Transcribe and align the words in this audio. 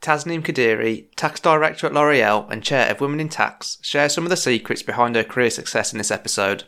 Tasneem 0.00 0.42
Kadiri, 0.42 1.06
Tax 1.14 1.40
Director 1.40 1.86
at 1.86 1.92
L'Oreal 1.92 2.50
and 2.50 2.62
Chair 2.62 2.90
of 2.90 3.02
Women 3.02 3.20
in 3.20 3.28
Tax, 3.28 3.76
shares 3.82 4.14
some 4.14 4.24
of 4.24 4.30
the 4.30 4.36
secrets 4.36 4.82
behind 4.82 5.14
her 5.14 5.24
career 5.24 5.50
success 5.50 5.92
in 5.92 5.98
this 5.98 6.10
episode. 6.10 6.64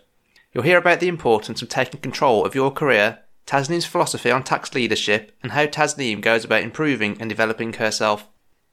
You'll 0.53 0.65
hear 0.65 0.77
about 0.77 1.01
the 1.01 1.09
importance 1.09 1.63
of 1.63 1.71
taking 1.71 2.01
control 2.03 2.45
of 2.45 2.55
your 2.55 2.71
career, 2.71 3.21
Tasneem's 3.47 3.87
philosophy 3.87 4.31
on 4.31 4.43
tax 4.43 4.75
leadership, 4.75 5.35
and 5.43 5.53
how 5.53 5.65
Tasneem 5.65 6.21
goes 6.21 6.45
about 6.45 6.63
improving 6.63 7.17
and 7.21 7.31
developing 7.31 7.73
herself. 7.73 8.29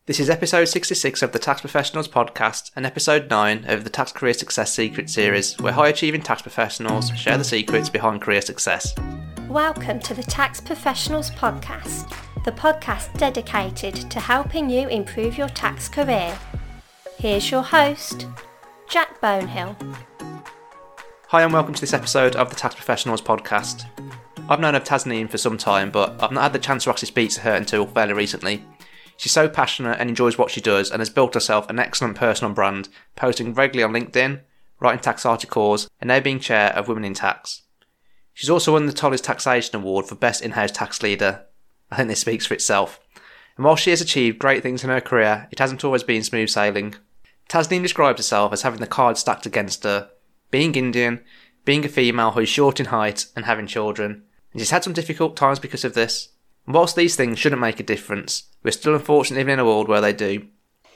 This 0.08 0.20
is 0.20 0.30
episode 0.30 0.66
66 0.66 1.22
of 1.22 1.32
the 1.32 1.40
Tax 1.40 1.62
Professionals 1.62 2.10
podcast 2.10 2.72
and 2.76 2.86
episode 2.86 3.30
9 3.30 3.64
of 3.66 3.86
the 3.86 3.90
Tax 3.90 4.12
Career 4.12 4.34
Success 4.34 4.74
Secret 4.74 5.10
series, 5.10 5.58
where 5.60 5.72
high 5.72 5.88
achieving 5.88 6.22
tax 6.22 6.42
professionals 6.42 7.12
share 7.12 7.38
the 7.38 7.44
secrets 7.46 7.90
behind 7.90 8.22
career 8.22 8.42
success. 8.42 8.94
Welcome 9.50 10.00
to 10.02 10.14
the 10.14 10.22
Tax 10.22 10.62
Professionals 10.62 11.32
podcast 11.32 12.16
the 12.46 12.52
podcast 12.52 13.18
dedicated 13.18 13.96
to 14.12 14.20
helping 14.20 14.70
you 14.70 14.88
improve 14.88 15.40
your 15.40 15.50
tax 15.50 15.90
career. 15.90 16.38
Here's 17.18 17.50
your 17.50 17.64
host, 17.64 18.28
Jack 18.88 19.20
Bonehill. 19.20 19.76
Hi, 21.30 21.42
and 21.42 21.52
welcome 21.52 21.74
to 21.74 21.82
this 21.82 21.94
episode 21.94 22.36
of 22.36 22.50
the 22.52 22.56
Tax 22.56 22.76
Professionals 22.76 23.24
podcast. 23.24 23.86
I've 24.48 24.60
known 24.60 24.76
of 24.76 24.84
Tasneem 24.84 25.32
for 25.32 25.40
some 25.40 25.58
time, 25.58 25.90
but 25.90 26.22
I've 26.22 26.32
not 26.32 26.44
had 26.44 26.54
the 26.54 26.60
chance 26.60 26.84
to 26.84 26.92
actually 26.92 27.08
speak 27.08 27.32
to 27.32 27.42
her 27.42 27.54
until 27.54 27.88
fairly 27.88 28.14
recently. 28.14 28.64
She's 29.18 29.32
so 29.32 29.50
passionate 29.50 29.98
and 30.00 30.10
enjoys 30.10 30.38
what 30.38 30.52
she 30.52 30.62
does 30.62 30.92
and 30.92 31.02
has 31.02 31.10
built 31.10 31.34
herself 31.34 31.70
an 31.72 31.80
excellent 31.80 32.16
personal 32.16 32.54
brand, 32.54 32.88
posting 33.16 33.56
regularly 33.56 33.84
on 33.84 34.00
LinkedIn, 34.00 34.42
writing 34.80 35.02
tax 35.02 35.26
articles, 35.26 35.90
and 36.00 36.08
now 36.08 36.20
being 36.20 36.40
chair 36.40 36.72
of 36.74 36.88
Women 36.88 37.04
in 37.04 37.16
Tax. 37.16 37.64
She's 38.40 38.50
also 38.50 38.72
won 38.72 38.86
the 38.86 38.94
Tolley's 38.94 39.20
Taxation 39.20 39.76
Award 39.76 40.06
for 40.06 40.16
Best 40.16 40.42
In-House 40.42 40.72
Tax 40.72 41.04
Leader 41.04 41.44
I 41.92 41.98
think 41.98 42.08
this 42.08 42.22
speaks 42.22 42.46
for 42.46 42.54
itself. 42.54 42.98
And 43.58 43.66
while 43.66 43.76
she 43.76 43.90
has 43.90 44.00
achieved 44.00 44.40
great 44.40 44.64
things 44.64 44.82
in 44.82 44.90
her 44.90 45.02
career, 45.02 45.50
it 45.52 45.60
hasn't 45.60 45.84
always 45.84 46.04
been 46.04 46.24
smooth 46.24 46.48
sailing. 46.48 46.96
Tasneem 47.50 47.82
describes 47.82 48.20
herself 48.20 48.54
as 48.54 48.62
having 48.62 48.80
the 48.80 48.88
cards 48.88 49.20
stacked 49.20 49.46
against 49.46 49.84
her, 49.84 50.10
being 50.52 50.74
Indian, 50.76 51.20
being 51.66 51.84
a 51.84 51.90
female 51.90 52.32
who 52.32 52.40
is 52.40 52.48
short 52.48 52.80
in 52.80 52.86
height, 52.86 53.26
and 53.36 53.44
having 53.44 53.68
children. 53.68 54.24
And 54.54 54.62
she's 54.62 54.70
had 54.70 54.86
some 54.86 54.94
difficult 54.94 55.36
times 55.36 55.60
because 55.60 55.84
of 55.84 55.94
this. 55.94 56.30
And 56.66 56.74
whilst 56.74 56.96
these 56.96 57.18
things 57.18 57.40
shouldn't 57.40 57.60
make 57.60 57.82
a 57.82 57.84
difference, 57.84 58.44
we're 58.64 58.72
still 58.72 58.96
unfortunately 58.96 59.42
living 59.44 59.56
in 59.56 59.60
a 59.60 59.66
world 59.66 59.90
where 59.90 60.00
they 60.00 60.14
do. 60.14 60.48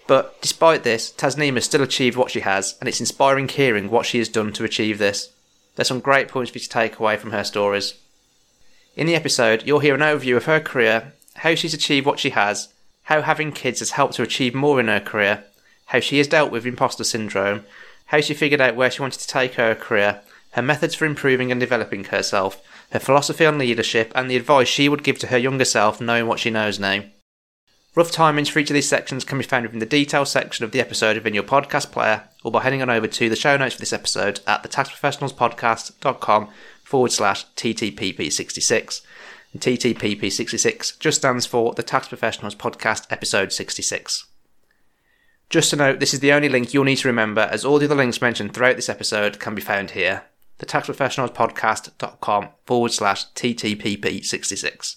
But 0.08 0.42
despite 0.42 0.84
this, 0.84 1.12
Tasneem 1.12 1.56
has 1.56 1.66
still 1.66 1.82
achieved 1.82 2.16
what 2.16 2.32
she 2.32 2.40
has, 2.40 2.78
and 2.80 2.88
it's 2.88 3.02
inspiring 3.02 3.50
hearing 3.50 3.90
what 3.90 4.06
she 4.06 4.20
has 4.20 4.30
done 4.30 4.54
to 4.54 4.64
achieve 4.64 4.98
this. 4.98 5.34
There's 5.76 5.88
some 5.88 6.00
great 6.00 6.28
points 6.28 6.52
for 6.52 6.58
you 6.58 6.64
to 6.64 6.70
take 6.70 7.00
away 7.00 7.18
from 7.18 7.32
her 7.32 7.44
stories. 7.44 7.96
In 8.96 9.08
the 9.08 9.16
episode, 9.16 9.64
you'll 9.66 9.80
hear 9.80 9.96
an 9.96 10.02
overview 10.02 10.38
of 10.38 10.46
her 10.46 10.60
career, 10.60 11.14
how 11.38 11.56
she's 11.56 11.74
achieved 11.74 12.06
what 12.06 12.20
she 12.20 12.30
has, 12.32 12.70
how 13.04 13.22
having 13.22 13.52
kids 13.52 13.80
has 13.80 13.92
helped 13.92 14.18
her 14.18 14.24
achieve 14.24 14.54
more 14.54 14.80
in 14.80 14.88
her 14.88 15.00
career, 15.00 15.44
how 15.88 16.00
she 16.00 16.20
has 16.20 16.28
dealt 16.28 16.52
with 16.52 16.66
imposter 16.66 17.04
syndrome, 17.04 17.64
how 18.08 18.22
she 18.22 18.34
figured 18.34 18.62
out 18.62 18.76
where 18.76 18.92
she 18.92 19.02
wanted 19.02 19.20
to 19.20 19.28
take 19.28 19.56
her 19.56 19.74
career, 19.74 20.22
her 20.52 20.62
methods 20.62 20.94
for 20.94 21.06
improving 21.06 21.52
and 21.52 21.60
developing 21.60 22.04
herself, 22.06 22.62
her 22.92 23.00
philosophy 23.00 23.46
on 23.46 23.58
leadership, 23.58 24.12
and 24.14 24.30
the 24.30 24.36
advice 24.36 24.68
she 24.68 24.88
would 24.88 25.04
give 25.04 25.18
to 25.18 25.28
her 25.28 25.38
younger 25.38 25.66
self 25.66 26.00
knowing 26.00 26.28
what 26.28 26.40
she 26.40 26.52
knows 26.52 26.80
now. 26.80 27.04
Rough 27.96 28.12
timings 28.12 28.50
for 28.50 28.60
each 28.60 28.70
of 28.70 28.76
these 28.76 28.88
sections 28.88 29.24
can 29.24 29.38
be 29.38 29.44
found 29.44 29.66
within 29.66 29.80
the 29.80 29.86
details 29.86 30.32
section 30.32 30.64
of 30.64 30.72
the 30.72 30.80
episode 30.80 31.16
within 31.16 31.34
your 31.34 31.44
podcast 31.44 31.92
player, 31.92 32.24
or 32.44 32.52
by 32.52 32.62
heading 32.62 32.82
on 32.82 32.90
over 32.90 33.08
to 33.08 33.30
the 33.30 33.36
show 33.36 33.58
notes 33.58 33.76
for 33.76 33.80
this 33.80 33.94
episode 33.94 34.42
at 34.46 34.64
thetaxprofessionalspodcast.com 34.64 36.50
forward 36.84 37.12
slash 37.12 37.46
TTPP66. 37.56 39.02
And 39.54 39.62
TTPP66 39.62 41.00
just 41.00 41.20
stands 41.20 41.46
for 41.46 41.74
the 41.74 41.84
Tax 41.84 42.08
Professionals 42.08 42.56
Podcast 42.56 43.08
Episode 43.10 43.52
66. 43.52 44.26
Just 45.50 45.70
to 45.70 45.76
note, 45.76 46.00
this 46.00 46.14
is 46.14 46.20
the 46.20 46.34
only 46.34 46.50
link 46.50 46.74
you'll 46.74 46.84
need 46.84 46.98
to 46.98 47.08
remember, 47.08 47.42
as 47.42 47.64
all 47.64 47.78
the 47.78 47.86
other 47.86 47.96
links 47.96 48.22
mentioned 48.22 48.54
throughout 48.54 48.76
this 48.76 48.90
episode 48.90 49.40
can 49.40 49.54
be 49.54 49.62
found 49.62 49.92
here. 49.92 50.24
The 50.58 50.66
taxprofessionalspodcast.com 50.66 52.50
forward 52.66 52.92
slash 52.92 53.32
TTPP66. 53.34 54.96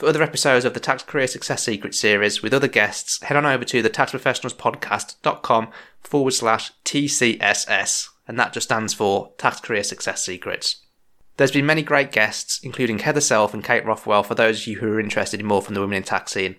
For 0.00 0.06
other 0.06 0.22
episodes 0.22 0.64
of 0.64 0.72
the 0.72 0.80
Tax 0.80 1.02
Career 1.02 1.26
Success 1.26 1.62
Secret 1.62 1.94
series 1.94 2.42
with 2.42 2.54
other 2.54 2.68
guests, 2.68 3.22
head 3.22 3.36
on 3.36 3.44
over 3.44 3.66
to 3.66 3.82
the 3.82 3.90
taxprofessionalspodcast.com 3.90 5.68
forward 6.00 6.30
slash 6.30 6.72
TCSS, 6.86 8.08
and 8.26 8.38
that 8.38 8.54
just 8.54 8.68
stands 8.68 8.94
for 8.94 9.34
Tax 9.36 9.60
Career 9.60 9.82
Success 9.82 10.24
Secrets. 10.24 10.86
There's 11.36 11.52
been 11.52 11.66
many 11.66 11.82
great 11.82 12.12
guests, 12.12 12.60
including 12.62 13.00
Heather 13.00 13.20
Self 13.20 13.52
and 13.52 13.62
Kate 13.62 13.84
Rothwell, 13.84 14.22
for 14.22 14.34
those 14.34 14.62
of 14.62 14.68
you 14.68 14.78
who 14.78 14.90
are 14.90 15.00
interested 15.00 15.38
in 15.38 15.44
more 15.44 15.60
from 15.60 15.74
the 15.74 15.82
women 15.82 15.98
in 15.98 16.02
tax 16.02 16.32
scene. 16.32 16.56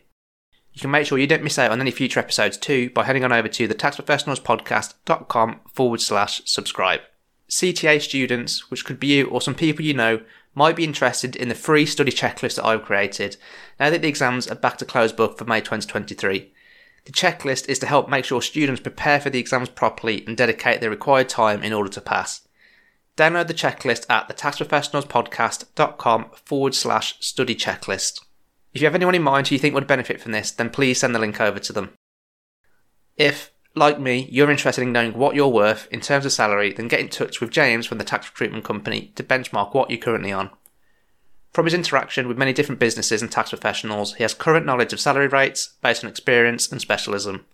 You 0.73 0.81
can 0.81 0.91
make 0.91 1.07
sure 1.07 1.17
you 1.17 1.25
don't 1.25 1.43
miss 1.43 1.57
out 1.57 1.71
on 1.71 1.81
any 1.81 1.89
future 1.89 2.19
episodes 2.19 2.57
too 2.57 2.91
by 2.91 3.05
heading 3.05 3.23
on 3.23 3.33
over 3.33 3.47
to 3.47 3.67
the 3.67 3.73
taxprofessionalspodcast.com 3.73 5.61
forward 5.73 5.99
slash 5.99 6.43
subscribe. 6.45 7.01
CTA 7.49 8.01
students, 8.01 8.69
which 8.69 8.85
could 8.85 8.99
be 8.99 9.07
you 9.07 9.25
or 9.25 9.41
some 9.41 9.55
people 9.55 9.83
you 9.83 9.95
know, 9.95 10.21
might 10.53 10.75
be 10.75 10.83
interested 10.83 11.35
in 11.35 11.49
the 11.49 11.55
free 11.55 11.85
study 11.85 12.11
checklist 12.11 12.55
that 12.55 12.65
I've 12.65 12.83
created 12.83 13.37
now 13.79 13.89
that 13.89 14.01
the 14.01 14.07
exams 14.07 14.47
are 14.47 14.55
back 14.55 14.77
to 14.77 14.85
closed 14.85 15.15
book 15.15 15.37
for 15.37 15.45
May 15.45 15.59
2023. 15.59 16.53
The 17.05 17.11
checklist 17.11 17.67
is 17.67 17.79
to 17.79 17.87
help 17.87 18.09
make 18.09 18.25
sure 18.25 18.41
students 18.41 18.81
prepare 18.81 19.19
for 19.19 19.29
the 19.29 19.39
exams 19.39 19.69
properly 19.69 20.23
and 20.27 20.37
dedicate 20.37 20.81
their 20.81 20.89
required 20.89 21.29
time 21.29 21.63
in 21.63 21.73
order 21.73 21.89
to 21.89 22.01
pass. 22.01 22.47
Download 23.17 23.47
the 23.47 23.53
checklist 23.53 24.05
at 24.09 24.29
thetaxprofessionalspodcast.com 24.29 26.31
forward 26.45 26.75
slash 26.75 27.15
study 27.19 27.55
checklist. 27.55 28.21
If 28.73 28.81
you 28.81 28.87
have 28.87 28.95
anyone 28.95 29.15
in 29.15 29.23
mind 29.23 29.47
who 29.47 29.55
you 29.55 29.59
think 29.59 29.75
would 29.75 29.87
benefit 29.87 30.21
from 30.21 30.31
this, 30.31 30.51
then 30.51 30.69
please 30.69 30.99
send 30.99 31.13
the 31.13 31.19
link 31.19 31.41
over 31.41 31.59
to 31.59 31.73
them. 31.73 31.93
If, 33.17 33.51
like 33.75 33.99
me, 33.99 34.27
you're 34.31 34.51
interested 34.51 34.81
in 34.81 34.91
knowing 34.91 35.13
what 35.13 35.35
you're 35.35 35.47
worth 35.47 35.87
in 35.91 36.01
terms 36.01 36.25
of 36.25 36.31
salary, 36.31 36.73
then 36.73 36.87
get 36.87 36.99
in 36.99 37.09
touch 37.09 37.39
with 37.39 37.51
James 37.51 37.85
from 37.85 37.97
the 37.97 38.03
Tax 38.03 38.27
Recruitment 38.27 38.63
Company 38.63 39.11
to 39.15 39.23
benchmark 39.23 39.73
what 39.73 39.89
you're 39.89 39.99
currently 39.99 40.31
on. 40.31 40.49
From 41.53 41.65
his 41.65 41.73
interaction 41.73 42.27
with 42.27 42.37
many 42.37 42.53
different 42.53 42.79
businesses 42.79 43.21
and 43.21 43.31
tax 43.31 43.49
professionals, 43.49 44.15
he 44.15 44.23
has 44.23 44.33
current 44.33 44.65
knowledge 44.65 44.93
of 44.93 44.99
salary 44.99 45.27
rates 45.27 45.73
based 45.81 46.03
on 46.03 46.09
experience 46.09 46.71
and 46.71 46.79
specialism. 46.79 47.45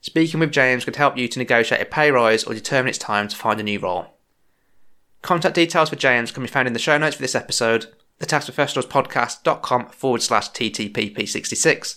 Speaking 0.00 0.40
with 0.40 0.52
James 0.52 0.84
could 0.86 0.96
help 0.96 1.18
you 1.18 1.28
to 1.28 1.38
negotiate 1.38 1.82
a 1.82 1.84
pay 1.84 2.10
rise 2.10 2.44
or 2.44 2.54
determine 2.54 2.88
it's 2.88 2.98
time 2.98 3.28
to 3.28 3.36
find 3.36 3.60
a 3.60 3.62
new 3.62 3.78
role. 3.78 4.14
Contact 5.20 5.54
details 5.54 5.90
for 5.90 5.96
James 5.96 6.32
can 6.32 6.42
be 6.42 6.48
found 6.48 6.66
in 6.66 6.72
the 6.72 6.78
show 6.78 6.96
notes 6.96 7.16
for 7.16 7.22
this 7.22 7.34
episode, 7.34 7.92
thetaxprofessionalspodcast.com 8.20 9.90
forward 9.90 10.22
slash 10.22 10.50
TTPP66. 10.50 11.96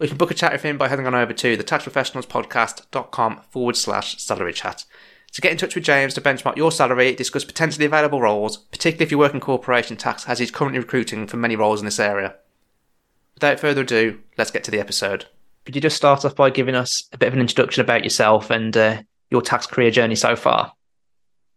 You 0.00 0.08
can 0.08 0.16
book 0.16 0.30
a 0.30 0.34
chat 0.34 0.52
with 0.52 0.62
him 0.62 0.76
by 0.76 0.88
heading 0.88 1.06
on 1.06 1.14
over 1.14 1.32
to 1.32 1.56
thetaxprofessionalspodcast.com 1.56 3.42
forward 3.50 3.76
slash 3.76 4.20
salary 4.20 4.52
chat. 4.52 4.84
To 5.32 5.40
get 5.40 5.52
in 5.52 5.58
touch 5.58 5.74
with 5.74 5.84
James 5.84 6.14
to 6.14 6.20
benchmark 6.20 6.56
your 6.56 6.72
salary, 6.72 7.14
discuss 7.14 7.44
potentially 7.44 7.86
available 7.86 8.20
roles, 8.20 8.56
particularly 8.56 9.04
if 9.04 9.10
you 9.10 9.18
work 9.18 9.34
in 9.34 9.40
corporation 9.40 9.96
tax, 9.96 10.28
as 10.28 10.38
he's 10.38 10.50
currently 10.50 10.78
recruiting 10.78 11.26
for 11.26 11.36
many 11.36 11.56
roles 11.56 11.80
in 11.80 11.84
this 11.84 12.00
area. 12.00 12.34
Without 13.34 13.58
further 13.60 13.82
ado, 13.82 14.20
let's 14.38 14.50
get 14.50 14.64
to 14.64 14.70
the 14.70 14.80
episode. 14.80 15.26
Could 15.64 15.74
you 15.74 15.82
just 15.82 15.96
start 15.96 16.24
off 16.24 16.36
by 16.36 16.50
giving 16.50 16.74
us 16.74 17.08
a 17.12 17.18
bit 17.18 17.28
of 17.28 17.34
an 17.34 17.40
introduction 17.40 17.80
about 17.80 18.04
yourself 18.04 18.50
and 18.50 18.76
uh, 18.76 19.02
your 19.30 19.42
tax 19.42 19.66
career 19.66 19.90
journey 19.90 20.14
so 20.14 20.36
far? 20.36 20.72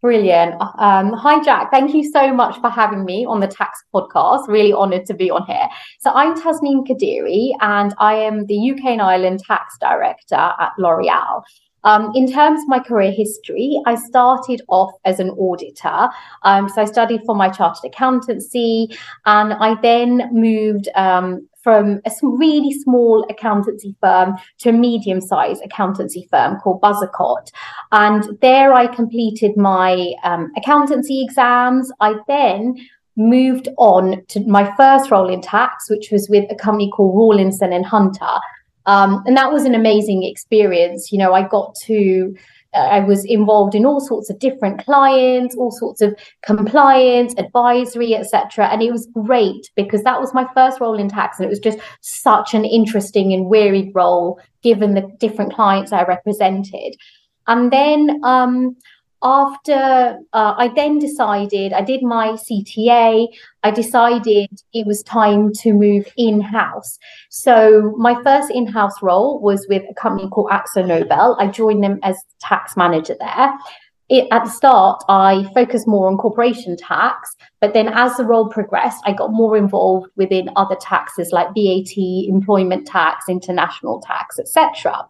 Brilliant. 0.00 0.54
Um, 0.78 1.12
hi, 1.12 1.42
Jack. 1.42 1.72
Thank 1.72 1.92
you 1.92 2.08
so 2.08 2.32
much 2.32 2.60
for 2.60 2.70
having 2.70 3.04
me 3.04 3.26
on 3.26 3.40
the 3.40 3.48
tax 3.48 3.82
podcast. 3.92 4.46
Really 4.46 4.72
honored 4.72 5.06
to 5.06 5.14
be 5.14 5.28
on 5.28 5.44
here. 5.44 5.68
So, 5.98 6.12
I'm 6.12 6.40
Tasneem 6.40 6.86
Kadiri, 6.86 7.50
and 7.60 7.92
I 7.98 8.14
am 8.14 8.46
the 8.46 8.70
UK 8.70 8.84
and 8.84 9.02
Ireland 9.02 9.40
tax 9.40 9.76
director 9.80 10.36
at 10.36 10.70
L'Oreal. 10.78 11.42
Um, 11.82 12.12
in 12.14 12.30
terms 12.30 12.62
of 12.62 12.68
my 12.68 12.78
career 12.78 13.10
history, 13.10 13.80
I 13.86 13.96
started 13.96 14.62
off 14.68 14.92
as 15.04 15.18
an 15.18 15.30
auditor. 15.30 16.08
Um, 16.42 16.68
so 16.68 16.82
I 16.82 16.84
studied 16.84 17.22
for 17.26 17.34
my 17.34 17.48
chartered 17.48 17.90
accountancy, 17.90 18.96
and 19.26 19.52
I 19.52 19.74
then 19.80 20.28
moved 20.32 20.88
um, 20.94 21.48
from 21.68 22.00
a 22.06 22.10
really 22.22 22.72
small 22.72 23.26
accountancy 23.28 23.94
firm 24.00 24.34
to 24.56 24.70
a 24.70 24.72
medium 24.72 25.20
sized 25.20 25.62
accountancy 25.62 26.26
firm 26.30 26.56
called 26.60 26.80
Buzzacott. 26.80 27.50
And 27.92 28.24
there 28.40 28.72
I 28.72 28.86
completed 28.86 29.54
my 29.54 30.14
um, 30.24 30.50
accountancy 30.56 31.22
exams. 31.22 31.92
I 32.00 32.14
then 32.26 32.74
moved 33.16 33.68
on 33.76 34.24
to 34.28 34.40
my 34.46 34.74
first 34.78 35.10
role 35.10 35.28
in 35.28 35.42
tax, 35.42 35.90
which 35.90 36.08
was 36.10 36.26
with 36.30 36.50
a 36.50 36.54
company 36.54 36.90
called 36.90 37.14
Rawlinson 37.14 37.74
and 37.74 37.84
Hunter. 37.84 38.36
Um, 38.86 39.22
and 39.26 39.36
that 39.36 39.52
was 39.52 39.66
an 39.66 39.74
amazing 39.74 40.22
experience. 40.22 41.12
You 41.12 41.18
know, 41.18 41.34
I 41.34 41.46
got 41.46 41.74
to 41.84 42.34
I 42.78 43.00
was 43.00 43.24
involved 43.24 43.74
in 43.74 43.84
all 43.84 44.00
sorts 44.00 44.30
of 44.30 44.38
different 44.38 44.84
clients, 44.84 45.56
all 45.56 45.70
sorts 45.70 46.00
of 46.00 46.18
compliance, 46.42 47.34
advisory, 47.38 48.14
etc. 48.14 48.66
And 48.66 48.82
it 48.82 48.92
was 48.92 49.08
great 49.12 49.70
because 49.76 50.02
that 50.02 50.20
was 50.20 50.34
my 50.34 50.46
first 50.54 50.80
role 50.80 50.98
in 50.98 51.08
tax, 51.08 51.38
and 51.38 51.46
it 51.46 51.50
was 51.50 51.58
just 51.58 51.78
such 52.00 52.54
an 52.54 52.64
interesting 52.64 53.32
and 53.32 53.50
varied 53.50 53.92
role 53.94 54.40
given 54.62 54.94
the 54.94 55.10
different 55.18 55.52
clients 55.52 55.92
I 55.92 56.04
represented. 56.04 56.94
And 57.46 57.72
then 57.72 58.20
um, 58.24 58.76
after 59.22 60.18
uh, 60.32 60.54
I 60.56 60.70
then 60.74 60.98
decided, 60.98 61.72
I 61.72 61.82
did 61.82 62.02
my 62.02 62.28
CTA, 62.28 63.26
I 63.62 63.70
decided 63.70 64.48
it 64.72 64.86
was 64.86 65.02
time 65.02 65.52
to 65.62 65.72
move 65.72 66.06
in 66.16 66.40
house. 66.40 66.98
So, 67.28 67.94
my 67.98 68.22
first 68.22 68.50
in 68.50 68.66
house 68.66 69.02
role 69.02 69.40
was 69.40 69.66
with 69.68 69.82
a 69.90 69.94
company 69.94 70.28
called 70.28 70.50
Akzo 70.50 70.86
Nobel. 70.86 71.36
I 71.40 71.48
joined 71.48 71.82
them 71.82 71.98
as 72.02 72.16
tax 72.40 72.76
manager 72.76 73.16
there. 73.18 73.52
It, 74.08 74.26
at 74.30 74.44
the 74.44 74.50
start, 74.50 75.04
I 75.08 75.50
focused 75.52 75.86
more 75.86 76.08
on 76.08 76.16
corporation 76.16 76.78
tax, 76.78 77.36
but 77.60 77.74
then 77.74 77.88
as 77.88 78.16
the 78.16 78.24
role 78.24 78.48
progressed, 78.48 79.02
I 79.04 79.12
got 79.12 79.32
more 79.32 79.54
involved 79.54 80.10
within 80.16 80.48
other 80.56 80.76
taxes 80.76 81.30
like 81.30 81.48
VAT, 81.48 81.98
employment 82.26 82.86
tax, 82.86 83.28
international 83.28 84.00
tax, 84.00 84.38
etc. 84.38 85.06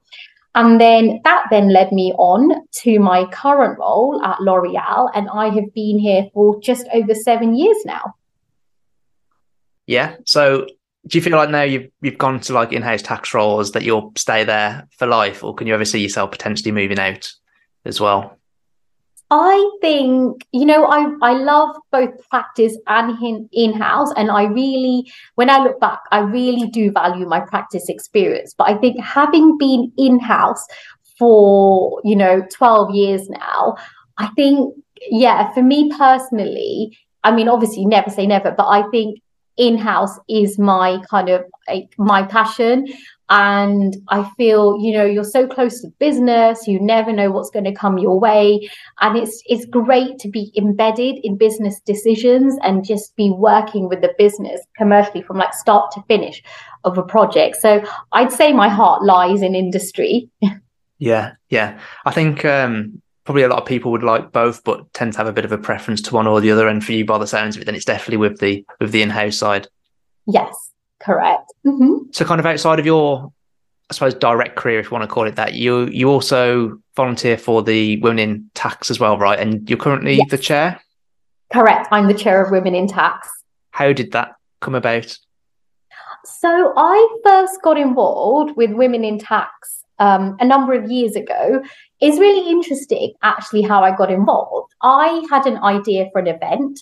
And 0.58 0.81
then 0.81 1.20
that 1.22 1.44
then 1.52 1.69
led 1.69 1.93
me 1.93 2.12
on 2.19 2.66
to 2.82 2.99
my 2.99 3.26
current 3.26 3.78
role 3.78 4.20
at 4.25 4.40
L'Oreal, 4.40 5.08
and 5.14 5.28
I 5.32 5.50
have 5.50 5.72
been 5.72 6.00
here 6.00 6.28
for 6.34 6.60
just 6.60 6.84
over 6.93 7.14
seven 7.14 7.55
years 7.55 7.76
now. 7.84 8.16
Yeah. 9.87 10.16
So 10.25 10.66
do 11.06 11.16
you 11.16 11.22
feel 11.22 11.37
like 11.37 11.50
now 11.50 11.62
you've 11.62 11.93
you've 12.00 12.19
gone 12.19 12.40
to 12.40 12.52
like 12.52 12.72
in-house 12.72 13.02
tax 13.02 13.32
roles 13.32 13.70
that 13.70 13.84
you'll 13.84 14.12
stay 14.16 14.43
there 14.43 14.88
for 14.99 15.06
life, 15.06 15.44
or 15.44 15.55
can 15.55 15.69
you 15.69 15.75
ever 15.75 15.84
see 15.84 16.00
yourself 16.00 16.32
potentially 16.32 16.72
moving 16.72 16.99
out 16.99 17.32
as 17.84 18.00
well? 18.00 18.37
I 19.30 19.70
think, 19.82 20.46
you 20.52 20.64
know, 20.64 20.86
I, 20.86 21.12
I 21.20 21.32
love 21.34 21.76
both 21.92 22.10
practice 22.30 22.76
and 22.86 23.48
in 23.52 23.75
house. 23.75 24.10
And 24.16 24.30
I 24.30 24.44
really, 24.44 25.10
when 25.34 25.50
I 25.50 25.58
look 25.58 25.78
back, 25.80 26.00
I 26.10 26.20
really 26.20 26.69
do 26.69 26.90
value 26.90 27.26
my 27.26 27.40
practice 27.40 27.88
experience. 27.88 28.54
But 28.56 28.70
I 28.70 28.78
think 28.78 28.98
having 29.00 29.58
been 29.58 29.92
in 29.98 30.19
house 30.19 30.66
for, 31.19 32.00
you 32.04 32.16
know, 32.16 32.42
12 32.50 32.94
years 32.94 33.28
now, 33.28 33.76
I 34.16 34.28
think, 34.28 34.75
yeah, 35.10 35.52
for 35.52 35.62
me 35.62 35.90
personally, 35.96 36.96
I 37.22 37.32
mean, 37.32 37.48
obviously, 37.48 37.84
never 37.84 38.08
say 38.08 38.26
never, 38.26 38.52
but 38.52 38.66
I 38.66 38.88
think 38.90 39.20
in 39.58 39.76
house 39.76 40.19
is 40.28 40.58
my 40.58 41.02
kind 41.10 41.28
of 41.28 41.44
like 41.69 41.93
my 41.99 42.22
passion. 42.22 42.87
And 43.31 43.94
i 44.08 44.26
feel 44.38 44.78
you 44.81 44.90
know 44.94 45.05
you're 45.05 45.22
so 45.22 45.46
close 45.46 45.82
to 45.82 45.88
business 45.99 46.66
you 46.66 46.81
never 46.81 47.12
know 47.12 47.31
what's 47.31 47.50
going 47.50 47.66
to 47.66 47.75
come 47.75 47.99
your 47.99 48.19
way. 48.19 48.70
And 49.00 49.19
it's 49.19 49.43
it's 49.46 49.66
great 49.66 50.19
to 50.20 50.31
be 50.31 50.50
embedded 50.56 51.16
in 51.22 51.37
business 51.37 51.78
decisions 51.81 52.56
and 52.62 52.87
just 52.87 53.14
be 53.16 53.31
working 53.31 53.87
with 53.88 54.00
the 54.00 54.14
business 54.16 54.62
commercially 54.78 55.20
from 55.22 55.37
like 55.37 55.52
start 55.52 55.90
to 55.93 56.02
finish 56.08 56.43
of 56.84 56.96
a 56.96 57.02
project. 57.02 57.56
So 57.56 57.84
i'd 58.12 58.32
say 58.32 58.52
my 58.52 58.69
heart 58.69 59.02
lies 59.04 59.43
in 59.43 59.54
industry. 59.54 60.31
Yeah 61.00 61.34
yeah. 61.49 61.78
I 62.04 62.11
think 62.11 62.44
um 62.44 63.00
probably 63.28 63.42
a 63.42 63.48
lot 63.48 63.60
of 63.60 63.66
people 63.66 63.92
would 63.92 64.02
like 64.02 64.32
both 64.32 64.64
but 64.64 64.90
tend 64.94 65.12
to 65.12 65.19
have 65.19 65.26
a 65.26 65.32
bit 65.32 65.44
of 65.44 65.52
a 65.52 65.58
preference 65.58 66.00
to 66.00 66.14
one 66.14 66.26
or 66.26 66.40
the 66.40 66.50
other 66.50 66.66
and 66.66 66.82
for 66.82 66.92
you 66.92 67.04
by 67.04 67.19
the 67.19 67.26
sounds 67.26 67.56
of 67.56 67.62
it 67.62 67.66
then 67.66 67.75
it's 67.75 67.84
definitely 67.84 68.16
with 68.16 68.40
the 68.40 68.64
with 68.80 68.90
the 68.90 69.02
in-house 69.02 69.36
side 69.36 69.69
yes 70.26 70.69
Correct. 71.00 71.52
Mm-hmm. 71.64 72.10
So, 72.12 72.25
kind 72.25 72.40
of 72.40 72.46
outside 72.46 72.78
of 72.78 72.86
your, 72.86 73.32
I 73.90 73.94
suppose, 73.94 74.14
direct 74.14 74.56
career, 74.56 74.80
if 74.80 74.86
you 74.86 74.90
want 74.92 75.04
to 75.04 75.08
call 75.08 75.26
it 75.26 75.36
that, 75.36 75.54
you 75.54 75.86
you 75.86 76.08
also 76.08 76.80
volunteer 76.96 77.38
for 77.38 77.62
the 77.62 78.00
Women 78.00 78.19
in 78.19 78.50
Tax 78.54 78.90
as 78.90 78.98
well, 78.98 79.19
right? 79.19 79.38
And 79.38 79.69
you're 79.69 79.78
currently 79.78 80.16
yes. 80.16 80.30
the 80.30 80.38
chair. 80.38 80.80
Correct. 81.52 81.88
I'm 81.92 82.08
the 82.08 82.14
chair 82.14 82.44
of 82.44 82.50
Women 82.50 82.75
in 82.75 82.88
Tax. 82.88 83.28
How 83.70 83.92
did 83.92 84.12
that 84.12 84.34
come 84.60 84.75
about? 84.75 85.16
So, 86.25 86.72
I 86.76 87.19
first 87.25 87.62
got 87.62 87.78
involved 87.78 88.56
with 88.56 88.72
Women 88.72 89.04
in 89.04 89.19
Tax 89.19 89.77
um, 89.98 90.36
a 90.40 90.44
number 90.44 90.72
of 90.72 90.90
years 90.90 91.16
ago. 91.16 91.62
Is 92.00 92.18
really 92.20 92.48
interesting, 92.48 93.14
actually, 93.22 93.62
how 93.62 93.82
I 93.82 93.96
got 93.96 94.10
involved. 94.10 94.72
I 94.82 95.26
had 95.28 95.46
an 95.46 95.58
idea 95.58 96.08
for 96.12 96.20
an 96.20 96.28
event. 96.28 96.80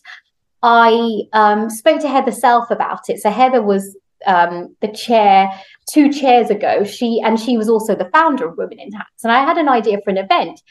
I 0.62 1.22
um, 1.32 1.70
spoke 1.70 2.00
to 2.02 2.08
Heather 2.08 2.32
Self 2.32 2.70
about 2.70 3.08
it. 3.08 3.20
So 3.20 3.30
Heather 3.30 3.62
was 3.62 3.96
um, 4.26 4.74
the 4.80 4.88
chair 4.88 5.48
two 5.90 6.12
chairs 6.12 6.50
ago. 6.50 6.84
She 6.84 7.20
and 7.24 7.38
she 7.38 7.56
was 7.56 7.68
also 7.68 7.94
the 7.94 8.10
founder 8.12 8.48
of 8.48 8.58
Women 8.58 8.78
in 8.78 8.90
Tax. 8.90 9.10
and 9.22 9.32
I 9.32 9.44
had 9.44 9.58
an 9.58 9.69
idea 9.69 9.98
for 10.04 10.10
an 10.10 10.19
event. 10.19 10.62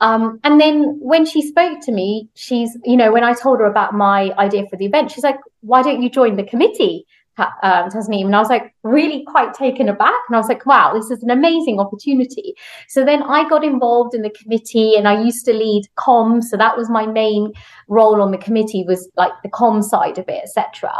Um, 0.00 0.40
and 0.44 0.58
then 0.58 0.96
when 1.00 1.26
she 1.26 1.46
spoke 1.46 1.80
to 1.82 1.92
me, 1.92 2.28
she's 2.34 2.76
you 2.84 2.96
know 2.96 3.12
when 3.12 3.24
I 3.24 3.34
told 3.34 3.60
her 3.60 3.66
about 3.66 3.94
my 3.94 4.32
idea 4.38 4.66
for 4.68 4.76
the 4.76 4.86
event, 4.86 5.10
she's 5.10 5.24
like, 5.24 5.38
"Why 5.60 5.82
don't 5.82 6.02
you 6.02 6.08
join 6.08 6.36
the 6.36 6.44
committee?" 6.44 7.06
Um, 7.38 7.90
Tasneem. 7.90 8.26
And 8.26 8.36
I 8.36 8.40
was 8.40 8.48
like 8.48 8.74
really 8.82 9.24
quite 9.24 9.54
taken 9.54 9.88
aback. 9.88 10.20
And 10.28 10.36
I 10.36 10.38
was 10.38 10.48
like, 10.48 10.66
wow, 10.66 10.92
this 10.94 11.10
is 11.10 11.22
an 11.22 11.30
amazing 11.30 11.80
opportunity. 11.80 12.54
So 12.88 13.04
then 13.04 13.22
I 13.22 13.48
got 13.48 13.64
involved 13.64 14.14
in 14.14 14.22
the 14.22 14.30
committee 14.30 14.96
and 14.96 15.08
I 15.08 15.22
used 15.22 15.44
to 15.46 15.52
lead 15.52 15.84
comms. 15.96 16.44
So 16.44 16.56
that 16.56 16.76
was 16.76 16.90
my 16.90 17.06
main 17.06 17.52
role 17.88 18.20
on 18.22 18.30
the 18.30 18.38
committee 18.38 18.84
was 18.84 19.08
like 19.16 19.32
the 19.42 19.48
com 19.48 19.82
side 19.82 20.18
of 20.18 20.28
it, 20.28 20.42
etc. 20.44 20.92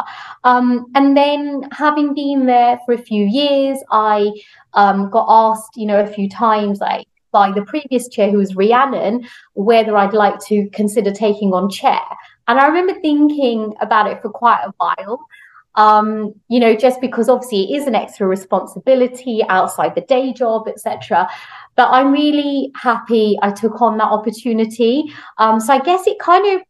Um, 0.44 0.87
and 0.94 1.17
then 1.17 1.69
having 1.73 2.15
been 2.15 2.47
there 2.47 2.79
for 2.85 2.94
a 2.94 2.99
few 2.99 3.25
years, 3.25 3.79
I 3.91 4.31
um, 4.75 5.11
got 5.11 5.27
asked, 5.29 5.77
you 5.77 5.87
know, 5.87 6.00
a 6.00 6.06
few 6.06 6.29
times 6.29 6.81
like, 6.81 7.06
by 7.32 7.53
the 7.53 7.62
previous 7.62 8.09
chair, 8.09 8.29
who 8.29 8.38
was 8.38 8.56
Rhiannon, 8.56 9.25
whether 9.55 9.97
I'd 9.97 10.15
like 10.15 10.41
to 10.47 10.69
consider 10.71 11.12
taking 11.12 11.53
on 11.53 11.71
chair. 11.71 12.00
And 12.49 12.59
I 12.59 12.67
remember 12.67 13.00
thinking 13.00 13.73
about 13.81 14.11
it 14.11 14.21
for 14.21 14.31
quite 14.31 14.65
a 14.65 14.73
while 14.79 15.21
um, 15.81 16.35
you 16.49 16.61
know, 16.61 16.77
just 16.77 17.00
because 17.00 17.31
obviously 17.31 17.73
it 17.73 17.77
is 17.79 17.87
an 17.87 17.94
extra 17.94 18.27
responsibility 18.27 19.43
outside 19.49 19.94
the 19.94 20.03
day 20.03 20.31
job, 20.31 20.69
etc. 20.69 21.27
But 21.75 21.88
I'm 21.91 22.12
really 22.12 22.71
happy 22.77 23.38
I 23.41 23.50
took 23.50 23.81
on 23.81 23.97
that 23.97 24.12
opportunity. 24.19 25.05
Um, 25.38 25.59
so 25.59 25.73
I 25.73 25.79
guess 25.79 26.06
it 26.06 26.19
kind 26.19 26.55
of, 26.55 26.62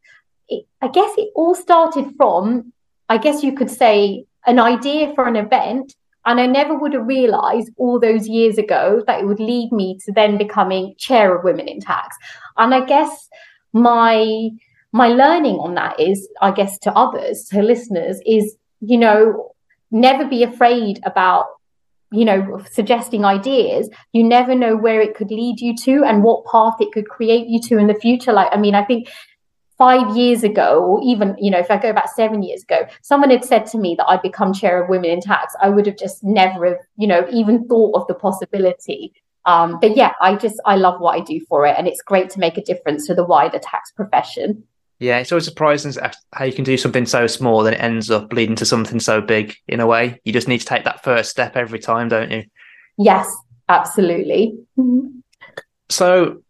it, 0.48 0.64
I 0.80 0.86
guess 0.86 1.10
it 1.18 1.30
all 1.34 1.56
started 1.56 2.14
from, 2.16 2.72
I 3.08 3.18
guess 3.18 3.42
you 3.42 3.52
could 3.52 3.70
say, 3.70 4.26
an 4.46 4.60
idea 4.60 5.12
for 5.16 5.26
an 5.26 5.34
event. 5.34 5.96
And 6.24 6.38
I 6.38 6.46
never 6.46 6.78
would 6.78 6.92
have 6.92 7.08
realized 7.08 7.70
all 7.78 7.98
those 7.98 8.28
years 8.28 8.58
ago 8.58 9.02
that 9.08 9.20
it 9.20 9.26
would 9.26 9.40
lead 9.40 9.72
me 9.72 9.98
to 10.04 10.12
then 10.12 10.38
becoming 10.38 10.94
chair 10.98 11.36
of 11.36 11.42
Women 11.42 11.66
in 11.66 11.80
Tax. 11.80 12.16
And 12.58 12.72
I 12.72 12.84
guess 12.84 13.28
my 13.72 14.50
my 14.92 15.08
learning 15.08 15.56
on 15.56 15.74
that 15.74 15.98
is, 15.98 16.28
I 16.40 16.50
guess, 16.50 16.78
to 16.80 16.92
others, 16.92 17.44
to 17.50 17.62
listeners, 17.62 18.20
is 18.26 18.56
you 18.80 18.98
know, 18.98 19.52
never 19.90 20.24
be 20.24 20.42
afraid 20.42 21.00
about 21.04 21.46
you 22.12 22.24
know 22.24 22.62
suggesting 22.70 23.24
ideas. 23.24 23.88
You 24.12 24.24
never 24.24 24.54
know 24.54 24.76
where 24.76 25.00
it 25.00 25.14
could 25.14 25.30
lead 25.30 25.60
you 25.60 25.76
to 25.76 26.04
and 26.04 26.22
what 26.22 26.44
path 26.44 26.74
it 26.80 26.92
could 26.92 27.08
create 27.08 27.46
you 27.48 27.60
to 27.62 27.78
in 27.78 27.86
the 27.86 27.94
future. 27.94 28.32
Like 28.32 28.48
i 28.52 28.56
mean 28.56 28.74
i 28.74 28.84
think 28.84 29.08
five 29.78 30.14
years 30.14 30.42
ago 30.42 30.84
or 30.84 31.00
even 31.02 31.34
you 31.38 31.50
know 31.50 31.58
if 31.58 31.70
i 31.70 31.76
go 31.78 31.90
back 31.90 32.06
seven 32.14 32.42
years 32.42 32.62
ago 32.62 32.80
someone 33.00 33.30
had 33.30 33.42
said 33.42 33.64
to 33.64 33.78
me 33.78 33.94
that 33.96 34.06
i'd 34.08 34.20
become 34.20 34.52
chair 34.52 34.82
of 34.82 34.90
women 34.90 35.10
in 35.10 35.20
tax. 35.20 35.54
I 35.62 35.70
would 35.70 35.86
have 35.86 35.96
just 35.96 36.22
never 36.22 36.66
have 36.66 36.78
you 36.96 37.06
know 37.06 37.26
even 37.30 37.66
thought 37.66 37.98
of 37.98 38.06
the 38.06 38.14
possibility. 38.14 39.12
Um, 39.46 39.78
but 39.80 39.96
yeah 39.96 40.12
i 40.20 40.36
just 40.36 40.60
i 40.66 40.76
love 40.76 41.00
what 41.00 41.16
i 41.16 41.20
do 41.20 41.40
for 41.48 41.64
it 41.64 41.74
and 41.78 41.88
it's 41.88 42.02
great 42.02 42.28
to 42.30 42.38
make 42.38 42.58
a 42.58 42.62
difference 42.62 43.06
to 43.06 43.14
the 43.14 43.24
wider 43.24 43.58
tax 43.58 43.90
profession 43.90 44.64
yeah, 45.00 45.18
it's 45.18 45.32
always 45.32 45.46
surprising 45.46 45.94
how 46.34 46.44
you 46.44 46.52
can 46.52 46.62
do 46.62 46.76
something 46.76 47.06
so 47.06 47.26
small 47.26 47.66
and 47.66 47.74
it 47.74 47.80
ends 47.80 48.10
up 48.10 48.32
leading 48.34 48.56
to 48.56 48.66
something 48.66 49.00
so 49.00 49.22
big 49.22 49.56
in 49.66 49.80
a 49.80 49.86
way. 49.86 50.20
You 50.24 50.32
just 50.32 50.46
need 50.46 50.58
to 50.58 50.66
take 50.66 50.84
that 50.84 51.02
first 51.02 51.30
step 51.30 51.56
every 51.56 51.78
time, 51.78 52.10
don't 52.10 52.30
you? 52.30 52.44
Yes, 52.98 53.34
absolutely. 53.66 54.58
Mm-hmm. 54.78 55.20
So, 55.88 56.42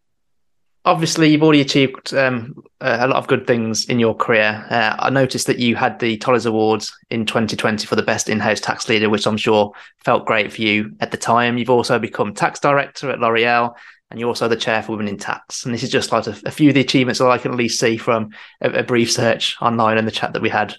obviously, 0.85 1.31
you've 1.31 1.45
already 1.45 1.61
achieved 1.61 2.13
um, 2.13 2.61
a 2.81 3.07
lot 3.07 3.19
of 3.19 3.29
good 3.29 3.47
things 3.47 3.85
in 3.87 4.01
your 4.01 4.17
career. 4.17 4.67
Uh, 4.69 4.97
I 4.99 5.11
noticed 5.11 5.47
that 5.47 5.61
you 5.61 5.77
had 5.77 6.01
the 6.01 6.17
Tolley's 6.17 6.45
Awards 6.45 6.93
in 7.09 7.27
2020 7.27 7.87
for 7.87 7.95
the 7.95 8.03
best 8.03 8.29
in 8.29 8.41
house 8.41 8.61
tax 8.61 8.89
leader, 8.89 9.09
which 9.09 9.29
I'm 9.29 9.37
sure 9.37 9.73
felt 10.05 10.27
great 10.27 10.53
for 10.53 10.63
you 10.63 10.91
at 10.99 11.13
the 11.13 11.17
time. 11.17 11.57
You've 11.57 11.71
also 11.71 12.01
become 12.01 12.35
tax 12.35 12.59
director 12.59 13.11
at 13.11 13.21
L'Oreal 13.21 13.77
and 14.11 14.19
you're 14.19 14.29
also 14.29 14.49
the 14.49 14.57
chair 14.57 14.83
for 14.83 14.93
Women 14.93 15.09
in 15.09 15.19
Tax. 15.19 15.65
And 15.65 15.73
this 15.73 15.83
is 15.83 15.91
just 15.91 16.11
like 16.11 16.27
a, 16.27 16.37
a 16.45 16.51
few 16.51 16.69
of 16.69 16.75
the 16.75 16.81
achievements 16.81 17.21
that 17.21 17.31
I 17.31 17.39
can 17.39 17.53
at 17.53 17.57
least 17.57 17.79
see 17.79 17.97
from 17.97 18.31
a, 18.61 18.71
a, 18.71 18.83
brief 18.83 19.11
search 19.13 19.57
online 19.61 19.99
in 19.99 20.05
the 20.05 20.11
chat 20.11 20.33
that 20.33 20.43
we 20.43 20.49
had 20.49 20.75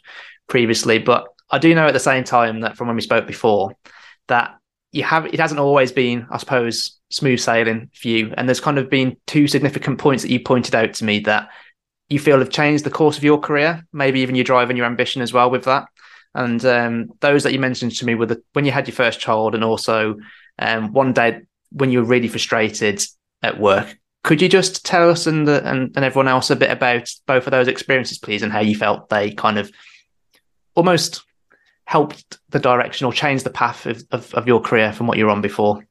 previously. 0.48 1.00
But 1.00 1.28
I 1.50 1.58
do 1.58 1.74
know 1.74 1.88
at 1.88 1.94
the 1.94 2.00
same 2.00 2.24
time 2.24 2.62
that 2.62 2.76
from 2.76 2.88
when 2.88 2.96
we 2.96 3.02
spoke 3.02 3.28
before, 3.28 3.76
that 4.28 4.58
you 4.92 5.04
have 5.04 5.26
it 5.26 5.40
hasn't 5.40 5.60
always 5.60 5.92
been, 5.92 6.28
I 6.30 6.38
suppose, 6.38 7.00
smooth 7.10 7.40
sailing 7.40 7.90
for 7.94 8.10
you. 8.10 8.34
And 8.36 8.48
there's 8.48 8.60
kind 8.60 8.78
of 8.78 8.90
been 8.90 9.16
two 9.28 9.48
significant 9.48 10.00
points 10.00 10.24
that 10.24 10.32
you 10.32 10.42
pointed 10.42 10.76
out 10.76 10.94
to 10.96 11.06
me 11.06 11.20
that 11.22 11.50
you 12.10 12.20
feel 12.20 12.40
have 12.40 12.50
changed 12.50 12.84
the 12.84 12.92
course 12.92 13.18
of 13.18 13.24
your 13.24 13.40
career, 13.40 13.86
maybe 13.94 14.20
even 14.20 14.36
your 14.36 14.44
drive 14.44 14.70
and 14.70 14.78
your 14.78 14.86
ambition 14.86 15.22
as 15.22 15.32
well 15.32 15.50
with 15.50 15.64
that. 15.64 15.86
And 16.36 16.64
um, 16.66 17.12
those 17.22 17.44
that 17.44 17.54
you 17.54 17.60
mentioned 17.60 17.96
to 17.96 18.06
me 18.06 18.16
were 18.16 18.26
the, 18.26 18.44
when 18.52 18.66
you 18.66 18.72
had 18.72 18.88
your 18.88 18.96
first 18.96 19.20
child, 19.20 19.56
and 19.56 19.64
also 19.64 20.18
um, 20.60 20.92
one 20.92 21.14
day 21.14 21.42
when 21.72 21.92
you 21.92 22.00
were 22.00 22.06
really 22.08 22.28
frustrated 22.28 23.02
at 23.44 23.60
work. 23.60 23.98
Could 24.24 24.42
you 24.42 24.50
just 24.50 24.86
tell 24.86 25.10
us 25.10 25.26
and, 25.26 25.48
the, 25.48 25.68
and 25.68 25.92
and 25.96 26.06
everyone 26.06 26.28
else 26.28 26.52
a 26.52 26.56
bit 26.56 26.70
about 26.70 27.12
both 27.26 27.48
of 27.48 27.52
those 27.52 27.68
experiences, 27.68 28.20
please, 28.20 28.44
and 28.44 28.52
how 28.52 28.60
you 28.60 28.76
felt 28.76 29.10
they 29.10 29.32
kind 29.32 29.58
of 29.58 29.72
almost 30.76 31.24
helped 31.86 32.40
the 32.50 32.60
direction 32.60 33.06
or 33.06 33.14
changed 33.14 33.44
the 33.44 33.50
path 33.50 33.86
of, 33.86 34.04
of, 34.12 34.34
of 34.36 34.48
your 34.48 34.62
career 34.62 34.94
from 34.94 35.08
what 35.08 35.18
you 35.18 35.26
were 35.26 35.32
on 35.32 35.42
before? 35.42 35.84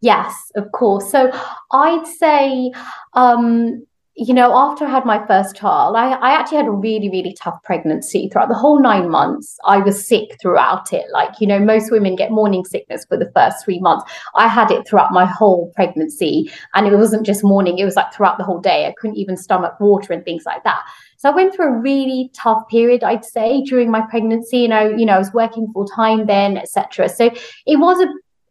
Yes, 0.00 0.34
of 0.54 0.70
course. 0.72 1.10
So 1.10 1.32
I'd 1.72 2.06
say 2.06 2.70
um, 3.14 3.84
you 4.20 4.34
know, 4.34 4.52
after 4.52 4.84
I 4.84 4.90
had 4.90 5.04
my 5.04 5.24
first 5.28 5.54
child, 5.54 5.94
I, 5.94 6.10
I 6.14 6.32
actually 6.32 6.56
had 6.56 6.66
a 6.66 6.72
really, 6.72 7.08
really 7.08 7.36
tough 7.40 7.62
pregnancy 7.62 8.28
throughout 8.28 8.48
the 8.48 8.54
whole 8.56 8.82
nine 8.82 9.08
months. 9.08 9.56
I 9.64 9.78
was 9.78 10.04
sick 10.04 10.36
throughout 10.42 10.92
it. 10.92 11.04
Like, 11.12 11.40
you 11.40 11.46
know, 11.46 11.60
most 11.60 11.92
women 11.92 12.16
get 12.16 12.32
morning 12.32 12.64
sickness 12.64 13.06
for 13.08 13.16
the 13.16 13.30
first 13.32 13.64
three 13.64 13.78
months. 13.78 14.10
I 14.34 14.48
had 14.48 14.72
it 14.72 14.88
throughout 14.88 15.12
my 15.12 15.24
whole 15.24 15.70
pregnancy. 15.76 16.50
And 16.74 16.88
it 16.88 16.96
wasn't 16.96 17.24
just 17.24 17.44
morning, 17.44 17.78
it 17.78 17.84
was 17.84 17.94
like 17.94 18.12
throughout 18.12 18.38
the 18.38 18.44
whole 18.44 18.60
day. 18.60 18.86
I 18.86 18.94
couldn't 18.98 19.18
even 19.18 19.36
stomach 19.36 19.78
water 19.78 20.12
and 20.12 20.24
things 20.24 20.44
like 20.44 20.64
that. 20.64 20.82
So 21.16 21.30
I 21.30 21.34
went 21.34 21.54
through 21.54 21.68
a 21.68 21.78
really 21.78 22.32
tough 22.34 22.66
period, 22.68 23.04
I'd 23.04 23.24
say, 23.24 23.62
during 23.62 23.88
my 23.88 24.00
pregnancy. 24.00 24.58
You 24.58 24.68
know, 24.68 24.88
you 24.88 25.06
know, 25.06 25.14
I 25.14 25.18
was 25.18 25.32
working 25.32 25.70
full 25.72 25.86
time 25.86 26.26
then, 26.26 26.56
etc. 26.56 27.08
So 27.08 27.30
it 27.66 27.78
was 27.78 28.00
a 28.00 28.08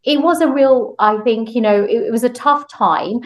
it 0.07 0.21
was 0.21 0.39
a 0.39 0.47
real, 0.49 0.95
I 0.99 1.17
think, 1.17 1.53
you 1.53 1.59
know, 1.59 1.83
it, 1.83 2.03
it 2.03 2.11
was 2.11 2.23
a 2.23 2.29
tough 2.29 2.69
time 2.69 3.19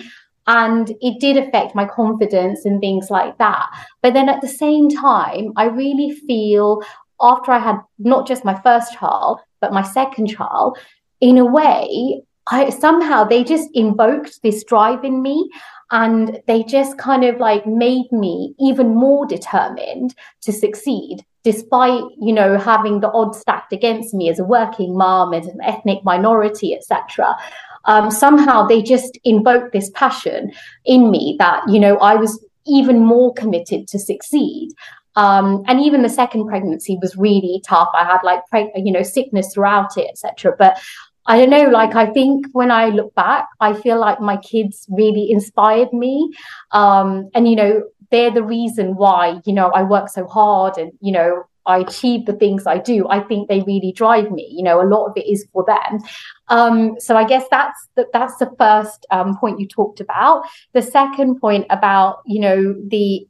and 0.48 0.92
it 1.02 1.20
did 1.20 1.38
affect 1.38 1.76
my 1.76 1.86
confidence 1.86 2.66
and 2.66 2.80
things 2.80 3.10
like 3.10 3.38
that. 3.38 3.68
But 4.02 4.14
then 4.14 4.30
at 4.30 4.42
the 4.42 4.48
same 4.48 4.90
time 4.90 5.54
i 5.56 5.66
really 5.66 6.12
feel 6.12 6.82
after 7.22 7.52
i 7.52 7.60
had 7.60 7.78
not 8.00 8.28
just 8.28 8.46
my 8.46 8.60
first 8.62 8.94
child 8.94 9.40
but 9.60 9.74
my 9.74 9.84
second 9.84 10.28
child 10.28 10.78
in 11.20 11.38
a 11.38 11.46
way 11.46 12.22
i 12.48 12.70
somehow 12.70 13.24
they 13.24 13.44
just 13.44 13.70
invoked 13.74 14.42
this 14.44 14.64
drive 14.64 15.04
in 15.04 15.22
me 15.22 15.50
and 15.92 16.40
they 16.48 16.64
just 16.64 16.98
kind 16.98 17.24
of 17.24 17.38
like 17.38 17.66
made 17.68 18.12
me 18.12 18.56
even 18.60 18.96
more 18.96 19.26
determined 19.26 20.16
to 20.42 20.52
succeed 20.52 21.26
despite 21.44 22.04
you 22.20 22.34
know 22.34 22.58
having 22.58 23.00
the 23.00 23.12
odds 23.12 23.40
stacked 23.40 23.74
against 23.74 24.14
me 24.14 24.30
as 24.30 24.40
a 24.40 24.44
working 24.44 24.98
mom 24.98 25.34
as 25.34 25.48
an 25.48 25.60
ethnic 25.62 26.04
minority 26.04 26.74
etc 26.74 27.36
um, 27.86 28.12
somehow 28.12 28.66
they 28.66 28.82
just 28.82 29.18
invoked 29.24 29.74
this 29.74 29.90
passion 29.94 30.52
in 30.86 31.12
me 31.12 31.36
that 31.40 31.64
you 31.68 31.80
know 31.80 31.98
I 31.98 32.16
was 32.16 32.44
even 32.66 33.04
more 33.04 33.34
committed 33.34 33.88
to 33.90 34.00
succeed. 34.00 34.70
Um, 35.18 35.64
and 35.68 35.82
even 35.82 36.04
the 36.04 36.10
second 36.10 36.48
pregnancy 36.48 36.98
was 37.02 37.18
really 37.18 37.62
tough. 37.66 37.90
I 37.94 38.06
had 38.06 38.20
like 38.24 38.42
you 38.76 38.92
know 38.92 39.04
sickness 39.04 39.54
throughout 39.54 39.98
it, 39.98 40.10
etc. 40.10 40.56
But 40.58 40.82
I 41.26 41.38
don't 41.38 41.50
know, 41.50 41.70
like 41.70 41.96
I 41.96 42.08
think 42.08 42.48
when 42.54 42.72
I 42.72 42.88
look 42.88 43.14
back, 43.14 43.48
I 43.60 43.74
feel 43.74 44.00
like 44.00 44.20
my 44.20 44.38
kids 44.38 44.88
really 44.90 45.30
inspired 45.30 45.94
me. 45.94 46.34
Um, 46.72 47.30
and 47.36 47.48
you 47.48 47.56
know, 47.56 47.84
they're 48.12 48.32
the 48.32 48.44
reason 48.44 48.96
why, 48.96 49.40
you 49.46 49.54
know, 49.54 49.70
I 49.70 49.84
work 49.84 50.10
so 50.10 50.26
hard 50.26 50.78
and, 50.78 50.92
you 51.00 51.12
know, 51.12 51.44
I 51.66 51.80
achieve 51.80 52.26
the 52.26 52.34
things 52.34 52.66
I 52.66 52.78
do, 52.80 53.08
I 53.10 53.20
think 53.22 53.48
they 53.48 53.62
really 53.62 53.92
drive 53.92 54.32
me. 54.32 54.48
You 54.52 54.64
know, 54.64 54.82
a 54.82 54.88
lot 54.88 55.06
of 55.06 55.14
it 55.16 55.28
is 55.28 55.48
for 55.54 55.66
them. 55.66 56.00
Um, 56.48 56.96
so 57.00 57.16
I 57.16 57.24
guess 57.24 57.46
that's 57.52 57.88
the, 57.96 58.08
that's 58.14 58.38
the 58.38 58.52
first 58.58 59.06
um, 59.12 59.38
point 59.38 59.60
you 59.60 59.68
talked 59.68 60.00
about. 60.00 60.44
The 60.74 60.82
second 60.82 61.40
point 61.40 61.66
about 61.70 62.20
you 62.26 62.42
know 62.42 62.76
the 62.88 63.28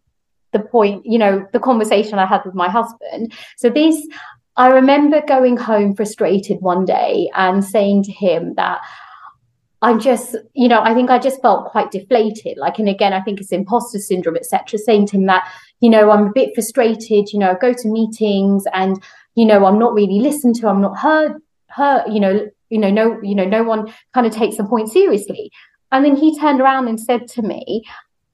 the 0.53 0.59
point 0.59 1.05
you 1.05 1.17
know 1.17 1.45
the 1.53 1.59
conversation 1.59 2.19
I 2.19 2.25
had 2.25 2.41
with 2.45 2.55
my 2.55 2.69
husband. 2.69 3.33
So 3.57 3.69
this. 3.69 4.07
I 4.57 4.67
remember 4.67 5.21
going 5.25 5.55
home 5.55 5.95
frustrated 5.95 6.59
one 6.59 6.83
day 6.83 7.29
and 7.35 7.63
saying 7.63 8.03
to 8.03 8.11
him 8.11 8.53
that 8.55 8.81
I'm 9.81 9.99
just, 9.99 10.35
you 10.53 10.67
know, 10.67 10.81
I 10.81 10.93
think 10.93 11.09
I 11.09 11.17
just 11.17 11.41
felt 11.41 11.71
quite 11.71 11.89
deflated. 11.89 12.57
Like, 12.57 12.77
and 12.77 12.87
again, 12.87 13.13
I 13.13 13.21
think 13.21 13.41
it's 13.41 13.51
imposter 13.51 13.97
syndrome, 13.97 14.35
etc. 14.35 14.77
Saying 14.77 15.07
to 15.07 15.17
him 15.17 15.25
that, 15.25 15.51
you 15.81 15.89
know, 15.89 16.11
I'm 16.11 16.27
a 16.27 16.31
bit 16.33 16.51
frustrated. 16.55 17.33
You 17.33 17.39
know, 17.39 17.51
I 17.51 17.55
go 17.55 17.73
to 17.73 17.87
meetings 17.87 18.65
and, 18.73 19.01
you 19.35 19.45
know, 19.45 19.65
I'm 19.65 19.79
not 19.79 19.93
really 19.93 20.19
listened 20.19 20.55
to. 20.57 20.67
I'm 20.67 20.81
not 20.81 20.97
heard. 20.97 21.41
Heard. 21.67 22.05
You 22.09 22.19
know, 22.19 22.49
you 22.69 22.79
know, 22.79 22.89
no, 22.89 23.21
you 23.21 23.35
know, 23.35 23.45
no 23.45 23.63
one 23.63 23.93
kind 24.13 24.25
of 24.25 24.33
takes 24.33 24.57
the 24.57 24.63
point 24.63 24.89
seriously. 24.89 25.51
And 25.91 26.05
then 26.05 26.15
he 26.15 26.37
turned 26.39 26.61
around 26.61 26.87
and 26.87 26.99
said 26.99 27.27
to 27.29 27.41
me, 27.41 27.83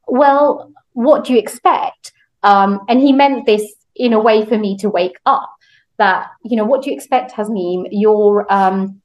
"Well, 0.07 0.71
what 0.93 1.23
do 1.23 1.33
you 1.33 1.39
expect?" 1.39 2.13
Um, 2.43 2.81
and 2.87 2.99
he 2.99 3.13
meant 3.13 3.47
this 3.47 3.73
in 3.95 4.13
a 4.13 4.19
way 4.19 4.45
for 4.45 4.57
me 4.57 4.77
to 4.77 4.89
wake 4.89 5.17
up. 5.25 5.51
That 5.97 6.29
you 6.43 6.55
know, 6.55 6.65
what 6.65 6.83
do 6.83 6.91
you 6.91 6.95
expect, 6.95 7.33
Tasneem? 7.33 7.87
You're 7.91 8.45
um, 8.51 9.01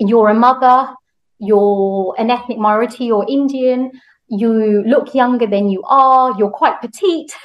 you're 0.00 0.28
a 0.28 0.34
mother 0.34 0.94
you're 1.42 2.14
an 2.18 2.30
ethnic 2.30 2.56
minority 2.56 3.10
or 3.10 3.26
Indian, 3.28 3.90
you 4.28 4.84
look 4.86 5.12
younger 5.12 5.46
than 5.46 5.68
you 5.68 5.82
are, 5.82 6.32
you're 6.38 6.50
quite 6.50 6.80
petite. 6.80 7.32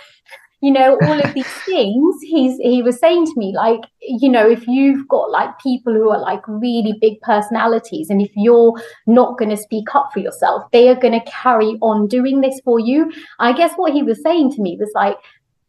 You 0.62 0.72
know, 0.72 0.98
all 1.04 1.20
of 1.20 1.34
these 1.36 1.48
things 1.66 2.16
he's 2.22 2.58
he 2.58 2.82
was 2.82 3.00
saying 3.00 3.26
to 3.28 3.34
me, 3.36 3.54
like, 3.56 3.82
you 4.02 4.30
know, 4.30 4.50
if 4.50 4.68
you've 4.68 5.08
got 5.08 5.30
like 5.30 5.58
people 5.60 5.94
who 5.94 6.10
are 6.10 6.20
like 6.20 6.42
really 6.48 6.94
big 7.00 7.22
personalities, 7.22 8.10
and 8.10 8.22
if 8.22 8.32
you're 8.36 8.74
not 9.06 9.38
going 9.38 9.52
to 9.52 9.58
speak 9.58 9.94
up 9.94 10.10
for 10.12 10.20
yourself, 10.20 10.64
they 10.72 10.90
are 10.90 10.96
going 10.96 11.20
to 11.20 11.32
carry 11.32 11.78
on 11.82 12.08
doing 12.08 12.42
this 12.42 12.60
for 12.66 12.80
you. 12.80 13.12
I 13.40 13.54
guess 13.54 13.74
what 13.76 13.94
he 13.94 14.02
was 14.02 14.22
saying 14.24 14.54
to 14.54 14.62
me 14.62 14.78
was 14.80 14.92
like, 14.96 15.18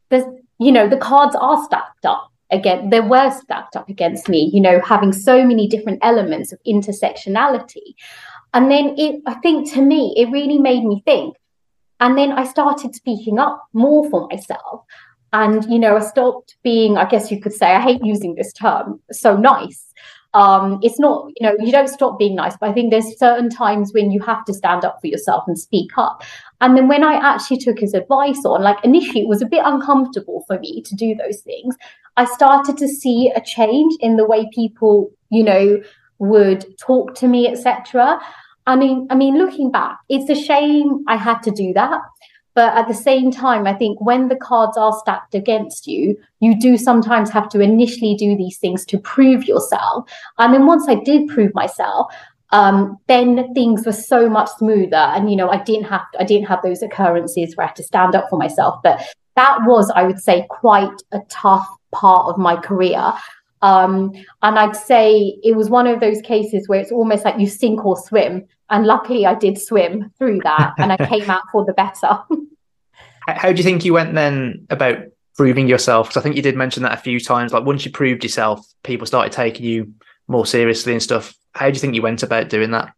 there's, 0.09 0.25
you 0.59 0.73
know, 0.73 0.89
the 0.89 0.97
cards 0.97 1.37
are 1.39 1.63
stacked 1.65 2.07
up 2.07 2.33
again 2.51 2.91
they 2.91 3.01
were 3.01 3.31
stacked 3.31 3.77
up 3.77 3.89
against 3.89 4.29
me 4.29 4.51
you 4.53 4.61
know 4.61 4.81
having 4.81 5.13
so 5.13 5.45
many 5.45 5.69
different 5.69 5.99
elements 6.03 6.53
of 6.53 6.59
intersectionality 6.67 7.95
and 8.55 8.71
then 8.71 8.95
it 8.97 9.21
i 9.27 9.35
think 9.35 9.71
to 9.71 9.83
me 9.83 10.15
it 10.17 10.31
really 10.31 10.59
made 10.59 10.85
me 10.85 11.03
think 11.05 11.37
and 12.01 12.17
then 12.17 12.33
i 12.33 12.45
started 12.45 12.95
speaking 12.95 13.39
up 13.39 13.67
more 13.73 14.09
for 14.11 14.29
myself. 14.31 14.85
And 15.33 15.65
you 15.71 15.79
know 15.79 15.97
i 15.97 16.01
stopped 16.01 16.57
being 16.63 16.97
i 16.97 17.07
guess 17.07 17.31
you 17.31 17.41
could 17.41 17.53
say 17.53 17.67
i 17.67 17.81
hate 17.81 18.01
using 18.03 18.35
this 18.35 18.53
term 18.53 19.01
so 19.13 19.37
nice. 19.37 19.85
Um, 20.35 20.79
it's 20.83 21.01
not 21.01 21.27
you 21.37 21.47
know 21.47 21.55
you 21.59 21.73
don't 21.73 21.89
stop 21.89 22.19
being 22.19 22.35
nice 22.35 22.55
but 22.61 22.69
i 22.71 22.73
think 22.73 22.91
there's 22.91 23.19
certain 23.19 23.49
times 23.51 23.93
when 23.93 24.11
you 24.11 24.21
have 24.23 24.45
to 24.45 24.55
stand 24.55 24.85
up 24.85 24.99
for 25.01 25.07
yourself 25.07 25.45
and 25.47 25.59
speak 25.59 25.91
up. 25.97 26.23
And 26.61 26.77
then 26.77 26.89
when 26.89 27.05
i 27.05 27.15
actually 27.15 27.59
took 27.59 27.79
his 27.79 27.95
advice 27.95 28.43
on 28.45 28.63
like 28.63 28.83
initially 28.85 29.23
it 29.23 29.29
was 29.29 29.43
a 29.43 29.47
bit 29.47 29.63
uncomfortable 29.65 30.45
for 30.47 30.59
me 30.59 30.83
to 30.83 30.95
do 30.95 31.15
those 31.15 31.41
things. 31.41 31.77
I 32.19 32.25
started 32.25 32.77
to 32.79 32.89
see 32.89 33.31
a 33.37 33.41
change 33.41 33.95
in 34.01 34.17
the 34.17 34.27
way 34.27 34.49
people, 34.53 35.11
you 35.31 35.45
know, 35.45 35.81
would 36.19 36.65
talk 36.79 37.15
to 37.17 37.29
me, 37.29 37.47
etc. 37.49 38.21
I 38.69 38.77
mean, 38.77 39.07
I 39.11 39.15
mean, 39.15 39.39
looking 39.39 39.71
back, 39.71 39.99
it's 40.11 40.29
a 40.29 40.41
shame 40.41 41.03
I 41.09 41.17
had 41.17 41.39
to 41.45 41.51
do 41.51 41.73
that. 41.73 42.01
But 42.55 42.77
at 42.77 42.87
the 42.87 42.95
same 42.95 43.31
time, 43.31 43.67
I 43.67 43.73
think 43.73 44.01
when 44.01 44.29
the 44.29 44.37
cards 44.37 44.77
are 44.77 44.93
stacked 44.93 45.35
against 45.35 45.87
you, 45.87 46.17
you 46.41 46.59
do 46.61 46.77
sometimes 46.77 47.31
have 47.31 47.49
to 47.51 47.61
initially 47.61 48.15
do 48.17 48.37
these 48.37 48.59
things 48.59 48.85
to 48.87 48.99
prove 48.99 49.45
yourself. 49.45 50.11
And 50.37 50.53
then 50.53 50.67
once 50.67 50.87
I 50.87 50.97
did 50.97 51.29
prove 51.29 51.55
myself, 51.55 52.13
um, 52.51 52.99
then 53.07 53.55
things 53.55 53.87
were 53.87 53.93
so 53.93 54.29
much 54.29 54.51
smoother. 54.59 54.97
And 54.97 55.31
you 55.31 55.37
know, 55.37 55.49
I 55.49 55.63
didn't 55.63 55.85
have 55.85 56.03
I 56.19 56.25
didn't 56.25 56.49
have 56.49 56.61
those 56.63 56.83
occurrences 56.83 57.57
where 57.57 57.65
I 57.65 57.69
had 57.69 57.77
to 57.77 57.83
stand 57.83 58.15
up 58.15 58.29
for 58.29 58.39
myself. 58.39 58.81
But 58.83 59.01
that 59.37 59.61
was, 59.65 59.91
I 59.95 60.03
would 60.03 60.19
say, 60.19 60.47
quite 60.51 61.01
a 61.13 61.21
tough 61.31 61.67
part 61.93 62.27
of 62.27 62.39
my 62.39 62.57
career. 62.57 63.15
Um, 63.63 64.13
and 64.43 64.59
I'd 64.59 64.77
say 64.77 65.39
it 65.43 65.57
was 65.57 65.71
one 65.71 65.87
of 65.87 66.01
those 66.01 66.21
cases 66.21 66.69
where 66.69 66.81
it's 66.81 66.93
almost 66.93 67.25
like 67.25 67.39
you 67.39 67.47
sink 67.47 67.85
or 67.85 67.97
swim. 67.97 68.47
And 68.71 68.87
luckily, 68.87 69.27
I 69.27 69.35
did 69.35 69.61
swim 69.61 70.13
through 70.19 70.41
that 70.45 70.75
and 70.79 70.93
I 70.93 70.97
came 71.09 71.31
out 71.31 71.43
for 71.51 71.65
the 71.65 71.73
better. 71.73 72.21
How 73.27 73.53
do 73.53 73.59
you 73.59 73.65
think 73.65 73.85
you 73.85 73.93
went 73.93 74.15
then 74.15 74.67
about 74.71 74.99
proving 75.37 75.69
yourself? 75.69 76.09
Because 76.09 76.21
I 76.21 76.23
think 76.23 76.37
you 76.37 76.43
did 76.43 76.57
mention 76.57 76.83
that 76.83 76.99
a 76.99 77.03
few 77.03 77.21
times. 77.21 77.53
Like 77.53 77.65
once 77.65 77.85
you 77.85 77.91
proved 77.91 78.23
yourself, 78.23 78.67
people 78.83 79.07
started 79.07 79.33
taking 79.33 79.67
you 79.67 79.95
more 80.27 80.47
seriously 80.47 80.93
and 80.93 81.03
stuff. 81.03 81.35
How 81.55 81.67
do 81.67 81.75
you 81.75 81.81
think 81.81 81.95
you 81.95 82.03
went 82.03 82.23
about 82.23 82.49
doing 82.49 82.71
that? 82.73 82.93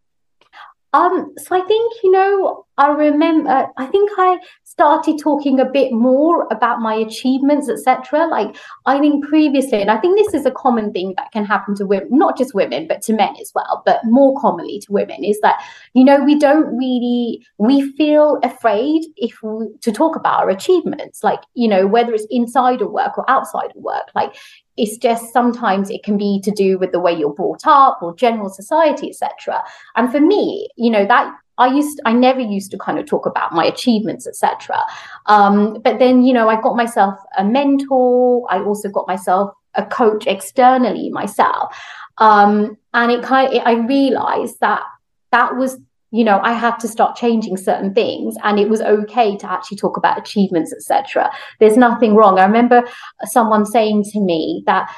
Um, 0.93 1.35
so 1.39 1.55
I 1.55 1.65
think, 1.67 1.93
you 2.03 2.11
know, 2.11 2.67
I 2.81 2.89
remember, 2.93 3.67
I 3.77 3.85
think 3.87 4.11
I 4.17 4.39
started 4.65 5.19
talking 5.19 5.61
a 5.61 5.67
bit 5.67 5.93
more 5.93 6.49
about 6.51 6.81
my 6.81 6.95
achievements, 6.95 7.69
etc. 7.69 8.27
Like 8.27 8.57
I 8.87 8.99
think 8.99 9.23
previously, 9.29 9.83
and 9.83 9.91
I 9.91 9.99
think 9.99 10.19
this 10.19 10.33
is 10.33 10.47
a 10.47 10.51
common 10.51 10.91
thing 10.91 11.13
that 11.19 11.31
can 11.31 11.45
happen 11.45 11.75
to 11.75 11.85
women, 11.85 12.09
not 12.11 12.39
just 12.39 12.55
women, 12.55 12.89
but 12.89 13.03
to 13.03 13.13
men 13.13 13.37
as 13.39 13.53
well, 13.55 13.83
but 13.85 14.01
more 14.05 14.35
commonly 14.41 14.81
to 14.81 14.93
women, 14.93 15.25
is 15.25 15.39
that, 15.43 15.63
you 15.93 16.05
know, 16.05 16.25
we 16.25 16.39
don't 16.39 16.75
really, 16.75 17.47
we 17.59 17.93
feel 17.93 18.39
afraid 18.43 19.03
if 19.17 19.43
we, 19.43 19.69
to 19.83 19.93
talk 19.93 20.17
about 20.17 20.41
our 20.41 20.49
achievements, 20.49 21.23
like, 21.23 21.43
you 21.53 21.69
know, 21.69 21.87
whether 21.87 22.15
it's 22.15 22.27
inside 22.31 22.81
of 22.81 22.91
work 22.91 23.19
or 23.19 23.29
outside 23.29 23.73
of 23.77 23.83
work. 23.83 24.09
Like 24.15 24.35
it's 24.79 24.97
just 24.97 25.35
sometimes 25.35 25.91
it 25.91 26.03
can 26.03 26.17
be 26.17 26.41
to 26.45 26.51
do 26.51 26.79
with 26.79 26.93
the 26.93 27.01
way 27.01 27.13
you're 27.13 27.35
brought 27.35 27.67
up 27.67 27.99
or 28.01 28.17
general 28.17 28.49
society, 28.49 29.11
etc. 29.11 29.63
And 29.97 30.11
for 30.11 30.21
me, 30.21 30.71
you 30.79 30.89
know, 30.89 31.05
that 31.05 31.35
I 31.61 31.73
used 31.73 32.01
I 32.05 32.13
never 32.13 32.41
used 32.41 32.71
to 32.73 32.79
kind 32.79 32.99
of 32.99 33.07
talk 33.07 33.27
about 33.27 33.53
my 33.53 33.65
achievements, 33.65 34.27
etc. 34.27 34.79
Um, 35.27 35.81
but 35.83 35.99
then, 35.99 36.23
you 36.23 36.33
know, 36.33 36.49
I 36.49 36.61
got 36.61 36.75
myself 36.77 37.15
a 37.39 37.45
mentor. 37.45 38.47
I 38.51 38.61
also 38.61 38.89
got 38.89 39.07
myself 39.07 39.53
a 39.75 39.85
coach 39.85 40.27
externally 40.27 41.11
myself, 41.11 41.77
um, 42.19 42.77
and 42.95 43.13
it 43.13 43.23
kind 43.23 43.55
of 43.55 43.63
I 43.65 43.75
realized 43.87 44.59
that 44.61 44.83
that 45.31 45.57
was 45.57 45.79
you 46.13 46.25
know 46.25 46.41
i 46.43 46.53
had 46.53 46.77
to 46.77 46.89
start 46.89 47.17
changing 47.17 47.57
certain 47.57 47.95
things 47.95 48.35
and 48.43 48.59
it 48.59 48.69
was 48.69 48.81
okay 48.81 49.37
to 49.37 49.51
actually 49.51 49.77
talk 49.77 49.97
about 49.97 50.19
achievements 50.19 50.73
etc 50.73 51.31
there's 51.61 51.77
nothing 51.77 52.15
wrong 52.17 52.39
i 52.39 52.45
remember 52.45 52.83
someone 53.25 53.65
saying 53.65 54.03
to 54.03 54.21
me 54.21 54.63
that 54.67 54.93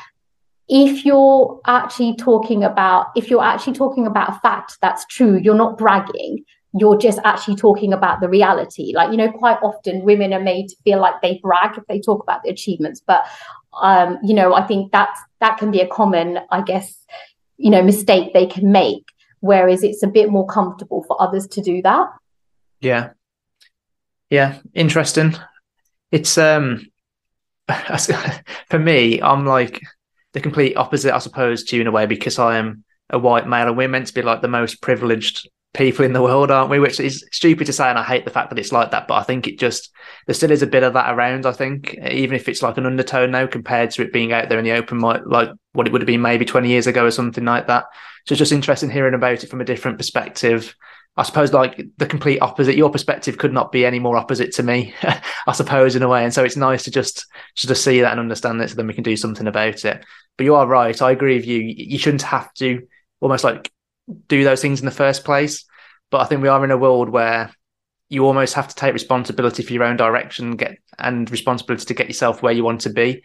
if 0.68 1.04
you're 1.04 1.60
actually 1.66 2.14
talking 2.16 2.64
about 2.64 3.06
if 3.16 3.28
you're 3.28 3.42
actually 3.42 3.72
talking 3.72 4.06
about 4.06 4.30
a 4.30 4.40
fact 4.40 4.78
that's 4.80 5.04
true 5.06 5.38
you're 5.38 5.54
not 5.54 5.76
bragging 5.76 6.44
you're 6.74 6.96
just 6.96 7.18
actually 7.24 7.56
talking 7.56 7.92
about 7.92 8.20
the 8.20 8.28
reality. 8.28 8.92
Like, 8.94 9.10
you 9.10 9.16
know, 9.16 9.30
quite 9.30 9.58
often 9.62 10.02
women 10.02 10.32
are 10.32 10.40
made 10.40 10.68
to 10.68 10.76
feel 10.84 11.00
like 11.00 11.20
they 11.20 11.38
brag 11.42 11.76
if 11.76 11.84
they 11.86 12.00
talk 12.00 12.22
about 12.22 12.42
their 12.42 12.52
achievements. 12.52 13.02
But 13.06 13.24
um, 13.80 14.18
you 14.22 14.34
know, 14.34 14.54
I 14.54 14.66
think 14.66 14.92
that's 14.92 15.18
that 15.40 15.58
can 15.58 15.70
be 15.70 15.80
a 15.80 15.86
common, 15.86 16.38
I 16.50 16.62
guess, 16.62 16.94
you 17.56 17.70
know, 17.70 17.82
mistake 17.82 18.32
they 18.32 18.46
can 18.46 18.72
make. 18.72 19.04
Whereas 19.40 19.82
it's 19.82 20.02
a 20.02 20.08
bit 20.08 20.30
more 20.30 20.46
comfortable 20.46 21.02
for 21.04 21.20
others 21.20 21.46
to 21.48 21.60
do 21.60 21.82
that. 21.82 22.08
Yeah. 22.80 23.10
Yeah. 24.30 24.58
Interesting. 24.74 25.36
It's 26.10 26.38
um 26.38 26.86
for 28.68 28.78
me, 28.78 29.20
I'm 29.20 29.46
like 29.46 29.80
the 30.32 30.40
complete 30.40 30.76
opposite, 30.76 31.14
I 31.14 31.18
suppose, 31.18 31.64
to 31.64 31.76
you 31.76 31.82
in 31.82 31.88
a 31.88 31.92
way, 31.92 32.06
because 32.06 32.38
I 32.38 32.58
am 32.58 32.84
a 33.10 33.18
white 33.18 33.46
male 33.46 33.68
and 33.68 33.76
we're 33.76 33.88
meant 33.88 34.06
to 34.06 34.14
be 34.14 34.22
like 34.22 34.40
the 34.40 34.48
most 34.48 34.80
privileged 34.80 35.48
people 35.74 36.04
in 36.04 36.12
the 36.12 36.22
world, 36.22 36.50
aren't 36.50 36.70
we? 36.70 36.78
Which 36.78 37.00
is 37.00 37.26
stupid 37.32 37.66
to 37.66 37.72
say, 37.72 37.88
and 37.88 37.98
I 37.98 38.02
hate 38.02 38.24
the 38.24 38.30
fact 38.30 38.50
that 38.50 38.58
it's 38.58 38.72
like 38.72 38.90
that. 38.90 39.08
But 39.08 39.14
I 39.14 39.22
think 39.22 39.46
it 39.46 39.58
just 39.58 39.90
there 40.26 40.34
still 40.34 40.50
is 40.50 40.62
a 40.62 40.66
bit 40.66 40.82
of 40.82 40.94
that 40.94 41.14
around. 41.14 41.46
I 41.46 41.52
think 41.52 41.94
even 42.10 42.36
if 42.36 42.48
it's 42.48 42.62
like 42.62 42.76
an 42.76 42.86
undertone 42.86 43.30
now 43.30 43.46
compared 43.46 43.90
to 43.92 44.02
it 44.02 44.12
being 44.12 44.32
out 44.32 44.48
there 44.48 44.58
in 44.58 44.64
the 44.64 44.72
open, 44.72 45.00
like 45.00 45.22
what 45.72 45.86
it 45.86 45.92
would 45.92 46.02
have 46.02 46.06
been 46.06 46.22
maybe 46.22 46.44
twenty 46.44 46.68
years 46.68 46.86
ago 46.86 47.06
or 47.06 47.10
something 47.10 47.44
like 47.44 47.66
that. 47.68 47.84
So 48.26 48.34
it's 48.34 48.38
just 48.38 48.52
interesting 48.52 48.90
hearing 48.90 49.14
about 49.14 49.42
it 49.42 49.50
from 49.50 49.60
a 49.60 49.66
different 49.66 49.98
perspective. 49.98 50.74
I 51.14 51.24
suppose 51.24 51.52
like 51.52 51.84
the 51.98 52.06
complete 52.06 52.40
opposite. 52.40 52.76
Your 52.76 52.90
perspective 52.90 53.36
could 53.36 53.52
not 53.52 53.70
be 53.70 53.84
any 53.84 53.98
more 53.98 54.16
opposite 54.16 54.52
to 54.52 54.62
me, 54.62 54.94
I 55.46 55.52
suppose, 55.52 55.94
in 55.94 56.02
a 56.02 56.08
way. 56.08 56.24
And 56.24 56.32
so 56.32 56.42
it's 56.42 56.56
nice 56.56 56.84
to 56.84 56.90
just 56.90 57.26
just 57.54 57.68
to 57.68 57.74
see 57.74 58.00
that 58.00 58.12
and 58.12 58.20
understand 58.20 58.60
it, 58.60 58.70
so 58.70 58.76
then 58.76 58.86
we 58.86 58.94
can 58.94 59.04
do 59.04 59.16
something 59.16 59.46
about 59.46 59.84
it. 59.84 60.04
But 60.36 60.44
you 60.44 60.54
are 60.54 60.66
right. 60.66 61.00
I 61.00 61.10
agree 61.10 61.36
with 61.36 61.46
you. 61.46 61.60
You 61.60 61.98
shouldn't 61.98 62.22
have 62.22 62.52
to 62.54 62.86
almost 63.20 63.44
like 63.44 63.70
do 64.28 64.44
those 64.44 64.62
things 64.62 64.80
in 64.80 64.86
the 64.86 64.90
first 64.92 65.24
place. 65.24 65.64
But 66.10 66.20
I 66.20 66.24
think 66.24 66.42
we 66.42 66.48
are 66.48 66.64
in 66.64 66.70
a 66.70 66.76
world 66.76 67.08
where 67.08 67.50
you 68.08 68.26
almost 68.26 68.54
have 68.54 68.68
to 68.68 68.74
take 68.74 68.92
responsibility 68.92 69.62
for 69.62 69.72
your 69.72 69.84
own 69.84 69.96
direction, 69.96 70.56
get 70.56 70.76
and 70.98 71.30
responsibility 71.30 71.86
to 71.86 71.94
get 71.94 72.08
yourself 72.08 72.42
where 72.42 72.52
you 72.52 72.64
want 72.64 72.82
to 72.82 72.90
be. 72.90 73.22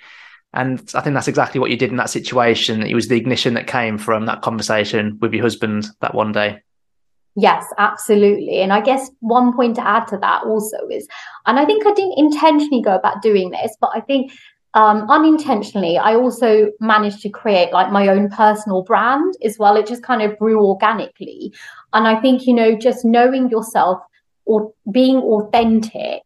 And 0.53 0.79
I 0.95 1.01
think 1.01 1.13
that's 1.13 1.27
exactly 1.27 1.59
what 1.59 1.69
you 1.69 1.77
did 1.77 1.91
in 1.91 1.97
that 1.97 2.09
situation. 2.09 2.83
It 2.83 2.95
was 2.95 3.09
the 3.09 3.17
ignition 3.17 3.53
that 3.55 3.67
came 3.67 3.97
from 3.97 4.25
that 4.27 4.41
conversation 4.41 5.17
with 5.19 5.33
your 5.33 5.43
husband 5.43 5.87
that 5.99 6.15
one 6.15 6.31
day. 6.31 6.61
Yes, 7.35 7.65
absolutely. 7.77 8.61
And 8.61 8.73
I 8.73 8.81
guess 8.81 9.11
one 9.19 9.53
point 9.53 9.75
to 9.75 9.87
add 9.87 10.07
to 10.07 10.17
that 10.17 10.43
also 10.43 10.77
is, 10.89 11.07
and 11.45 11.59
I 11.59 11.65
think 11.65 11.85
I 11.85 11.93
didn't 11.93 12.17
intentionally 12.17 12.81
go 12.81 12.95
about 12.95 13.21
doing 13.21 13.51
this, 13.51 13.75
but 13.79 13.91
I 13.93 13.99
think 13.99 14.31
um, 14.77 15.10
unintentionally, 15.10 15.98
I 15.98 16.13
also 16.13 16.72
managed 16.79 17.22
to 17.22 17.29
create 17.29 17.74
like 17.74 17.91
my 17.91 18.10
own 18.10 18.29
personal 18.29 18.84
brand 18.84 19.34
as 19.43 19.57
well. 19.57 19.75
It 19.75 19.88
just 19.88 20.03
kind 20.03 20.22
of 20.22 20.38
grew 20.38 20.63
organically. 20.63 21.51
And 21.93 22.07
I 22.07 22.22
think, 22.22 22.46
you 22.46 22.53
know, 22.53 22.77
just 22.77 23.03
knowing 23.03 23.50
yourself 23.50 24.00
or 24.46 24.72
being 24.91 25.17
authentic. 25.17 26.22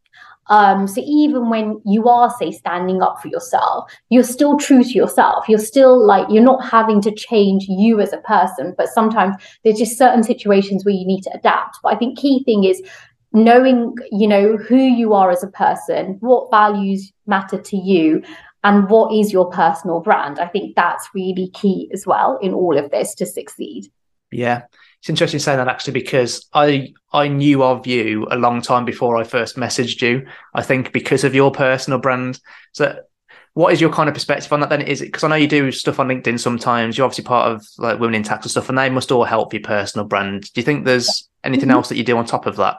Um, 0.50 0.86
so 0.86 1.00
even 1.02 1.48
when 1.48 1.80
you 1.86 2.10
are, 2.10 2.28
say, 2.38 2.50
standing 2.52 3.00
up 3.00 3.22
for 3.22 3.28
yourself, 3.28 3.90
you're 4.10 4.22
still 4.22 4.58
true 4.58 4.84
to 4.84 4.92
yourself. 4.92 5.48
You're 5.48 5.58
still 5.58 6.04
like, 6.04 6.26
you're 6.28 6.42
not 6.42 6.62
having 6.62 7.00
to 7.02 7.14
change 7.14 7.64
you 7.68 8.02
as 8.02 8.12
a 8.12 8.18
person, 8.18 8.74
but 8.76 8.88
sometimes 8.88 9.34
there's 9.64 9.78
just 9.78 9.96
certain 9.96 10.22
situations 10.22 10.84
where 10.84 10.94
you 10.94 11.06
need 11.06 11.22
to 11.22 11.32
adapt. 11.32 11.78
But 11.82 11.94
I 11.94 11.96
think 11.96 12.18
key 12.18 12.44
thing 12.44 12.64
is 12.64 12.82
knowing 13.32 13.94
you 14.10 14.28
know 14.28 14.56
who 14.56 14.76
you 14.76 15.14
are 15.14 15.30
as 15.30 15.42
a 15.42 15.48
person 15.48 16.16
what 16.20 16.50
values 16.50 17.12
matter 17.26 17.58
to 17.58 17.76
you 17.76 18.22
and 18.64 18.88
what 18.88 19.12
is 19.12 19.32
your 19.32 19.50
personal 19.50 20.00
brand. 20.00 20.38
I 20.38 20.46
think 20.46 20.76
that's 20.76 21.08
really 21.14 21.48
key 21.48 21.90
as 21.92 22.06
well 22.06 22.38
in 22.38 22.54
all 22.54 22.78
of 22.78 22.90
this 22.90 23.14
to 23.16 23.26
succeed. 23.26 23.90
Yeah. 24.30 24.62
It's 25.00 25.10
interesting 25.10 25.40
saying 25.40 25.58
that 25.58 25.68
actually 25.68 25.94
because 25.94 26.48
i 26.54 26.92
i 27.12 27.26
knew 27.26 27.62
of 27.64 27.86
you 27.88 28.26
a 28.30 28.36
long 28.36 28.62
time 28.62 28.84
before 28.84 29.16
i 29.16 29.24
first 29.24 29.56
messaged 29.56 30.00
you 30.00 30.24
i 30.54 30.62
think 30.62 30.92
because 30.92 31.24
of 31.24 31.34
your 31.34 31.50
personal 31.50 31.98
brand. 31.98 32.38
So 32.72 33.00
what 33.54 33.72
is 33.72 33.80
your 33.80 33.90
kind 33.90 34.08
of 34.08 34.14
perspective 34.14 34.50
on 34.52 34.60
that 34.60 34.70
then? 34.70 34.80
Is 34.80 35.02
it 35.02 35.06
because 35.06 35.24
i 35.24 35.28
know 35.28 35.34
you 35.34 35.48
do 35.48 35.72
stuff 35.72 35.98
on 35.98 36.08
linkedin 36.08 36.38
sometimes 36.38 36.96
you're 36.96 37.04
obviously 37.04 37.24
part 37.24 37.50
of 37.50 37.66
like 37.78 37.98
women 37.98 38.14
in 38.14 38.22
tax 38.22 38.46
and 38.46 38.50
stuff 38.52 38.68
and 38.68 38.78
they 38.78 38.88
must 38.90 39.10
all 39.10 39.24
help 39.24 39.52
your 39.52 39.62
personal 39.62 40.06
brand. 40.06 40.42
Do 40.52 40.60
you 40.60 40.64
think 40.64 40.84
there's 40.84 41.28
anything 41.42 41.68
mm-hmm. 41.68 41.76
else 41.76 41.88
that 41.88 41.96
you 41.96 42.04
do 42.04 42.16
on 42.16 42.24
top 42.24 42.46
of 42.46 42.56
that 42.56 42.78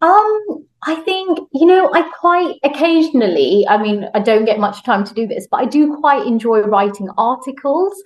um, 0.00 0.66
I 0.84 0.94
think, 1.04 1.38
you 1.52 1.66
know, 1.66 1.90
I 1.92 2.02
quite 2.20 2.56
occasionally, 2.62 3.66
I 3.68 3.82
mean, 3.82 4.08
I 4.14 4.20
don't 4.20 4.44
get 4.44 4.60
much 4.60 4.84
time 4.84 5.04
to 5.04 5.14
do 5.14 5.26
this, 5.26 5.48
but 5.50 5.60
I 5.60 5.64
do 5.64 5.96
quite 5.96 6.26
enjoy 6.26 6.60
writing 6.60 7.08
articles. 7.18 8.00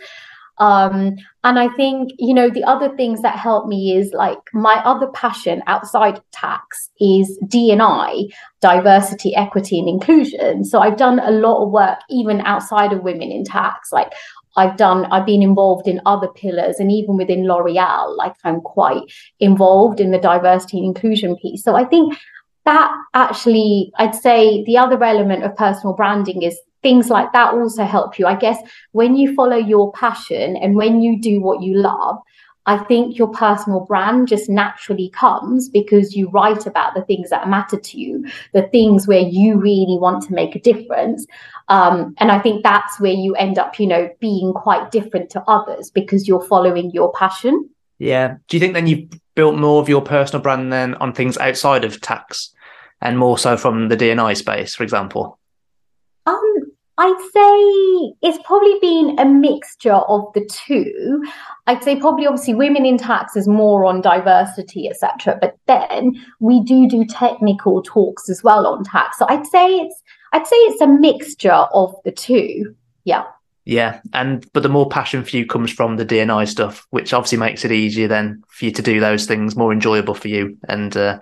Um, 0.58 1.16
and 1.44 1.58
I 1.58 1.68
think, 1.70 2.12
you 2.18 2.32
know, 2.32 2.48
the 2.48 2.64
other 2.64 2.94
things 2.96 3.20
that 3.22 3.38
help 3.38 3.66
me 3.66 3.96
is 3.96 4.12
like 4.12 4.38
my 4.52 4.74
other 4.84 5.08
passion 5.08 5.62
outside 5.66 6.20
tax 6.30 6.90
is 7.00 7.38
D&I, 7.48 8.28
diversity, 8.60 9.34
equity, 9.34 9.78
and 9.78 9.88
inclusion. 9.88 10.64
So 10.64 10.80
I've 10.80 10.96
done 10.96 11.18
a 11.18 11.30
lot 11.30 11.64
of 11.64 11.70
work 11.72 11.98
even 12.08 12.40
outside 12.42 12.92
of 12.92 13.02
women 13.02 13.32
in 13.32 13.44
tax. 13.44 13.92
Like 13.92 14.12
I've 14.56 14.76
done, 14.76 15.06
I've 15.06 15.26
been 15.26 15.42
involved 15.42 15.88
in 15.88 16.00
other 16.06 16.28
pillars 16.28 16.76
and 16.78 16.90
even 16.90 17.16
within 17.16 17.46
L'Oreal, 17.46 18.16
like 18.16 18.34
I'm 18.44 18.60
quite 18.60 19.02
involved 19.40 20.00
in 20.00 20.10
the 20.10 20.18
diversity 20.18 20.78
and 20.78 20.86
inclusion 20.86 21.36
piece. 21.36 21.64
So 21.64 21.74
I 21.74 21.84
think 21.84 22.16
that 22.64 22.92
actually, 23.14 23.92
I'd 23.96 24.14
say 24.14 24.62
the 24.64 24.78
other 24.78 25.02
element 25.02 25.44
of 25.44 25.56
personal 25.56 25.94
branding 25.94 26.42
is 26.42 26.58
things 26.82 27.08
like 27.08 27.32
that 27.32 27.54
also 27.54 27.84
help 27.84 28.18
you. 28.18 28.26
I 28.26 28.36
guess 28.36 28.58
when 28.92 29.16
you 29.16 29.34
follow 29.34 29.56
your 29.56 29.92
passion 29.92 30.56
and 30.56 30.76
when 30.76 31.00
you 31.00 31.20
do 31.20 31.40
what 31.40 31.62
you 31.62 31.76
love, 31.76 32.18
I 32.66 32.78
think 32.78 33.18
your 33.18 33.28
personal 33.28 33.80
brand 33.80 34.28
just 34.28 34.48
naturally 34.48 35.08
comes 35.10 35.68
because 35.68 36.14
you 36.14 36.30
write 36.30 36.66
about 36.66 36.94
the 36.94 37.02
things 37.02 37.30
that 37.30 37.48
matter 37.48 37.76
to 37.76 37.98
you, 37.98 38.24
the 38.52 38.62
things 38.68 39.08
where 39.08 39.20
you 39.20 39.58
really 39.58 39.98
want 39.98 40.22
to 40.24 40.32
make 40.32 40.54
a 40.54 40.60
difference. 40.60 41.26
Um, 41.68 42.14
and 42.18 42.30
I 42.30 42.38
think 42.38 42.62
that's 42.62 43.00
where 43.00 43.12
you 43.12 43.34
end 43.34 43.58
up, 43.58 43.80
you 43.80 43.86
know, 43.88 44.08
being 44.20 44.52
quite 44.52 44.92
different 44.92 45.30
to 45.30 45.42
others 45.48 45.90
because 45.90 46.28
you're 46.28 46.44
following 46.44 46.92
your 46.92 47.12
passion. 47.12 47.68
Yeah. 47.98 48.36
Do 48.48 48.56
you 48.56 48.60
think 48.60 48.74
then 48.74 48.86
you've 48.86 49.08
built 49.34 49.56
more 49.56 49.82
of 49.82 49.88
your 49.88 50.02
personal 50.02 50.42
brand 50.42 50.72
then 50.72 50.94
on 50.96 51.12
things 51.12 51.38
outside 51.38 51.84
of 51.84 52.00
tax 52.00 52.54
and 53.00 53.18
more 53.18 53.38
so 53.38 53.56
from 53.56 53.88
the 53.88 53.96
D&I 53.96 54.34
space, 54.34 54.74
for 54.74 54.84
example? 54.84 55.38
Um, 56.26 56.54
I'd 56.98 57.18
say 57.32 58.14
it's 58.22 58.38
probably 58.44 58.78
been 58.80 59.18
a 59.18 59.24
mixture 59.24 59.94
of 59.94 60.30
the 60.34 60.44
two. 60.46 61.24
I'd 61.66 61.82
say 61.82 61.98
probably 61.98 62.26
obviously 62.26 62.54
women 62.54 62.84
in 62.84 62.98
tax 62.98 63.34
is 63.34 63.48
more 63.48 63.86
on 63.86 64.02
diversity, 64.02 64.88
etc. 64.88 65.38
But 65.40 65.56
then 65.66 66.12
we 66.40 66.62
do 66.62 66.86
do 66.88 67.04
technical 67.06 67.82
talks 67.82 68.28
as 68.28 68.42
well 68.42 68.66
on 68.66 68.84
tax. 68.84 69.18
So 69.18 69.26
I'd 69.28 69.46
say 69.46 69.76
it's 69.76 70.02
I'd 70.32 70.46
say 70.46 70.56
it's 70.56 70.82
a 70.82 70.86
mixture 70.86 71.50
of 71.50 71.94
the 72.04 72.12
two. 72.12 72.74
Yeah. 73.04 73.24
Yeah, 73.64 74.00
and 74.12 74.44
but 74.52 74.64
the 74.64 74.68
more 74.68 74.88
passion 74.88 75.22
for 75.22 75.36
you 75.36 75.46
comes 75.46 75.70
from 75.70 75.96
the 75.96 76.04
D&I 76.04 76.44
stuff, 76.46 76.84
which 76.90 77.12
obviously 77.12 77.38
makes 77.38 77.64
it 77.64 77.70
easier 77.70 78.08
then 78.08 78.42
for 78.48 78.64
you 78.64 78.72
to 78.72 78.82
do 78.82 78.98
those 78.98 79.24
things, 79.26 79.54
more 79.54 79.72
enjoyable 79.72 80.14
for 80.14 80.26
you. 80.26 80.58
And 80.68 80.96
uh, 80.96 81.20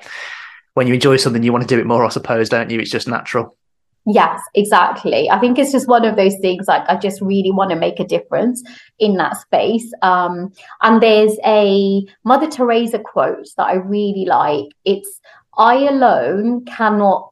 when 0.72 0.86
you 0.86 0.94
enjoy 0.94 1.18
something, 1.18 1.42
you 1.42 1.52
want 1.52 1.68
to 1.68 1.74
do 1.74 1.78
it 1.78 1.86
more, 1.86 2.02
I 2.02 2.08
suppose, 2.08 2.48
don't 2.48 2.70
you? 2.70 2.80
It's 2.80 2.90
just 2.90 3.08
natural. 3.08 3.58
Yes, 4.06 4.40
exactly. 4.54 5.28
I 5.28 5.38
think 5.38 5.58
it's 5.58 5.72
just 5.72 5.86
one 5.88 6.06
of 6.06 6.16
those 6.16 6.36
things 6.40 6.66
like 6.66 6.82
I 6.88 6.96
just 6.96 7.20
really 7.20 7.52
want 7.52 7.70
to 7.70 7.76
make 7.76 8.00
a 8.00 8.06
difference 8.06 8.62
in 8.98 9.16
that 9.16 9.36
space. 9.36 9.92
Um, 10.02 10.52
and 10.80 11.02
there's 11.02 11.36
a 11.44 12.02
Mother 12.24 12.48
Teresa 12.48 12.98
quote 12.98 13.46
that 13.56 13.66
I 13.66 13.74
really 13.74 14.24
like. 14.24 14.66
It's 14.84 15.20
I 15.56 15.86
alone 15.88 16.64
cannot 16.64 17.30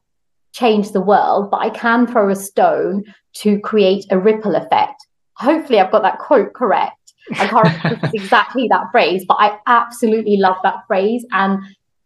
change 0.51 0.91
the 0.91 1.01
world, 1.01 1.49
but 1.49 1.57
I 1.57 1.69
can 1.71 2.05
throw 2.05 2.29
a 2.29 2.35
stone 2.35 3.03
to 3.37 3.59
create 3.59 4.05
a 4.11 4.19
ripple 4.19 4.55
effect. 4.55 5.07
Hopefully, 5.37 5.79
I've 5.79 5.91
got 5.91 6.03
that 6.03 6.19
quote 6.19 6.53
correct. 6.53 7.13
I 7.31 7.47
can't 7.47 7.83
remember 7.83 8.09
exactly 8.13 8.67
that 8.69 8.91
phrase, 8.91 9.25
but 9.27 9.37
I 9.39 9.57
absolutely 9.65 10.37
love 10.37 10.57
that 10.63 10.85
phrase. 10.87 11.25
And 11.31 11.59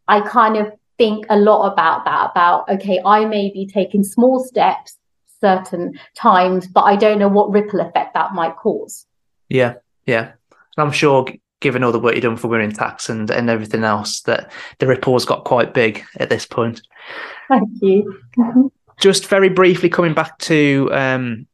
I 0.08 0.22
kind 0.22 0.58
of 0.58 0.72
think 0.98 1.26
a 1.30 1.38
lot 1.38 1.72
about 1.72 2.06
that 2.06 2.32
about 2.32 2.70
okay 2.70 3.02
i 3.06 3.26
may 3.26 3.52
be 3.52 3.66
taking 3.66 4.04
small 4.04 4.44
steps 4.44 4.98
certain 5.42 5.98
times 6.16 6.68
but 6.68 6.84
i 6.84 6.96
don't 6.96 7.20
know 7.20 7.28
what 7.28 7.52
ripple 7.52 7.82
effect 7.82 8.14
that 8.14 8.34
might 8.34 8.56
cause. 8.56 9.06
Yeah 9.50 9.76
yeah. 10.06 10.32
And 10.52 10.86
i'm 10.86 10.92
sure 10.92 11.28
given 11.60 11.84
all 11.84 11.92
the 11.92 12.00
work 12.00 12.14
you've 12.14 12.24
done 12.24 12.38
for 12.38 12.50
women 12.50 12.70
in 12.70 12.76
tax 12.76 13.10
and 13.10 13.32
and 13.32 13.50
everything 13.50 13.84
else 13.84 14.22
that 14.22 14.52
the 14.80 14.88
ripple's 14.88 15.26
got 15.26 15.46
quite 15.46 15.74
big 15.74 16.04
at 16.18 16.30
this 16.30 16.46
point. 16.46 16.82
Thank 17.50 17.70
you. 17.82 18.22
Just 19.00 19.28
very 19.28 19.50
briefly 19.50 19.90
coming 19.90 20.14
back 20.14 20.38
to 20.40 20.90
um, 20.92 21.48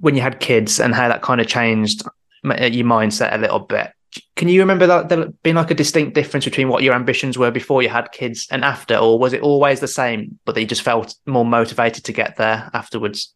when 0.00 0.14
you 0.14 0.22
had 0.22 0.40
kids 0.40 0.80
and 0.80 0.94
how 0.94 1.08
that 1.08 1.22
kind 1.22 1.40
of 1.40 1.46
changed 1.46 2.02
your 2.44 2.86
mindset 2.86 3.34
a 3.34 3.38
little 3.38 3.58
bit 3.58 3.90
can 4.36 4.48
you 4.48 4.60
remember 4.60 4.86
that 4.86 5.08
there 5.08 5.26
being 5.42 5.56
like 5.56 5.70
a 5.70 5.74
distinct 5.74 6.14
difference 6.14 6.44
between 6.44 6.68
what 6.68 6.82
your 6.82 6.94
ambitions 6.94 7.38
were 7.38 7.50
before 7.50 7.82
you 7.82 7.88
had 7.88 8.12
kids 8.12 8.46
and 8.50 8.64
after, 8.64 8.96
or 8.96 9.18
was 9.18 9.32
it 9.32 9.42
always 9.42 9.80
the 9.80 9.88
same, 9.88 10.38
but 10.44 10.56
you 10.56 10.66
just 10.66 10.82
felt 10.82 11.14
more 11.26 11.44
motivated 11.44 12.04
to 12.04 12.12
get 12.12 12.36
there 12.36 12.70
afterwards? 12.74 13.34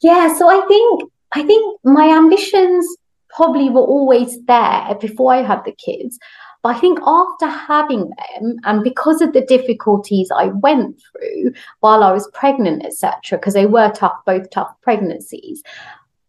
Yeah, 0.00 0.36
so 0.36 0.48
I 0.48 0.66
think 0.66 1.10
I 1.32 1.42
think 1.42 1.80
my 1.84 2.08
ambitions 2.16 2.86
probably 3.30 3.68
were 3.68 3.82
always 3.82 4.42
there 4.46 4.94
before 5.00 5.34
I 5.34 5.42
had 5.42 5.64
the 5.64 5.72
kids. 5.72 6.18
But 6.62 6.76
I 6.76 6.80
think 6.80 6.98
after 7.06 7.46
having 7.46 8.10
them, 8.10 8.56
and 8.64 8.82
because 8.82 9.22
of 9.22 9.32
the 9.32 9.42
difficulties 9.42 10.30
I 10.34 10.46
went 10.46 11.00
through 11.00 11.52
while 11.80 12.02
I 12.02 12.10
was 12.10 12.28
pregnant, 12.34 12.84
etc., 12.84 13.38
because 13.38 13.54
they 13.54 13.66
were 13.66 13.90
tough, 13.92 14.16
both 14.26 14.50
tough 14.50 14.72
pregnancies, 14.82 15.62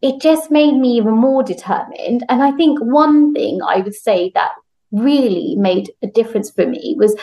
it 0.02 0.20
just 0.20 0.50
made 0.50 0.76
me 0.76 0.96
even 0.96 1.14
more 1.14 1.42
determined. 1.42 2.24
And 2.28 2.42
I 2.42 2.52
think 2.52 2.78
one 2.80 3.34
thing 3.34 3.60
I 3.66 3.80
would 3.80 3.94
say 3.94 4.32
that 4.34 4.52
really 4.92 5.54
made 5.56 5.90
a 6.02 6.06
difference 6.06 6.50
for 6.50 6.66
me 6.66 6.96
was 6.98 7.14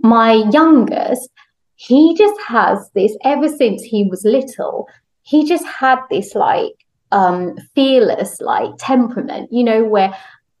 my 0.00 0.34
youngest. 0.52 1.30
He 1.76 2.14
just 2.14 2.38
has 2.46 2.90
this 2.94 3.16
ever 3.24 3.48
since 3.48 3.82
he 3.82 4.04
was 4.04 4.24
little. 4.24 4.88
He 5.22 5.46
just 5.46 5.66
had 5.66 5.98
this 6.10 6.34
like 6.34 6.72
um 7.12 7.56
fearless 7.74 8.40
like 8.40 8.70
temperament, 8.78 9.50
you 9.52 9.64
know, 9.64 9.84
where 9.84 10.14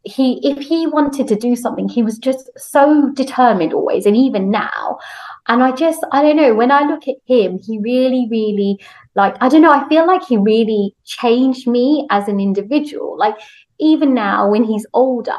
he 0.06 0.38
if 0.48 0.58
he 0.58 0.86
wanted 0.86 1.26
to 1.26 1.34
do 1.34 1.56
something 1.56 1.88
he 1.88 2.02
was 2.02 2.16
just 2.16 2.48
so 2.56 3.10
determined 3.14 3.72
always 3.72 4.06
and 4.06 4.16
even 4.16 4.52
now 4.52 4.96
and 5.48 5.64
i 5.64 5.72
just 5.72 6.06
i 6.12 6.22
don't 6.22 6.36
know 6.36 6.54
when 6.54 6.70
i 6.70 6.82
look 6.82 7.08
at 7.08 7.16
him 7.24 7.58
he 7.58 7.80
really 7.80 8.28
really 8.30 8.78
like 9.16 9.34
i 9.40 9.48
don't 9.48 9.62
know 9.62 9.72
i 9.72 9.88
feel 9.88 10.06
like 10.06 10.24
he 10.24 10.36
really 10.36 10.94
changed 11.04 11.66
me 11.66 12.06
as 12.10 12.28
an 12.28 12.38
individual. 12.38 13.18
Like 13.18 13.36
even 13.78 14.14
now 14.14 14.48
when 14.50 14.64
he's 14.64 14.86
older 14.94 15.36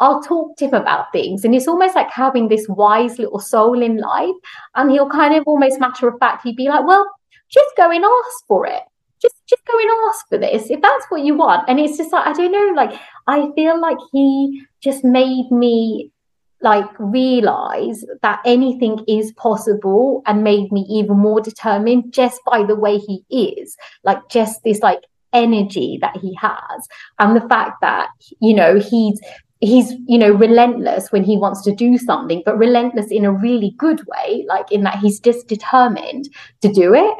i'll 0.00 0.20
talk 0.20 0.56
to 0.56 0.64
him 0.64 0.74
about 0.74 1.12
things 1.12 1.44
and 1.44 1.54
it's 1.54 1.68
almost 1.68 1.94
like 1.94 2.10
having 2.10 2.48
this 2.48 2.66
wise 2.68 3.18
little 3.20 3.38
soul 3.38 3.80
in 3.80 3.98
life 3.98 4.34
and 4.74 4.90
he'll 4.90 5.08
kind 5.08 5.34
of 5.34 5.44
almost 5.46 5.78
matter 5.78 6.08
of 6.08 6.18
fact 6.18 6.42
he'd 6.42 6.56
be 6.56 6.68
like 6.68 6.84
well 6.84 7.06
just 7.50 7.76
go 7.76 7.90
and 7.90 8.04
ask 8.04 8.46
for 8.46 8.66
it. 8.66 8.82
Just 9.20 9.34
just 9.48 9.64
go 9.64 9.78
and 9.78 9.90
ask 10.08 10.28
for 10.28 10.38
this 10.38 10.70
if 10.70 10.80
that's 10.80 11.06
what 11.08 11.22
you 11.22 11.34
want. 11.34 11.68
And 11.68 11.80
it's 11.80 11.96
just 11.96 12.12
like 12.12 12.26
i 12.26 12.32
don't 12.32 12.52
know 12.52 12.72
like 12.74 12.98
i 13.26 13.48
feel 13.54 13.80
like 13.80 13.98
he 14.12 14.62
just 14.80 15.04
made 15.04 15.50
me 15.50 16.12
like 16.60 16.88
realize 16.98 18.04
that 18.22 18.40
anything 18.44 19.04
is 19.06 19.32
possible 19.32 20.22
and 20.26 20.42
made 20.42 20.72
me 20.72 20.84
even 20.90 21.16
more 21.16 21.40
determined 21.40 22.12
just 22.12 22.40
by 22.44 22.64
the 22.64 22.74
way 22.74 22.98
he 22.98 23.24
is 23.30 23.76
like 24.02 24.18
just 24.28 24.62
this 24.64 24.80
like 24.80 25.02
energy 25.32 25.98
that 26.00 26.16
he 26.16 26.34
has. 26.34 26.88
And 27.18 27.36
the 27.36 27.48
fact 27.48 27.80
that 27.80 28.08
you 28.40 28.54
know 28.54 28.78
he's 28.78 29.20
he's 29.60 29.92
you 30.06 30.18
know 30.18 30.32
relentless 30.32 31.10
when 31.10 31.24
he 31.24 31.36
wants 31.36 31.62
to 31.62 31.74
do 31.74 31.98
something 31.98 32.42
but 32.44 32.56
relentless 32.56 33.10
in 33.10 33.24
a 33.24 33.32
really 33.32 33.74
good 33.76 34.00
way 34.06 34.44
like 34.48 34.70
in 34.70 34.84
that 34.84 35.00
he's 35.00 35.18
just 35.18 35.48
determined 35.48 36.28
to 36.62 36.72
do 36.72 36.94
it. 36.94 37.14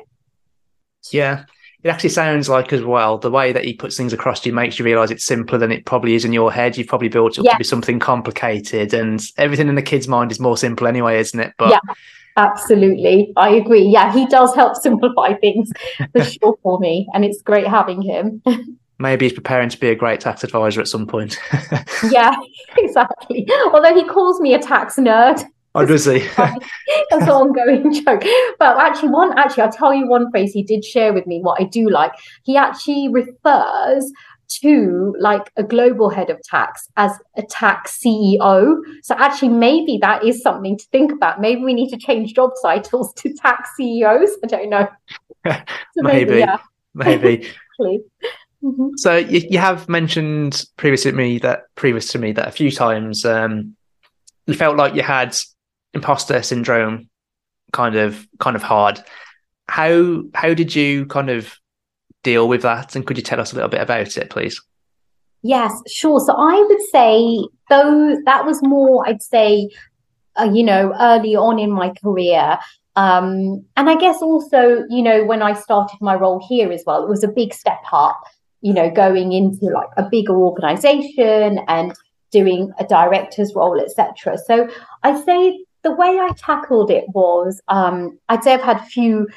Yeah 1.12 1.44
it 1.84 1.88
actually 1.88 2.10
sounds 2.10 2.48
like 2.48 2.72
as 2.72 2.82
well 2.82 3.18
the 3.18 3.30
way 3.30 3.52
that 3.52 3.64
he 3.64 3.72
puts 3.72 3.96
things 3.96 4.12
across 4.12 4.40
to 4.40 4.48
you 4.48 4.54
makes 4.54 4.78
you 4.78 4.84
realize 4.84 5.10
it's 5.10 5.24
simpler 5.24 5.58
than 5.58 5.70
it 5.70 5.84
probably 5.86 6.14
is 6.14 6.24
in 6.24 6.32
your 6.32 6.52
head. 6.52 6.76
You've 6.76 6.88
probably 6.88 7.08
built 7.08 7.32
it 7.38 7.40
up 7.40 7.44
Yeah. 7.46 7.52
to 7.52 7.58
be 7.58 7.64
something 7.64 7.98
complicated 8.00 8.92
and 8.94 9.20
everything 9.36 9.68
in 9.68 9.74
the 9.76 9.82
kid's 9.82 10.08
mind 10.08 10.32
is 10.32 10.40
more 10.40 10.56
simple 10.56 10.86
anyway 10.88 11.18
isn't 11.20 11.38
it? 11.38 11.52
But 11.56 11.70
Yeah. 11.70 11.80
absolutely. 12.36 13.32
I 13.36 13.50
agree. 13.50 13.82
Yeah 13.84 14.12
he 14.12 14.26
does 14.26 14.54
help 14.54 14.76
simplify 14.82 15.34
things 15.34 15.70
for 16.12 16.24
sure 16.24 16.58
for 16.62 16.78
me 16.78 17.06
and 17.14 17.24
it's 17.24 17.42
great 17.42 17.66
having 17.66 18.02
him. 18.02 18.42
Maybe 19.00 19.26
he's 19.26 19.32
preparing 19.32 19.68
to 19.68 19.78
be 19.78 19.90
a 19.90 19.94
great 19.94 20.18
tax 20.20 20.42
advisor 20.42 20.80
at 20.80 20.88
some 20.88 21.06
point. 21.06 21.38
Yeah 22.10 22.34
exactly. 22.76 23.48
Although 23.72 23.94
he 23.94 24.04
calls 24.06 24.40
me 24.40 24.54
a 24.54 24.58
tax 24.58 24.96
nerd 24.96 25.42
oh 25.74 25.84
does 25.84 26.04
he 26.06 26.18
That's 27.10 27.22
an 27.24 27.30
ongoing 27.30 27.92
joke. 28.04 28.22
But 28.58 28.78
actually, 28.78 29.08
one 29.10 29.38
actually, 29.38 29.62
I'll 29.64 29.72
tell 29.72 29.94
you 29.94 30.06
one 30.06 30.30
phrase 30.30 30.52
he 30.52 30.62
did 30.62 30.84
share 30.84 31.12
with 31.12 31.26
me. 31.26 31.40
What 31.40 31.60
I 31.60 31.64
do 31.64 31.88
like, 31.88 32.12
he 32.44 32.56
actually 32.56 33.08
refers 33.08 34.12
to 34.62 35.14
like 35.18 35.50
a 35.56 35.62
global 35.62 36.08
head 36.08 36.30
of 36.30 36.40
tax 36.42 36.88
as 36.96 37.12
a 37.36 37.42
tax 37.42 37.98
CEO. 38.02 38.78
So 39.02 39.14
actually, 39.18 39.50
maybe 39.50 39.98
that 40.00 40.24
is 40.24 40.42
something 40.42 40.76
to 40.78 40.84
think 40.90 41.12
about. 41.12 41.40
Maybe 41.40 41.62
we 41.62 41.74
need 41.74 41.90
to 41.90 41.98
change 41.98 42.34
job 42.34 42.50
titles 42.62 43.12
to 43.14 43.32
tax 43.34 43.70
CEOs. 43.76 44.30
I 44.42 44.46
don't 44.46 44.70
know. 44.70 44.88
So 45.94 46.02
Maybe. 46.02 46.38
yeah, 46.40 46.58
maybe. 46.94 47.48
Mhm. 48.62 48.90
So 48.96 49.16
you, 49.16 49.40
you 49.48 49.58
have 49.58 49.88
mentioned 49.88 50.64
previous 50.76 51.04
to 51.04 51.12
me 51.12 51.38
that 51.38 51.62
previous 51.74 52.12
to 52.12 52.18
me 52.18 52.32
that 52.32 52.48
a 52.48 52.50
few 52.50 52.70
times 52.70 53.24
um, 53.24 53.74
you 54.46 54.54
felt 54.54 54.76
like 54.76 54.94
you 54.94 55.02
had 55.02 55.34
imposter 55.94 56.42
syndrome, 56.42 57.08
kind 57.72 57.96
of 57.96 58.26
kind 58.38 58.56
of 58.56 58.62
hard. 58.62 59.02
How 59.68 60.22
how 60.34 60.54
did 60.54 60.74
you 60.74 61.06
kind 61.06 61.30
of 61.30 61.54
deal 62.22 62.48
with 62.48 62.62
that, 62.62 62.96
and 62.96 63.06
could 63.06 63.16
you 63.16 63.22
tell 63.22 63.40
us 63.40 63.52
a 63.52 63.54
little 63.54 63.70
bit 63.70 63.80
about 63.80 64.16
it, 64.16 64.30
please? 64.30 64.60
Yes, 65.42 65.72
sure. 65.86 66.20
So 66.20 66.34
I 66.36 66.64
would 66.68 66.82
say 66.90 67.46
though 67.68 68.16
that 68.24 68.44
was 68.44 68.62
more, 68.62 69.06
I'd 69.08 69.22
say, 69.22 69.70
uh, 70.38 70.50
you 70.52 70.62
know, 70.62 70.94
early 70.98 71.36
on 71.36 71.58
in 71.58 71.70
my 71.70 71.92
career. 72.02 72.58
Um, 72.96 73.64
and 73.76 73.88
I 73.88 73.96
guess 73.96 74.20
also, 74.22 74.84
you 74.88 75.02
know, 75.02 75.24
when 75.24 75.42
I 75.42 75.52
started 75.52 75.98
my 76.00 76.16
role 76.16 76.44
here 76.48 76.72
as 76.72 76.82
well, 76.84 77.04
it 77.04 77.08
was 77.08 77.22
a 77.22 77.28
big 77.28 77.54
step 77.54 77.80
up, 77.92 78.20
you 78.60 78.72
know, 78.72 78.90
going 78.90 79.32
into 79.32 79.66
like 79.66 79.90
a 79.96 80.08
bigger 80.08 80.36
organization 80.36 81.60
and 81.68 81.94
doing 82.32 82.72
a 82.80 82.84
director's 82.84 83.54
role, 83.54 83.80
etc. 83.80 84.36
So 84.36 84.68
I'd 85.04 85.24
say 85.24 85.64
the 85.82 85.92
way 85.92 86.18
I 86.18 86.30
tackled 86.36 86.90
it 86.90 87.04
was, 87.08 87.60
um, 87.68 88.18
I'd 88.28 88.44
say 88.44 88.54
I've 88.54 88.62
had 88.62 88.78
a 88.78 88.86
few 88.86 89.28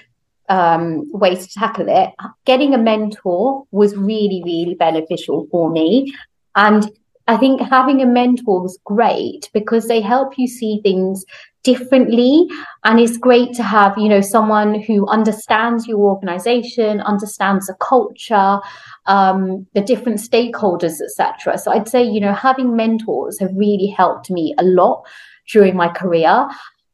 um, 0.49 1.09
ways 1.13 1.47
to 1.47 1.59
tackle 1.59 1.85
it. 1.87 2.09
Getting 2.45 2.73
a 2.73 2.77
mentor 2.77 3.65
was 3.71 3.95
really, 3.95 4.41
really 4.43 4.75
beneficial 4.75 5.47
for 5.51 5.69
me. 5.69 6.13
And 6.55 6.91
I 7.27 7.37
think 7.37 7.61
having 7.61 8.01
a 8.01 8.05
mentor 8.05 8.61
was 8.61 8.77
great 8.83 9.49
because 9.53 9.87
they 9.87 10.01
help 10.01 10.37
you 10.37 10.47
see 10.47 10.81
things 10.83 11.23
differently. 11.63 12.47
And 12.83 12.99
it's 12.99 13.17
great 13.17 13.53
to 13.53 13.63
have, 13.63 13.97
you 13.97 14.09
know, 14.09 14.21
someone 14.21 14.81
who 14.81 15.07
understands 15.07 15.87
your 15.87 15.99
organization, 15.99 16.99
understands 17.01 17.67
the 17.67 17.75
culture, 17.75 18.59
um, 19.05 19.67
the 19.73 19.81
different 19.81 20.19
stakeholders, 20.19 20.99
etc. 21.01 21.57
So 21.57 21.71
I'd 21.71 21.87
say, 21.87 22.03
you 22.03 22.19
know, 22.19 22.33
having 22.33 22.75
mentors 22.75 23.39
have 23.39 23.51
really 23.55 23.87
helped 23.87 24.29
me 24.29 24.55
a 24.57 24.63
lot 24.63 25.05
during 25.49 25.75
my 25.75 25.87
career. 25.89 26.47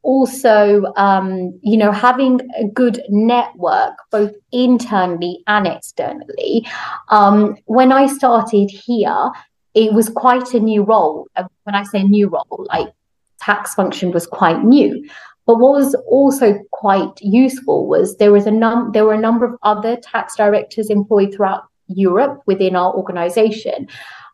Also 0.04 0.86
um, 0.96 1.58
you 1.62 1.78
know 1.78 1.92
having 1.92 2.40
a 2.58 2.66
good 2.66 3.02
network 3.10 3.96
both 4.12 4.34
internally 4.52 5.44
and 5.48 5.68
externally. 5.68 6.66
Um, 7.10 7.58
when 7.66 7.92
i 7.92 8.08
started 8.08 8.70
here 8.70 9.32
it 9.74 9.94
was 9.94 10.10
quite 10.10 10.54
a 10.54 10.60
new 10.60 10.84
role. 10.84 11.28
Uh, 11.36 11.44
when 11.64 11.76
i 11.76 11.84
say 11.84 12.04
new 12.04 12.30
role 12.30 12.66
like 12.70 12.88
tax 13.40 13.76
function 13.76 14.12
was 14.12 14.26
quite 14.26 14.64
new. 14.64 15.08
But 15.46 15.60
what 15.60 15.74
was 15.74 15.96
also 16.08 16.60
quite 16.72 17.22
useful 17.22 17.88
was 17.88 18.18
there 18.18 18.34
was 18.34 18.46
a 18.46 18.52
num 18.52 18.92
there 18.94 19.06
were 19.06 19.14
a 19.14 19.20
number 19.28 19.46
of 19.46 19.56
other 19.64 19.96
tax 19.96 20.36
directors 20.36 20.90
employed 20.90 21.34
throughout 21.34 21.64
europe 21.88 22.42
within 22.46 22.76
our 22.76 22.94
organization. 22.94 23.88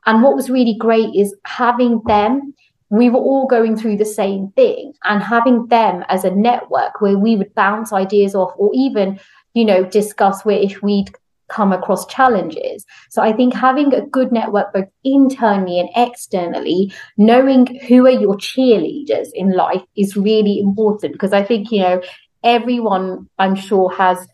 And 0.05 0.21
what 0.21 0.35
was 0.35 0.49
really 0.49 0.75
great 0.77 1.15
is 1.15 1.35
having 1.45 2.01
them 2.05 2.53
we 2.93 3.09
were 3.09 3.19
all 3.19 3.47
going 3.47 3.75
through 3.75 3.97
the 3.97 4.05
same 4.05 4.51
thing. 4.55 4.93
And 5.03 5.23
having 5.23 5.65
them 5.65 6.05
as 6.09 6.23
a 6.23 6.29
network 6.29 7.01
where 7.01 7.17
we 7.17 7.35
would 7.35 7.55
bounce 7.55 7.91
ideas 7.91 8.35
off 8.35 8.53
or 8.55 8.69
even 8.73 9.19
you 9.55 9.65
know 9.65 9.83
discuss 9.83 10.45
where 10.45 10.59
if 10.59 10.81
we'd 10.83 11.09
come 11.49 11.73
across 11.73 12.05
challenges. 12.05 12.85
So 13.09 13.23
i 13.23 13.33
think 13.33 13.55
having 13.55 13.93
a 13.93 14.05
good 14.17 14.31
network 14.31 14.73
both 14.73 14.89
internally 15.03 15.79
and 15.79 15.89
externally 15.95 16.93
knowing 17.17 17.65
who 17.87 18.05
are 18.05 18.19
your 18.25 18.37
cheerleaders 18.37 19.29
in 19.33 19.51
life 19.53 19.83
is 19.95 20.15
really 20.15 20.59
important. 20.59 21.13
Because 21.13 21.33
i 21.33 21.43
think 21.43 21.71
you 21.71 21.81
know 21.81 22.01
everyone 22.43 23.27
i'm 23.39 23.55
sure 23.55 23.89
has 24.03 24.27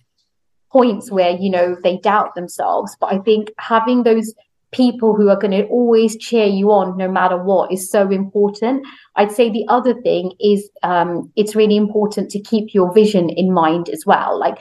points 0.70 1.10
where 1.10 1.32
you 1.32 1.50
know 1.50 1.78
they 1.82 1.98
doubt 1.98 2.36
themselves. 2.36 2.98
But 3.00 3.14
i 3.14 3.20
think 3.20 3.52
having 3.58 4.04
those 4.04 4.34
people 4.72 5.16
who 5.16 5.30
are 5.30 5.40
going 5.40 5.52
to 5.52 5.66
always 5.68 6.16
cheer 6.18 6.46
you 6.46 6.72
on 6.72 6.96
no 6.98 7.10
matter 7.10 7.42
what 7.42 7.72
is 7.72 7.90
so 7.90 8.10
important. 8.10 8.86
I'd 9.16 9.32
say 9.32 9.50
the 9.50 9.66
other 9.68 10.00
thing 10.02 10.34
is 10.40 10.70
um, 10.84 11.32
it's 11.36 11.56
really 11.56 11.76
important 11.76 12.30
to 12.32 12.40
keep 12.40 12.74
your 12.74 12.94
vision 12.94 13.30
in 13.30 13.52
mind 13.52 13.90
as 13.90 14.06
well. 14.06 14.40
Like 14.40 14.60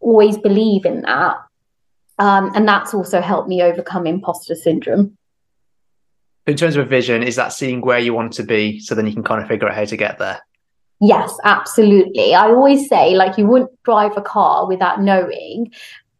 always 0.00 0.38
believe 0.38 0.84
in 0.84 1.02
that. 1.02 1.36
Um, 2.18 2.50
and 2.54 2.66
that's 2.66 2.94
also 2.94 3.20
helped 3.20 3.48
me 3.48 3.62
overcome 3.62 4.06
imposter 4.06 4.56
syndrome. 4.56 5.16
In 6.46 6.56
terms 6.56 6.76
of 6.76 6.86
a 6.86 6.88
vision, 6.88 7.22
is 7.22 7.36
that 7.36 7.52
seeing 7.52 7.82
where 7.82 7.98
you 7.98 8.14
want 8.14 8.32
to 8.34 8.42
be 8.42 8.80
so 8.80 8.94
then 8.94 9.06
you 9.06 9.12
can 9.12 9.22
kind 9.22 9.42
of 9.42 9.48
figure 9.48 9.68
out 9.68 9.74
how 9.74 9.84
to 9.84 9.96
get 9.96 10.18
there? 10.18 10.40
Yes, 11.00 11.36
absolutely. 11.44 12.34
I 12.34 12.46
always 12.46 12.88
say, 12.88 13.14
like, 13.14 13.38
you 13.38 13.46
wouldn't 13.46 13.70
drive 13.84 14.16
a 14.16 14.22
car 14.22 14.66
without 14.66 15.00
knowing 15.00 15.72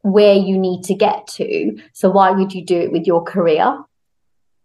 where 0.02 0.34
you 0.34 0.58
need 0.58 0.84
to 0.84 0.94
get 0.94 1.26
to. 1.26 1.78
So, 1.92 2.11
why 2.11 2.30
would 2.30 2.52
you 2.52 2.64
do 2.64 2.78
it 2.78 2.92
with 2.92 3.06
your 3.06 3.22
career? 3.22 3.82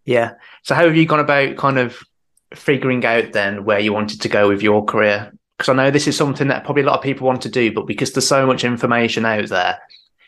Yeah. 0.04 0.34
So 0.62 0.74
how 0.74 0.84
have 0.84 0.96
you 0.96 1.06
gone 1.06 1.20
about 1.20 1.56
kind 1.56 1.78
of 1.78 1.98
figuring 2.54 3.04
out 3.04 3.32
then 3.32 3.64
where 3.64 3.80
you 3.80 3.92
wanted 3.92 4.20
to 4.20 4.28
go 4.28 4.48
with 4.48 4.62
your 4.62 4.84
career? 4.84 5.32
Because 5.56 5.70
I 5.70 5.74
know 5.74 5.90
this 5.90 6.06
is 6.06 6.16
something 6.16 6.48
that 6.48 6.64
probably 6.64 6.82
a 6.82 6.86
lot 6.86 6.96
of 6.98 7.02
people 7.02 7.26
want 7.26 7.42
to 7.42 7.48
do, 7.48 7.72
but 7.72 7.86
because 7.86 8.12
there's 8.12 8.26
so 8.26 8.46
much 8.46 8.64
information 8.64 9.24
out 9.24 9.48
there, 9.48 9.78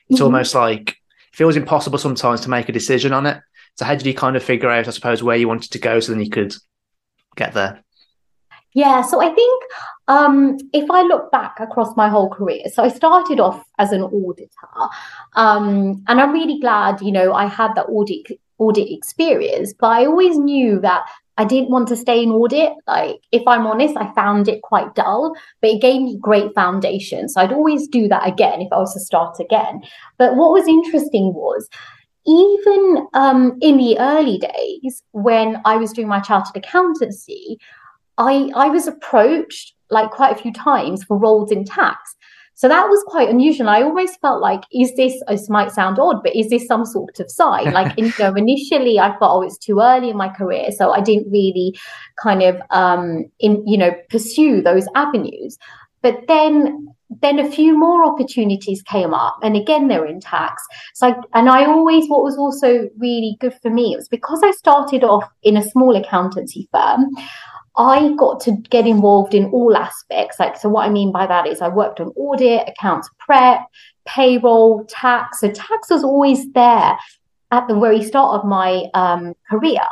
it's 0.08 0.20
Mhm. 0.20 0.24
almost 0.24 0.54
like 0.54 0.90
it 0.90 0.96
feels 1.36 1.56
impossible 1.56 1.98
sometimes 1.98 2.40
to 2.42 2.50
make 2.50 2.68
a 2.68 2.72
decision 2.72 3.12
on 3.12 3.26
it. 3.26 3.40
So 3.74 3.84
how 3.84 3.94
did 3.94 4.06
you 4.06 4.14
kind 4.14 4.36
of 4.36 4.42
figure 4.42 4.70
out, 4.70 4.88
I 4.88 4.90
suppose, 4.92 5.22
where 5.22 5.36
you 5.36 5.48
wanted 5.48 5.72
to 5.72 5.78
go 5.78 6.00
so 6.00 6.12
then 6.12 6.22
you 6.22 6.30
could 6.30 6.54
get 7.36 7.52
there? 7.52 7.84
Yeah, 8.76 9.00
so 9.00 9.22
I 9.22 9.32
think 9.32 9.62
um, 10.06 10.58
if 10.74 10.90
I 10.90 11.00
look 11.00 11.32
back 11.32 11.58
across 11.60 11.96
my 11.96 12.10
whole 12.10 12.28
career, 12.28 12.64
so 12.70 12.82
I 12.82 12.88
started 12.88 13.40
off 13.40 13.64
as 13.78 13.90
an 13.90 14.02
auditor, 14.02 14.90
um, 15.34 16.04
and 16.06 16.20
I'm 16.20 16.30
really 16.30 16.60
glad, 16.60 17.00
you 17.00 17.10
know, 17.10 17.32
I 17.32 17.46
had 17.46 17.74
that 17.76 17.86
audit 17.88 18.26
audit 18.58 18.92
experience. 18.92 19.72
But 19.80 19.86
I 19.86 20.04
always 20.04 20.36
knew 20.36 20.78
that 20.80 21.06
I 21.38 21.46
didn't 21.46 21.70
want 21.70 21.88
to 21.88 21.96
stay 21.96 22.22
in 22.22 22.30
audit. 22.30 22.74
Like, 22.86 23.20
if 23.32 23.48
I'm 23.48 23.66
honest, 23.66 23.96
I 23.96 24.12
found 24.12 24.46
it 24.46 24.60
quite 24.60 24.94
dull, 24.94 25.34
but 25.62 25.70
it 25.70 25.80
gave 25.80 26.02
me 26.02 26.18
great 26.20 26.54
foundation. 26.54 27.30
So 27.30 27.40
I'd 27.40 27.54
always 27.54 27.88
do 27.88 28.08
that 28.08 28.28
again 28.28 28.60
if 28.60 28.70
I 28.72 28.76
was 28.76 28.92
to 28.92 29.00
start 29.00 29.40
again. 29.40 29.80
But 30.18 30.36
what 30.36 30.52
was 30.52 30.68
interesting 30.68 31.32
was 31.32 31.66
even 32.26 33.06
um, 33.14 33.56
in 33.62 33.78
the 33.78 33.98
early 33.98 34.36
days 34.36 35.02
when 35.12 35.62
I 35.64 35.76
was 35.78 35.94
doing 35.94 36.08
my 36.08 36.20
chartered 36.20 36.56
accountancy, 36.56 37.58
I, 38.18 38.50
I 38.54 38.68
was 38.68 38.86
approached 38.86 39.74
like 39.90 40.10
quite 40.10 40.36
a 40.36 40.42
few 40.42 40.52
times 40.52 41.04
for 41.04 41.16
roles 41.16 41.50
in 41.52 41.64
tax. 41.64 42.16
So 42.54 42.68
that 42.68 42.88
was 42.88 43.04
quite 43.06 43.28
unusual. 43.28 43.68
I 43.68 43.82
almost 43.82 44.18
felt 44.22 44.40
like, 44.40 44.62
is 44.72 44.94
this, 44.96 45.22
this 45.28 45.50
might 45.50 45.72
sound 45.72 45.98
odd, 45.98 46.22
but 46.22 46.34
is 46.34 46.48
this 46.48 46.66
some 46.66 46.86
sort 46.86 47.20
of 47.20 47.30
sign? 47.30 47.72
Like, 47.72 47.92
you 47.98 48.10
know, 48.18 48.34
initially 48.34 48.98
I 48.98 49.10
thought, 49.18 49.36
oh, 49.36 49.42
it's 49.42 49.58
too 49.58 49.80
early 49.80 50.08
in 50.08 50.16
my 50.16 50.30
career. 50.30 50.70
So 50.72 50.90
I 50.90 51.02
didn't 51.02 51.30
really 51.30 51.78
kind 52.20 52.42
of, 52.42 52.58
um, 52.70 53.26
in, 53.40 53.62
you 53.66 53.76
know, 53.76 53.90
pursue 54.08 54.62
those 54.62 54.86
avenues. 54.94 55.58
But 56.00 56.26
then, 56.28 56.88
then 57.20 57.38
a 57.38 57.50
few 57.50 57.78
more 57.78 58.06
opportunities 58.06 58.82
came 58.82 59.14
up 59.14 59.38
and 59.42 59.56
again 59.56 59.86
they're 59.86 60.06
in 60.06 60.18
tax 60.18 60.60
so 60.92 61.06
I, 61.06 61.14
and 61.38 61.48
i 61.48 61.64
always 61.64 62.08
what 62.08 62.24
was 62.24 62.36
also 62.36 62.88
really 62.98 63.36
good 63.38 63.54
for 63.62 63.70
me 63.70 63.92
it 63.92 63.96
was 63.96 64.08
because 64.08 64.40
i 64.42 64.50
started 64.50 65.04
off 65.04 65.24
in 65.44 65.56
a 65.56 65.62
small 65.62 65.94
accountancy 65.94 66.68
firm 66.72 67.06
I 67.76 68.14
got 68.14 68.40
to 68.40 68.52
get 68.70 68.86
involved 68.86 69.34
in 69.34 69.46
all 69.46 69.76
aspects. 69.76 70.40
Like, 70.40 70.56
so 70.56 70.68
what 70.68 70.86
I 70.86 70.90
mean 70.90 71.12
by 71.12 71.26
that 71.26 71.46
is 71.46 71.60
I 71.60 71.68
worked 71.68 72.00
on 72.00 72.08
audit, 72.16 72.68
accounts 72.68 73.10
prep, 73.18 73.60
payroll, 74.06 74.84
tax. 74.86 75.40
So 75.40 75.50
tax 75.50 75.90
was 75.90 76.02
always 76.02 76.50
there 76.52 76.96
at 77.50 77.68
the 77.68 77.78
very 77.78 78.02
start 78.02 78.40
of 78.40 78.48
my 78.48 78.84
um, 78.94 79.34
career. 79.50 79.82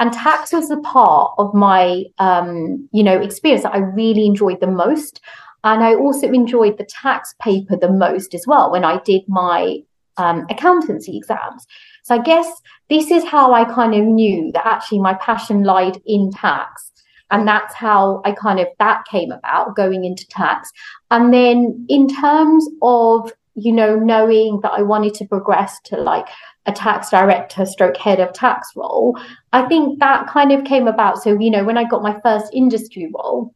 And 0.00 0.12
tax 0.12 0.52
was 0.52 0.68
the 0.68 0.80
part 0.80 1.34
of 1.38 1.54
my, 1.54 2.04
um, 2.18 2.88
you 2.92 3.02
know, 3.02 3.20
experience 3.20 3.62
that 3.62 3.74
I 3.74 3.78
really 3.78 4.26
enjoyed 4.26 4.60
the 4.60 4.66
most. 4.66 5.20
And 5.62 5.82
I 5.82 5.94
also 5.94 6.28
enjoyed 6.30 6.78
the 6.78 6.84
tax 6.84 7.34
paper 7.40 7.76
the 7.76 7.92
most 7.92 8.34
as 8.34 8.46
well 8.46 8.72
when 8.72 8.84
I 8.84 9.00
did 9.00 9.22
my 9.28 9.78
um, 10.16 10.46
accountancy 10.50 11.16
exams. 11.16 11.66
So 12.02 12.14
I 12.16 12.18
guess 12.22 12.46
this 12.88 13.10
is 13.10 13.24
how 13.24 13.52
I 13.52 13.64
kind 13.64 13.94
of 13.94 14.04
knew 14.04 14.50
that 14.52 14.66
actually 14.66 15.00
my 15.00 15.14
passion 15.14 15.62
lied 15.62 16.00
in 16.04 16.30
tax 16.32 16.90
and 17.30 17.46
that's 17.46 17.74
how 17.74 18.22
I 18.24 18.32
kind 18.32 18.60
of 18.60 18.68
that 18.78 19.04
came 19.10 19.32
about 19.32 19.76
going 19.76 20.04
into 20.04 20.26
tax. 20.28 20.70
And 21.10 21.32
then 21.32 21.86
in 21.88 22.08
terms 22.08 22.68
of 22.82 23.32
you 23.56 23.72
know 23.72 23.96
knowing 23.96 24.60
that 24.62 24.72
I 24.72 24.82
wanted 24.82 25.14
to 25.14 25.26
progress 25.26 25.80
to 25.84 25.96
like 25.96 26.28
a 26.66 26.72
tax 26.72 27.10
director 27.10 27.66
stroke 27.66 27.96
head 27.96 28.20
of 28.20 28.32
tax 28.32 28.68
role, 28.76 29.18
I 29.52 29.66
think 29.66 30.00
that 30.00 30.26
kind 30.28 30.52
of 30.52 30.64
came 30.64 30.88
about. 30.88 31.22
So 31.22 31.38
you 31.38 31.50
know 31.50 31.64
when 31.64 31.78
I 31.78 31.84
got 31.84 32.02
my 32.02 32.18
first 32.20 32.52
industry 32.52 33.10
role, 33.14 33.54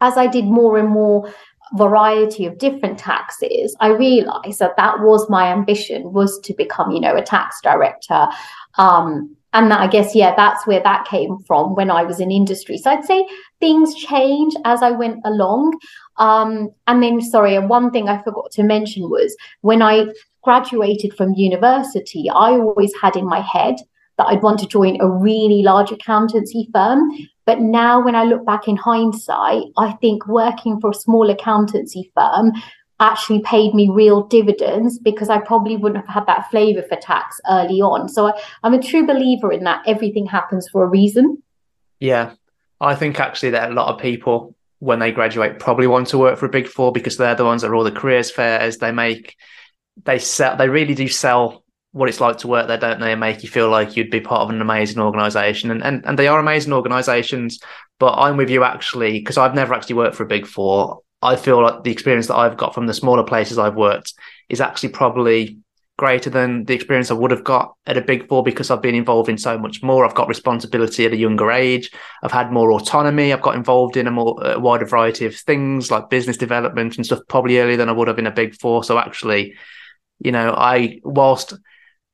as 0.00 0.16
I 0.16 0.26
did 0.26 0.44
more 0.44 0.78
and 0.78 0.88
more 0.88 1.32
variety 1.74 2.44
of 2.44 2.58
different 2.58 2.98
taxes 2.98 3.74
i 3.80 3.88
realized 3.88 4.58
that 4.58 4.76
that 4.76 5.00
was 5.00 5.30
my 5.30 5.50
ambition 5.50 6.12
was 6.12 6.38
to 6.40 6.52
become 6.52 6.90
you 6.90 7.00
know 7.00 7.16
a 7.16 7.22
tax 7.22 7.60
director 7.62 8.26
um, 8.76 9.34
and 9.52 9.70
that, 9.70 9.80
I 9.80 9.86
guess, 9.86 10.14
yeah, 10.14 10.34
that's 10.36 10.66
where 10.66 10.82
that 10.82 11.06
came 11.06 11.38
from 11.46 11.74
when 11.74 11.90
I 11.90 12.02
was 12.04 12.20
in 12.20 12.30
industry. 12.30 12.78
So 12.78 12.90
I'd 12.90 13.04
say 13.04 13.26
things 13.60 13.94
change 13.94 14.54
as 14.64 14.82
I 14.82 14.90
went 14.92 15.20
along. 15.24 15.78
Um, 16.16 16.70
and 16.86 17.02
then, 17.02 17.20
sorry, 17.20 17.58
one 17.58 17.90
thing 17.90 18.08
I 18.08 18.22
forgot 18.22 18.50
to 18.52 18.62
mention 18.62 19.10
was 19.10 19.36
when 19.60 19.82
I 19.82 20.06
graduated 20.42 21.14
from 21.14 21.34
university, 21.34 22.30
I 22.30 22.52
always 22.52 22.92
had 23.00 23.16
in 23.16 23.26
my 23.26 23.40
head 23.40 23.76
that 24.18 24.26
I'd 24.26 24.42
want 24.42 24.58
to 24.60 24.66
join 24.66 25.00
a 25.00 25.08
really 25.08 25.62
large 25.62 25.90
accountancy 25.90 26.68
firm. 26.72 27.10
But 27.44 27.60
now, 27.60 28.02
when 28.02 28.14
I 28.14 28.24
look 28.24 28.46
back 28.46 28.68
in 28.68 28.76
hindsight, 28.76 29.64
I 29.76 29.92
think 30.00 30.26
working 30.26 30.80
for 30.80 30.90
a 30.90 30.94
small 30.94 31.28
accountancy 31.28 32.10
firm 32.14 32.52
actually 33.02 33.40
paid 33.40 33.74
me 33.74 33.90
real 33.90 34.22
dividends 34.22 34.98
because 34.98 35.28
I 35.28 35.38
probably 35.38 35.76
wouldn't 35.76 36.04
have 36.06 36.14
had 36.14 36.26
that 36.26 36.50
flavor 36.50 36.82
for 36.82 36.96
tax 36.96 37.40
early 37.50 37.80
on. 37.80 38.08
So 38.08 38.28
I, 38.28 38.40
I'm 38.62 38.74
a 38.74 38.82
true 38.82 39.06
believer 39.06 39.52
in 39.52 39.64
that 39.64 39.82
everything 39.86 40.24
happens 40.24 40.68
for 40.68 40.84
a 40.84 40.88
reason. 40.88 41.42
Yeah. 41.98 42.34
I 42.80 42.94
think 42.94 43.20
actually 43.20 43.50
that 43.50 43.70
a 43.70 43.74
lot 43.74 43.92
of 43.92 44.00
people 44.00 44.54
when 44.78 44.98
they 44.98 45.12
graduate 45.12 45.60
probably 45.60 45.86
want 45.86 46.08
to 46.08 46.18
work 46.18 46.38
for 46.38 46.46
a 46.46 46.48
big 46.48 46.66
four 46.66 46.90
because 46.90 47.16
they're 47.16 47.36
the 47.36 47.44
ones 47.44 47.62
that 47.62 47.68
are 47.68 47.74
all 47.74 47.84
the 47.84 47.92
careers 47.92 48.32
fairs 48.32 48.78
they 48.78 48.90
make 48.90 49.36
they 50.04 50.18
sell 50.18 50.56
they 50.56 50.68
really 50.68 50.94
do 50.94 51.06
sell 51.06 51.62
what 51.92 52.08
it's 52.08 52.20
like 52.20 52.38
to 52.38 52.48
work 52.48 52.66
there 52.66 52.78
don't 52.78 52.98
they 52.98 53.12
and 53.12 53.20
make 53.20 53.44
you 53.44 53.48
feel 53.48 53.68
like 53.68 53.96
you'd 53.96 54.10
be 54.10 54.20
part 54.20 54.40
of 54.40 54.50
an 54.50 54.60
amazing 54.60 55.00
organization 55.00 55.70
and 55.70 55.84
and, 55.84 56.04
and 56.04 56.18
they 56.18 56.26
are 56.26 56.40
amazing 56.40 56.72
organizations 56.72 57.60
but 58.00 58.14
i'm 58.14 58.36
with 58.36 58.50
you 58.50 58.64
actually 58.64 59.12
because 59.20 59.38
i've 59.38 59.54
never 59.54 59.72
actually 59.72 59.94
worked 59.94 60.16
for 60.16 60.24
a 60.24 60.26
big 60.26 60.48
four 60.48 61.00
I 61.22 61.36
feel 61.36 61.62
like 61.62 61.84
the 61.84 61.92
experience 61.92 62.26
that 62.26 62.36
I've 62.36 62.56
got 62.56 62.74
from 62.74 62.86
the 62.86 62.94
smaller 62.94 63.22
places 63.22 63.58
I've 63.58 63.76
worked 63.76 64.14
is 64.48 64.60
actually 64.60 64.90
probably 64.90 65.58
greater 65.98 66.30
than 66.30 66.64
the 66.64 66.74
experience 66.74 67.10
I 67.10 67.14
would 67.14 67.30
have 67.30 67.44
got 67.44 67.74
at 67.86 67.96
a 67.96 68.00
big 68.00 68.26
four 68.26 68.42
because 68.42 68.70
I've 68.70 68.82
been 68.82 68.94
involved 68.94 69.28
in 69.28 69.38
so 69.38 69.56
much 69.58 69.82
more. 69.82 70.04
I've 70.04 70.16
got 70.16 70.26
responsibility 70.26 71.06
at 71.06 71.12
a 71.12 71.16
younger 71.16 71.52
age. 71.52 71.90
I've 72.22 72.32
had 72.32 72.50
more 72.50 72.72
autonomy. 72.72 73.32
I've 73.32 73.42
got 73.42 73.54
involved 73.54 73.96
in 73.96 74.06
a 74.06 74.10
more 74.10 74.36
wider 74.58 74.86
variety 74.86 75.26
of 75.26 75.36
things 75.36 75.90
like 75.90 76.10
business 76.10 76.36
development 76.36 76.96
and 76.96 77.06
stuff 77.06 77.20
probably 77.28 77.58
earlier 77.58 77.76
than 77.76 77.88
I 77.88 77.92
would 77.92 78.08
have 78.08 78.18
in 78.18 78.26
a 78.26 78.32
big 78.32 78.58
four. 78.58 78.82
So 78.82 78.98
actually, 78.98 79.54
you 80.18 80.32
know, 80.32 80.52
I 80.56 81.00
whilst 81.04 81.54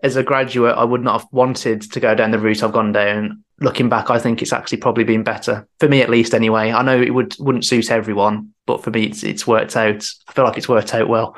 as 0.03 0.17
a 0.17 0.23
graduate 0.23 0.77
I 0.77 0.85
would 0.85 1.03
not 1.03 1.23
have 1.23 1.29
wanted 1.33 1.83
to 1.83 2.01
go 2.01 2.15
down 2.15 2.31
the 2.31 2.39
route 2.39 2.63
I've 2.63 2.73
gone 2.73 2.93
down 2.93 3.45
looking 3.61 3.89
back, 3.89 4.11
I 4.11 4.19
think 4.19 4.41
it's 4.41 4.53
actually 4.53 4.79
probably 4.79 5.05
been 5.05 5.23
better 5.23 5.67
for 5.81 5.89
me, 5.89 6.03
at 6.03 6.11
least. 6.11 6.35
Anyway, 6.35 6.73
I 6.73 6.83
know 6.83 7.01
it 7.01 7.15
would 7.15 7.37
wouldn't 7.39 7.65
suit 7.65 7.91
everyone, 7.91 8.53
but 8.67 8.83
for 8.83 8.91
me, 8.91 9.05
it's 9.05 9.23
it's 9.23 9.47
worked 9.47 9.77
out. 9.77 10.07
I 10.29 10.33
feel 10.33 10.45
like 10.45 10.57
it's 10.59 10.69
worked 10.69 10.95
out 10.95 11.09
well. 11.09 11.37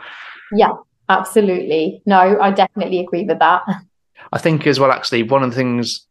Yeah, 0.53 0.73
absolutely. 1.09 2.03
No, 2.07 2.39
I 2.41 2.51
definitely 2.51 3.01
agree 3.01 3.25
with 3.25 3.39
that. 3.39 3.63
I 4.33 4.39
think 4.39 4.67
as 4.67 4.79
well. 4.79 4.93
Actually, 4.93 5.23
one 5.25 5.43
of 5.43 5.51
the 5.51 5.57
things. 5.57 6.07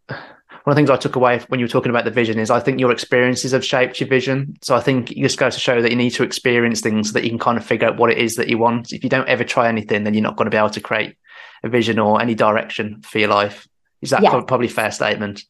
One 0.65 0.73
of 0.73 0.75
the 0.75 0.79
things 0.81 0.89
I 0.89 1.01
took 1.01 1.15
away 1.15 1.39
when 1.47 1.59
you 1.59 1.63
were 1.63 1.69
talking 1.69 1.89
about 1.89 2.03
the 2.03 2.11
vision 2.11 2.37
is 2.37 2.51
I 2.51 2.59
think 2.59 2.79
your 2.79 2.91
experiences 2.91 3.53
have 3.53 3.65
shaped 3.65 3.99
your 3.99 4.09
vision. 4.09 4.55
So 4.61 4.75
I 4.75 4.81
think 4.81 5.09
it 5.09 5.17
just 5.17 5.39
goes 5.39 5.55
to 5.55 5.59
show 5.59 5.81
that 5.81 5.89
you 5.89 5.95
need 5.95 6.11
to 6.11 6.23
experience 6.23 6.81
things 6.81 7.07
so 7.07 7.13
that 7.13 7.23
you 7.23 7.29
can 7.29 7.39
kind 7.39 7.57
of 7.57 7.65
figure 7.65 7.87
out 7.87 7.97
what 7.97 8.11
it 8.11 8.17
is 8.17 8.35
that 8.35 8.49
you 8.49 8.57
want. 8.57 8.91
If 8.91 9.03
you 9.03 9.09
don't 9.09 9.27
ever 9.29 9.45
try 9.45 9.69
anything, 9.69 10.03
then 10.03 10.13
you're 10.13 10.21
not 10.21 10.35
going 10.35 10.45
to 10.45 10.51
be 10.51 10.57
able 10.57 10.69
to 10.71 10.81
create 10.81 11.15
a 11.63 11.69
vision 11.69 11.97
or 11.97 12.21
any 12.21 12.35
direction 12.35 13.01
for 13.01 13.19
your 13.19 13.29
life. 13.29 13.67
Is 14.01 14.09
that 14.11 14.21
yeah. 14.21 14.31
probably 14.31 14.67
fair 14.67 14.91
statement? 14.91 15.43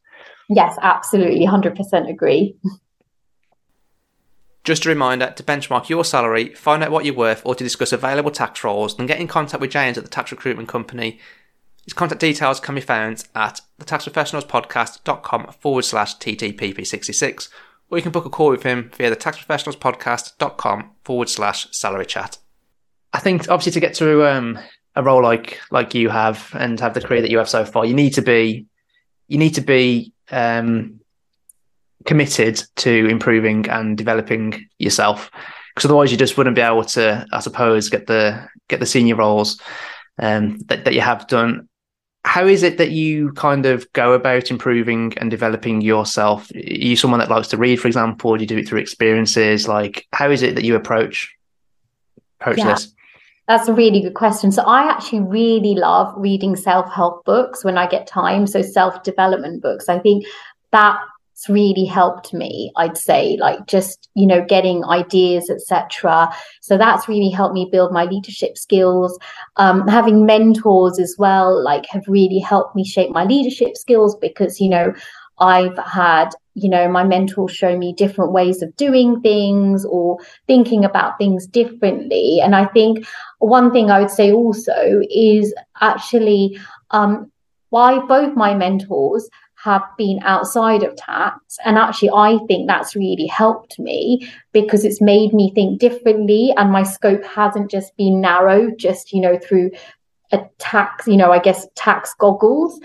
Yes, 0.50 0.78
absolutely. 0.82 1.46
100% 1.46 2.10
agree. 2.10 2.56
Just 4.64 4.86
a 4.86 4.90
reminder 4.90 5.32
to 5.36 5.44
benchmark 5.44 5.90
your 5.90 6.04
salary, 6.04 6.54
find 6.54 6.84
out 6.84 6.92
what 6.92 7.06
you're 7.06 7.16
worth, 7.16 7.42
or 7.46 7.56
to 7.56 7.64
discuss 7.64 7.94
available 7.94 8.32
tax 8.32 8.64
roles, 8.64 8.98
then 8.98 9.06
get 9.06 9.20
in 9.20 9.28
contact 9.28 9.62
with 9.62 9.72
James 9.72 9.98
at 9.98 10.04
the 10.04 10.10
Tax 10.10 10.32
Recruitment 10.32 10.68
Company. 10.68 11.20
His 11.86 11.94
contact 11.94 12.20
details 12.20 12.60
can 12.60 12.76
be 12.76 12.82
found 12.82 13.24
at 13.34 13.62
thetaxprofessionalspodcast.com 13.80 15.54
forward 15.60 15.86
slash 15.86 16.18
TTPP66, 16.18 17.50
or 17.90 17.98
you 17.98 18.02
can 18.02 18.12
book 18.12 18.26
a 18.26 18.30
call 18.30 18.50
with 18.50 18.64
him 18.64 18.92
via 18.96 19.10
the 19.10 19.16
taxprofessionalspodcast.com 19.16 20.92
forward 21.04 21.30
slash 21.30 21.68
salary 21.72 22.06
chat. 22.06 22.38
I 23.14 23.20
think 23.20 23.50
obviously 23.50 23.72
to 23.72 23.80
get 23.80 23.96
to 23.96 24.28
um, 24.28 24.60
a 24.96 25.02
role 25.02 25.24
like 25.24 25.60
like 25.72 25.96
you 25.96 26.10
have 26.10 26.50
and 26.54 26.80
have 26.80 26.94
the 26.94 27.02
career 27.02 27.22
that 27.22 27.32
you 27.32 27.38
have 27.40 27.50
so 27.50 27.66
far, 27.66 27.86
you 27.86 27.96
need 27.96 28.14
to 28.16 28.22
be 28.22 28.68
you 29.28 29.38
need 29.38 29.56
to 29.56 29.62
be 29.62 30.14
um, 30.32 31.00
committed 32.06 32.62
to 32.78 33.08
improving 33.08 33.70
and 33.70 33.98
developing 33.98 34.68
yourself. 34.78 35.32
Because 35.74 35.86
otherwise 35.86 36.12
you 36.12 36.18
just 36.18 36.38
wouldn't 36.38 36.56
be 36.56 36.62
able 36.62 36.84
to 36.84 37.26
i 37.32 37.39
suppose 37.39 37.89
get 37.89 38.08
the 38.08 38.48
get 38.68 38.80
the 38.80 38.86
senior 38.86 39.15
roles 39.15 39.62
um, 40.18 40.58
that, 40.68 40.86
that 40.86 40.94
you 40.94 41.02
have 41.02 41.28
done. 41.28 41.70
How 42.26 42.46
is 42.46 42.63
it 42.63 42.78
that 42.80 42.92
you 42.92 43.32
kind 43.32 43.65
of 43.65 43.92
go 43.94 44.12
about 44.12 44.52
improving 44.52 45.13
and 45.18 45.32
developing 45.32 45.80
yourself? 45.80 46.52
Are 46.54 46.60
you 46.60 46.98
someone 46.98 47.22
that 47.22 47.30
likes 47.30 47.48
to 47.50 47.58
read 47.58 47.78
for 47.78 47.88
example 47.88 48.36
do 48.36 48.42
you 48.42 48.48
do 48.48 48.58
it 48.58 48.68
through 48.68 48.80
experiences? 48.80 49.68
Like 49.68 50.06
how 50.12 50.30
is 50.30 50.42
it 50.42 50.56
that 50.56 50.65
you 50.65 50.76
approach 50.76 51.34
approach 52.39 52.58
yeah. 52.58 52.74
this 52.74 52.94
that's 53.50 53.68
a 53.68 53.74
really 53.74 54.00
good 54.00 54.14
question. 54.14 54.52
So 54.52 54.62
I 54.62 54.84
actually 54.84 55.22
really 55.22 55.74
love 55.74 56.14
reading 56.16 56.56
self-help 56.56 57.26
books 57.26 57.64
when 57.64 57.80
I 57.80 57.88
get 57.88 58.06
time. 58.06 58.46
So 58.46 58.62
self-development 58.62 59.64
books. 59.64 59.90
I 59.90 59.98
think 59.98 60.24
that's 60.72 61.00
really 61.48 61.86
helped 61.86 62.34
me 62.34 62.70
i'd 62.76 62.98
say 62.98 63.38
like 63.40 63.66
just 63.66 64.10
you 64.14 64.28
know 64.28 64.44
getting 64.44 64.84
ideas 64.84 65.50
etc 65.50 66.30
so 66.60 66.78
that's 66.78 67.08
really 67.08 67.30
helped 67.30 67.54
me 67.54 67.70
build 67.72 67.94
my 67.94 68.04
leadership 68.04 68.58
skills 68.58 69.18
um, 69.56 69.88
having 69.88 70.26
mentors 70.26 71.00
as 71.00 71.16
well 71.18 71.64
like 71.64 71.86
have 71.86 72.04
really 72.10 72.40
helped 72.40 72.76
me 72.76 72.84
shape 72.84 73.10
my 73.12 73.24
leadership 73.24 73.78
skills 73.78 74.18
because 74.20 74.60
you 74.60 74.68
know 74.68 74.94
I've 75.39 75.78
had, 75.78 76.30
you 76.54 76.69
know, 76.69 76.89
my 76.89 77.04
mentors 77.04 77.52
show 77.52 77.78
me 77.78 77.93
different 77.93 78.32
ways 78.32 78.62
of 78.62 78.75
doing 78.75 79.21
things 79.21 79.86
or 79.86 80.19
thinking 80.47 80.86
about 80.86 81.17
things 81.17 81.47
differently. 81.47 82.39
And 82.41 82.56
I 82.56 82.65
think 82.65 83.08
one 83.39 83.71
thing 83.71 83.89
I 83.89 83.99
would 83.99 84.10
say 84.10 84.32
also 84.32 85.02
is 85.10 85.54
actually 85.80 86.60
um, 86.91 87.32
why 87.69 87.99
both 87.99 88.36
my 88.36 88.54
mentors 88.54 89.30
have 89.63 89.84
been 89.97 90.19
outside 90.23 90.84
of 90.84 90.95
tax. 90.95 91.58
And 91.65 91.78
actually, 91.78 92.12
I 92.12 92.39
think 92.47 92.67
that's 92.67 92.95
really 92.95 93.28
helped 93.28 93.78
me 93.78 94.30
because 94.54 94.86
it's 94.86 95.02
made 95.02 95.34
me 95.34 95.52
think 95.54 95.80
differently 95.80 96.54
and 96.56 96.71
my 96.71 96.84
scope 96.84 97.25
hasn't 97.25 97.69
just 97.69 97.95
been 97.97 98.21
narrowed, 98.21 98.78
just, 98.78 99.12
you 99.12 99.19
know, 99.19 99.38
through 99.38 99.71
a 100.32 100.39
tax, 100.60 101.08
you 101.08 101.17
know, 101.17 101.32
I 101.32 101.39
guess 101.39 101.67
tax 101.75 102.13
goggles. 102.13 102.80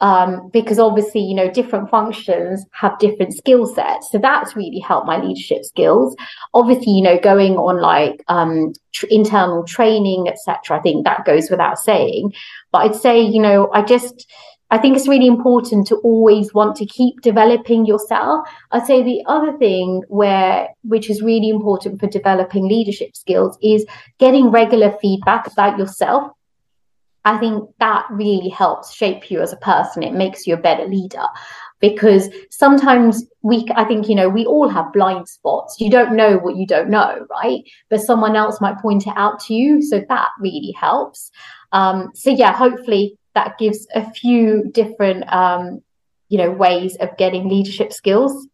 Um, 0.00 0.48
because 0.52 0.78
obviously, 0.78 1.20
you 1.20 1.34
know, 1.34 1.50
different 1.50 1.90
functions 1.90 2.64
have 2.72 2.98
different 3.00 3.36
skill 3.36 3.66
sets. 3.66 4.10
So 4.12 4.18
that's 4.18 4.54
really 4.54 4.78
helped 4.78 5.06
my 5.06 5.20
leadership 5.20 5.64
skills. 5.64 6.14
Obviously, 6.54 6.92
you 6.92 7.02
know, 7.02 7.18
going 7.18 7.56
on 7.56 7.80
like 7.80 8.22
um, 8.28 8.72
tr- 8.92 9.06
internal 9.10 9.64
training, 9.64 10.28
etc. 10.28 10.78
I 10.78 10.82
think 10.82 11.04
that 11.04 11.24
goes 11.24 11.50
without 11.50 11.78
saying. 11.78 12.32
But 12.70 12.78
I'd 12.78 12.94
say, 12.94 13.20
you 13.20 13.42
know, 13.42 13.70
I 13.72 13.82
just, 13.82 14.30
I 14.70 14.78
think 14.78 14.96
it's 14.96 15.08
really 15.08 15.26
important 15.26 15.86
to 15.88 15.96
always 15.96 16.52
want 16.52 16.76
to 16.76 16.86
keep 16.86 17.20
developing 17.22 17.86
yourself. 17.86 18.46
I'd 18.70 18.86
say 18.86 19.02
the 19.02 19.22
other 19.26 19.56
thing 19.56 20.02
where, 20.08 20.68
which 20.82 21.08
is 21.08 21.22
really 21.22 21.48
important 21.48 21.98
for 21.98 22.06
developing 22.06 22.68
leadership 22.68 23.16
skills 23.16 23.58
is 23.62 23.86
getting 24.18 24.50
regular 24.50 24.92
feedback 25.00 25.50
about 25.50 25.78
yourself 25.78 26.32
I 27.24 27.38
think 27.38 27.68
that 27.80 28.06
really 28.10 28.48
helps 28.48 28.94
shape 28.94 29.30
you 29.30 29.40
as 29.40 29.52
a 29.52 29.56
person. 29.58 30.02
It 30.02 30.14
makes 30.14 30.46
you 30.46 30.54
a 30.54 30.58
better 30.58 30.86
leader 30.86 31.24
because 31.80 32.28
sometimes 32.50 33.24
we, 33.42 33.66
I 33.76 33.84
think, 33.84 34.08
you 34.08 34.14
know, 34.14 34.28
we 34.28 34.46
all 34.46 34.68
have 34.68 34.92
blind 34.92 35.28
spots. 35.28 35.76
You 35.78 35.90
don't 35.90 36.16
know 36.16 36.38
what 36.38 36.56
you 36.56 36.66
don't 36.66 36.90
know, 36.90 37.26
right? 37.30 37.62
But 37.90 38.00
someone 38.00 38.36
else 38.36 38.60
might 38.60 38.78
point 38.78 39.06
it 39.06 39.14
out 39.16 39.40
to 39.40 39.54
you. 39.54 39.82
So 39.82 40.02
that 40.08 40.28
really 40.40 40.72
helps. 40.72 41.30
Um, 41.72 42.10
so, 42.14 42.30
yeah, 42.30 42.52
hopefully 42.52 43.18
that 43.34 43.58
gives 43.58 43.86
a 43.94 44.10
few 44.10 44.70
different, 44.72 45.30
um, 45.32 45.82
you 46.28 46.38
know, 46.38 46.50
ways 46.50 46.96
of 46.96 47.16
getting 47.16 47.48
leadership 47.48 47.92
skills. 47.92 48.46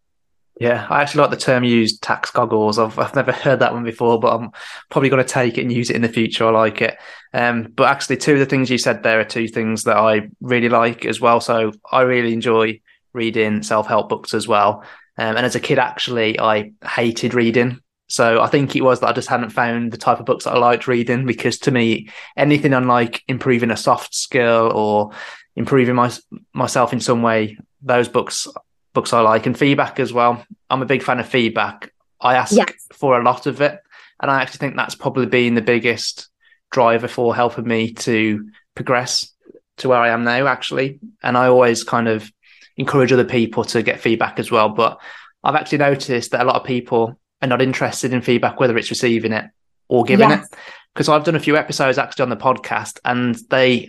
Yeah, 0.61 0.87
I 0.89 1.03
actually 1.03 1.23
like 1.23 1.31
the 1.31 1.37
term 1.37 1.65
used, 1.65 2.01
tax 2.01 2.31
goggles. 2.31 2.79
I've 2.79 2.97
I've 2.99 3.15
never 3.15 3.33
heard 3.33 3.59
that 3.59 3.73
one 3.73 3.83
before, 3.83 4.21
but 4.21 4.37
I'm 4.37 4.51
probably 4.89 5.09
going 5.09 5.25
to 5.25 5.29
take 5.29 5.59
it 5.59 5.63
and 5.63 5.73
use 5.73 5.91
it 5.91 5.97
in 5.97 6.03
the 6.03 6.09
future. 6.09 6.47
I 6.47 6.51
like 6.51 6.81
it. 6.81 6.97
Um, 7.33 7.73
but 7.75 7.89
actually, 7.89 8.19
two 8.19 8.35
of 8.35 8.39
the 8.39 8.47
things 8.47 8.71
you 8.71 8.79
said 8.79 9.03
there 9.03 9.19
are 9.19 9.25
two 9.25 9.49
things 9.49 9.83
that 9.85 9.97
I 9.97 10.29
really 10.41 10.69
like 10.69 11.05
as 11.05 11.21
well. 11.21 11.41
So 11.41 11.73
I 11.91 12.03
really 12.03 12.33
enjoy 12.33 12.81
reading 13.13 13.63
self 13.65 13.89
help 13.89 14.09
books 14.09 14.33
as 14.33 14.47
well. 14.47 14.85
Um, 15.19 15.37
and 15.37 15.47
as 15.47 15.57
a 15.57 15.61
kid, 15.61 15.79
actually, 15.79 16.39
I 16.39 16.73
hated 16.85 17.35
reading. 17.35 17.81
So 18.09 18.41
I 18.41 18.49
think 18.49 18.77
it 18.77 18.85
was 18.85 19.01
that 19.01 19.09
I 19.09 19.13
just 19.13 19.29
hadn't 19.29 19.51
found 19.51 19.91
the 19.91 19.97
type 19.97 20.21
of 20.21 20.27
books 20.27 20.45
that 20.45 20.53
I 20.53 20.59
liked 20.59 20.87
reading 20.87 21.27
because 21.27 21.59
to 21.61 21.71
me, 21.71 22.11
anything 22.37 22.75
on 22.75 22.87
like 22.87 23.23
improving 23.27 23.71
a 23.71 23.77
soft 23.77 24.15
skill 24.15 24.71
or 24.75 25.11
improving 25.57 25.95
my, 25.95 26.13
myself 26.53 26.93
in 26.93 27.01
some 27.01 27.23
way, 27.23 27.57
those 27.83 28.09
books 28.09 28.47
books 28.95 29.13
I 29.13 29.21
like 29.21 29.47
and 29.47 29.59
feedback 29.59 30.01
as 30.01 30.13
well. 30.13 30.45
I'm 30.71 30.83
a 30.83 30.87
big 30.87 31.03
fan 31.03 31.21
of 31.21 31.29
feedback. 31.29 31.93
I 32.21 32.37
ask 32.37 32.57
yes. 32.57 32.73
for 32.93 33.21
a 33.21 33.25
lot 33.25 33.47
of 33.47 33.61
it. 33.61 33.79
And 34.23 34.31
I 34.31 34.41
actually 34.41 34.59
think 34.59 34.77
that's 34.77 34.95
probably 34.95 35.27
been 35.27 35.55
the 35.55 35.61
biggest 35.61 36.29
driver 36.71 37.09
for 37.09 37.35
helping 37.35 37.67
me 37.67 37.93
to 37.93 38.49
progress 38.75 39.31
to 39.79 39.89
where 39.89 39.99
I 39.99 40.11
am 40.11 40.25
now, 40.25 40.47
actually. 40.47 41.01
And 41.23 41.37
I 41.37 41.49
always 41.49 41.85
kind 41.85 42.09
of 42.09 42.31
encourage 42.77 43.13
other 43.13 43.25
people 43.25 43.65
to 43.65 43.83
get 43.83 44.01
feedback 44.01 44.39
as 44.39 44.51
well. 44.51 44.69
But 44.71 45.01
I've 45.43 45.57
actually 45.57 45.79
noticed 45.79 46.31
that 46.31 46.41
a 46.41 46.45
lot 46.45 46.57
of 46.57 46.65
people 46.65 47.19
are 47.43 47.49
not 47.49 47.61
interested 47.61 48.13
in 48.13 48.23
feedback, 48.23 48.59
whether 48.59 48.79
it's 48.79 48.91
receiving 48.91 49.33
it 49.33 49.45
or 49.89 50.05
giving 50.05 50.31
yes. 50.31 50.47
it. 50.47 50.59
Because 50.95 51.09
I've 51.09 51.25
done 51.25 51.35
a 51.35 51.41
few 51.41 51.57
episodes 51.57 51.99
actually 51.99 52.23
on 52.23 52.29
the 52.31 52.37
podcast 52.37 53.01
and 53.05 53.35
they, 53.51 53.89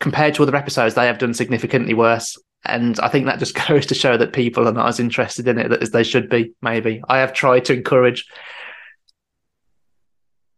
compared 0.00 0.34
to 0.34 0.42
other 0.42 0.56
episodes, 0.56 0.94
they 0.94 1.06
have 1.06 1.18
done 1.18 1.34
significantly 1.34 1.92
worse. 1.92 2.38
And 2.64 2.98
I 3.00 3.08
think 3.08 3.26
that 3.26 3.38
just 3.38 3.54
goes 3.68 3.86
to 3.86 3.94
show 3.94 4.16
that 4.16 4.32
people 4.32 4.68
are 4.68 4.72
not 4.72 4.88
as 4.88 5.00
interested 5.00 5.48
in 5.48 5.58
it 5.58 5.72
as 5.72 5.90
they 5.90 6.02
should 6.02 6.28
be, 6.28 6.52
maybe. 6.62 7.02
I 7.08 7.18
have 7.18 7.32
tried 7.32 7.64
to 7.66 7.74
encourage. 7.74 8.26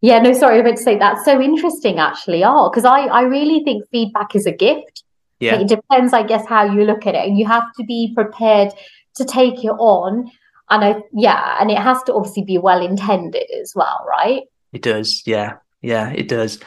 Yeah, 0.01 0.19
no, 0.19 0.33
sorry, 0.33 0.59
I 0.59 0.63
meant 0.63 0.77
to 0.77 0.83
say 0.83 0.97
that's 0.97 1.23
so 1.23 1.41
interesting 1.41 1.97
actually. 1.97 2.43
Oh, 2.43 2.69
because 2.69 2.83
I, 2.83 3.05
I 3.05 3.21
really 3.21 3.63
think 3.63 3.85
feedback 3.89 4.35
is 4.35 4.45
a 4.45 4.51
gift. 4.51 5.03
Yeah. 5.39 5.59
It 5.59 5.67
depends, 5.67 6.13
I 6.13 6.23
guess, 6.23 6.45
how 6.45 6.65
you 6.65 6.83
look 6.83 7.07
at 7.07 7.15
it. 7.15 7.27
And 7.27 7.37
you 7.37 7.45
have 7.47 7.63
to 7.77 7.83
be 7.85 8.13
prepared 8.13 8.73
to 9.15 9.25
take 9.25 9.63
it 9.63 9.69
on. 9.69 10.29
And 10.69 10.83
I 10.83 11.01
yeah, 11.13 11.57
and 11.59 11.71
it 11.71 11.77
has 11.77 12.01
to 12.03 12.13
obviously 12.13 12.43
be 12.43 12.57
well 12.57 12.85
intended 12.85 13.49
as 13.61 13.73
well, 13.75 14.05
right? 14.09 14.43
It 14.71 14.81
does, 14.81 15.23
yeah. 15.25 15.57
Yeah, 15.81 16.09
it 16.11 16.29
does. 16.29 16.59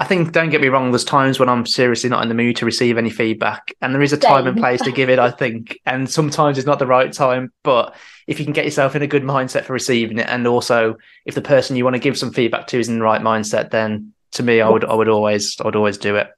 I 0.00 0.04
think, 0.04 0.30
don't 0.30 0.50
get 0.50 0.60
me 0.60 0.68
wrong, 0.68 0.92
there's 0.92 1.04
times 1.04 1.40
when 1.40 1.48
I'm 1.48 1.66
seriously 1.66 2.08
not 2.08 2.22
in 2.22 2.28
the 2.28 2.34
mood 2.34 2.54
to 2.56 2.64
receive 2.64 2.96
any 2.96 3.10
feedback, 3.10 3.74
and 3.82 3.92
there 3.92 4.02
is 4.02 4.12
a 4.12 4.16
time 4.16 4.46
and 4.46 4.56
place 4.56 4.80
to 4.82 4.92
give 4.92 5.10
it, 5.10 5.18
I 5.18 5.32
think. 5.32 5.80
And 5.84 6.08
sometimes 6.08 6.56
it's 6.56 6.68
not 6.68 6.78
the 6.78 6.86
right 6.86 7.12
time, 7.12 7.52
but 7.64 7.96
if 8.28 8.38
you 8.38 8.44
can 8.44 8.54
get 8.54 8.64
yourself 8.64 8.94
in 8.94 9.02
a 9.02 9.08
good 9.08 9.24
mindset 9.24 9.64
for 9.64 9.72
receiving 9.72 10.18
it, 10.18 10.28
and 10.28 10.46
also 10.46 10.96
if 11.26 11.34
the 11.34 11.42
person 11.42 11.74
you 11.74 11.82
want 11.82 11.94
to 11.94 12.00
give 12.00 12.16
some 12.16 12.32
feedback 12.32 12.68
to 12.68 12.78
is 12.78 12.88
in 12.88 12.98
the 12.98 13.04
right 13.04 13.20
mindset, 13.20 13.70
then 13.70 14.12
to 14.32 14.44
me, 14.44 14.60
I 14.60 14.68
would, 14.68 14.84
I 14.84 14.94
would 14.94 15.08
always, 15.08 15.60
I 15.60 15.64
would 15.64 15.76
always 15.76 15.98
do 15.98 16.14
it. 16.14 16.30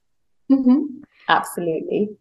Mm-hmm. 0.51 1.03
Absolutely. 1.29 2.17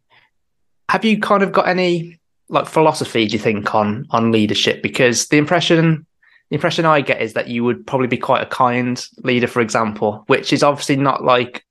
Have 0.89 1.06
you 1.06 1.19
kind 1.19 1.41
of 1.41 1.54
got 1.54 1.69
any 1.69 2.19
like 2.49 2.67
philosophy, 2.67 3.28
do 3.28 3.34
you 3.34 3.39
think, 3.39 3.73
on 3.73 4.08
on 4.10 4.32
leadership? 4.32 4.84
Because 4.84 5.28
the 5.28 5.38
impression 5.38 6.06
the 6.50 6.56
impression 6.56 6.86
I 6.86 7.02
get 7.02 7.22
is 7.22 7.34
that 7.34 7.48
you 7.48 7.64
would 7.64 7.86
probably 7.86 8.08
be 8.08 8.18
quite 8.18 8.42
a 8.42 8.48
kind 8.48 9.04
leader, 9.24 9.48
for 9.48 9.62
example, 9.62 10.24
which 10.28 10.52
is 10.52 10.64
obviously 10.64 10.96
not 10.96 11.24
like 11.24 11.64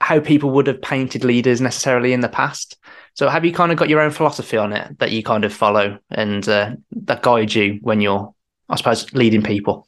how 0.00 0.18
people 0.18 0.50
would 0.50 0.66
have 0.66 0.82
painted 0.82 1.24
leaders 1.24 1.60
necessarily 1.60 2.12
in 2.12 2.20
the 2.20 2.28
past. 2.28 2.78
So, 3.14 3.28
have 3.28 3.44
you 3.44 3.52
kind 3.52 3.70
of 3.70 3.78
got 3.78 3.90
your 3.90 4.00
own 4.00 4.10
philosophy 4.10 4.56
on 4.56 4.72
it 4.72 4.98
that 4.98 5.12
you 5.12 5.22
kind 5.22 5.44
of 5.44 5.52
follow 5.52 5.98
and 6.10 6.48
uh, 6.48 6.72
that 7.02 7.22
guides 7.22 7.54
you 7.54 7.78
when 7.82 8.00
you're, 8.00 8.34
I 8.70 8.76
suppose, 8.76 9.12
leading 9.12 9.42
people? 9.42 9.86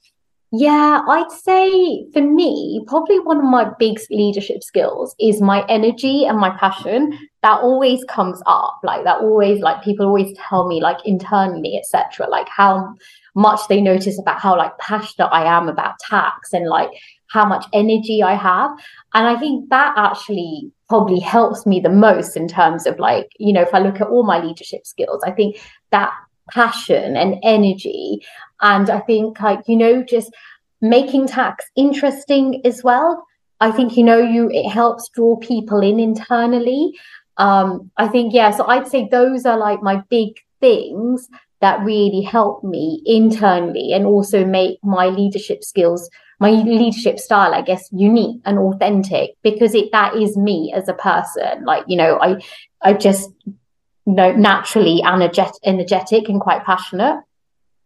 Yeah, 0.53 1.01
I'd 1.09 1.33
say 1.33 2.07
for 2.13 2.23
me, 2.23 2.85
probably 2.87 3.19
one 3.19 3.39
of 3.39 3.45
my 3.45 3.73
big 3.79 3.99
leadership 4.11 4.63
skills 4.63 5.17
is 5.19 5.41
my 5.41 5.67
energy 5.69 6.27
and 6.27 6.39
my 6.39 6.51
passion. 6.51 7.19
That 7.43 7.61
always 7.61 8.05
comes 8.05 8.41
up, 8.47 8.79
like 8.85 9.03
that 9.03 9.21
always, 9.21 9.61
like 9.61 9.83
people 9.83 10.07
always 10.07 10.37
tell 10.39 10.69
me, 10.69 10.81
like 10.81 10.99
internally, 11.05 11.77
etc., 11.77 12.29
like 12.29 12.49
how 12.49 12.95
much 13.35 13.61
they 13.69 13.81
notice 13.81 14.19
about 14.19 14.41
how 14.41 14.57
like 14.57 14.77
passionate 14.79 15.29
I 15.33 15.45
am 15.45 15.69
about 15.69 15.99
tax 15.99 16.53
and 16.53 16.69
like 16.69 16.91
how 17.29 17.45
much 17.45 17.67
energy 17.73 18.23
I 18.23 18.35
have. 18.35 18.71
And 19.13 19.27
I 19.27 19.39
think 19.39 19.71
that 19.71 19.95
actually 19.97 20.71
probably 20.89 21.19
helps 21.19 21.67
me 21.67 21.81
the 21.81 21.91
most 21.91 22.37
in 22.37 22.47
terms 22.47 22.87
of 22.87 22.99
like, 22.99 23.29
you 23.39 23.53
know, 23.53 23.63
if 23.63 23.75
I 23.75 23.81
look 23.81 24.01
at 24.01 24.07
all 24.07 24.25
my 24.25 24.39
leadership 24.39 24.87
skills, 24.87 25.23
I 25.25 25.33
think 25.33 25.61
that 25.91 26.13
passion 26.51 27.17
and 27.17 27.37
energy. 27.43 28.21
And 28.61 28.89
I 28.91 29.01
think 29.01 29.41
like, 29.41 29.61
you 29.67 29.77
know, 29.77 30.03
just 30.03 30.33
making 30.81 31.27
tax 31.27 31.65
interesting 31.77 32.61
as 32.65 32.85
well. 32.85 33.25
I 33.61 33.71
think, 33.71 33.97
you 33.97 34.05
know, 34.05 34.19
you 34.19 34.51
it 34.53 34.69
helps 34.69 35.09
draw 35.09 35.37
people 35.37 35.81
in 35.81 35.99
internally. 35.99 36.93
Um, 37.37 37.91
I 37.97 38.07
think, 38.09 38.33
yeah, 38.33 38.51
so 38.51 38.67
I'd 38.67 38.87
say 38.87 39.09
those 39.09 39.47
are 39.47 39.59
like 39.59 39.83
my 39.83 40.03
big 40.09 40.35
things 40.61 41.29
that 41.65 41.85
really 41.85 42.23
help 42.23 42.63
me 42.63 43.03
internally 43.07 43.93
and 43.93 44.07
also 44.07 44.45
make 44.45 44.79
my 44.83 45.07
leadership 45.07 45.65
skills 45.65 46.09
my 46.41 46.51
leadership 46.51 47.19
style 47.19 47.55
i 47.55 47.63
guess 47.63 47.89
unique 47.93 48.41
and 48.45 48.59
authentic 48.59 49.31
because 49.43 49.75
it 49.75 49.91
that 49.93 50.15
is 50.17 50.37
me 50.37 50.73
as 50.75 50.89
a 50.89 50.95
person. 50.95 51.65
Like 51.65 51.85
you 51.87 51.97
know 51.97 52.19
i 52.21 52.41
i 52.83 52.93
just 52.93 53.31
you 53.47 54.15
know 54.15 54.33
naturally 54.33 55.03
energetic 55.03 55.61
energetic 55.65 56.29
and 56.29 56.41
quite 56.41 56.65
passionate. 56.65 57.23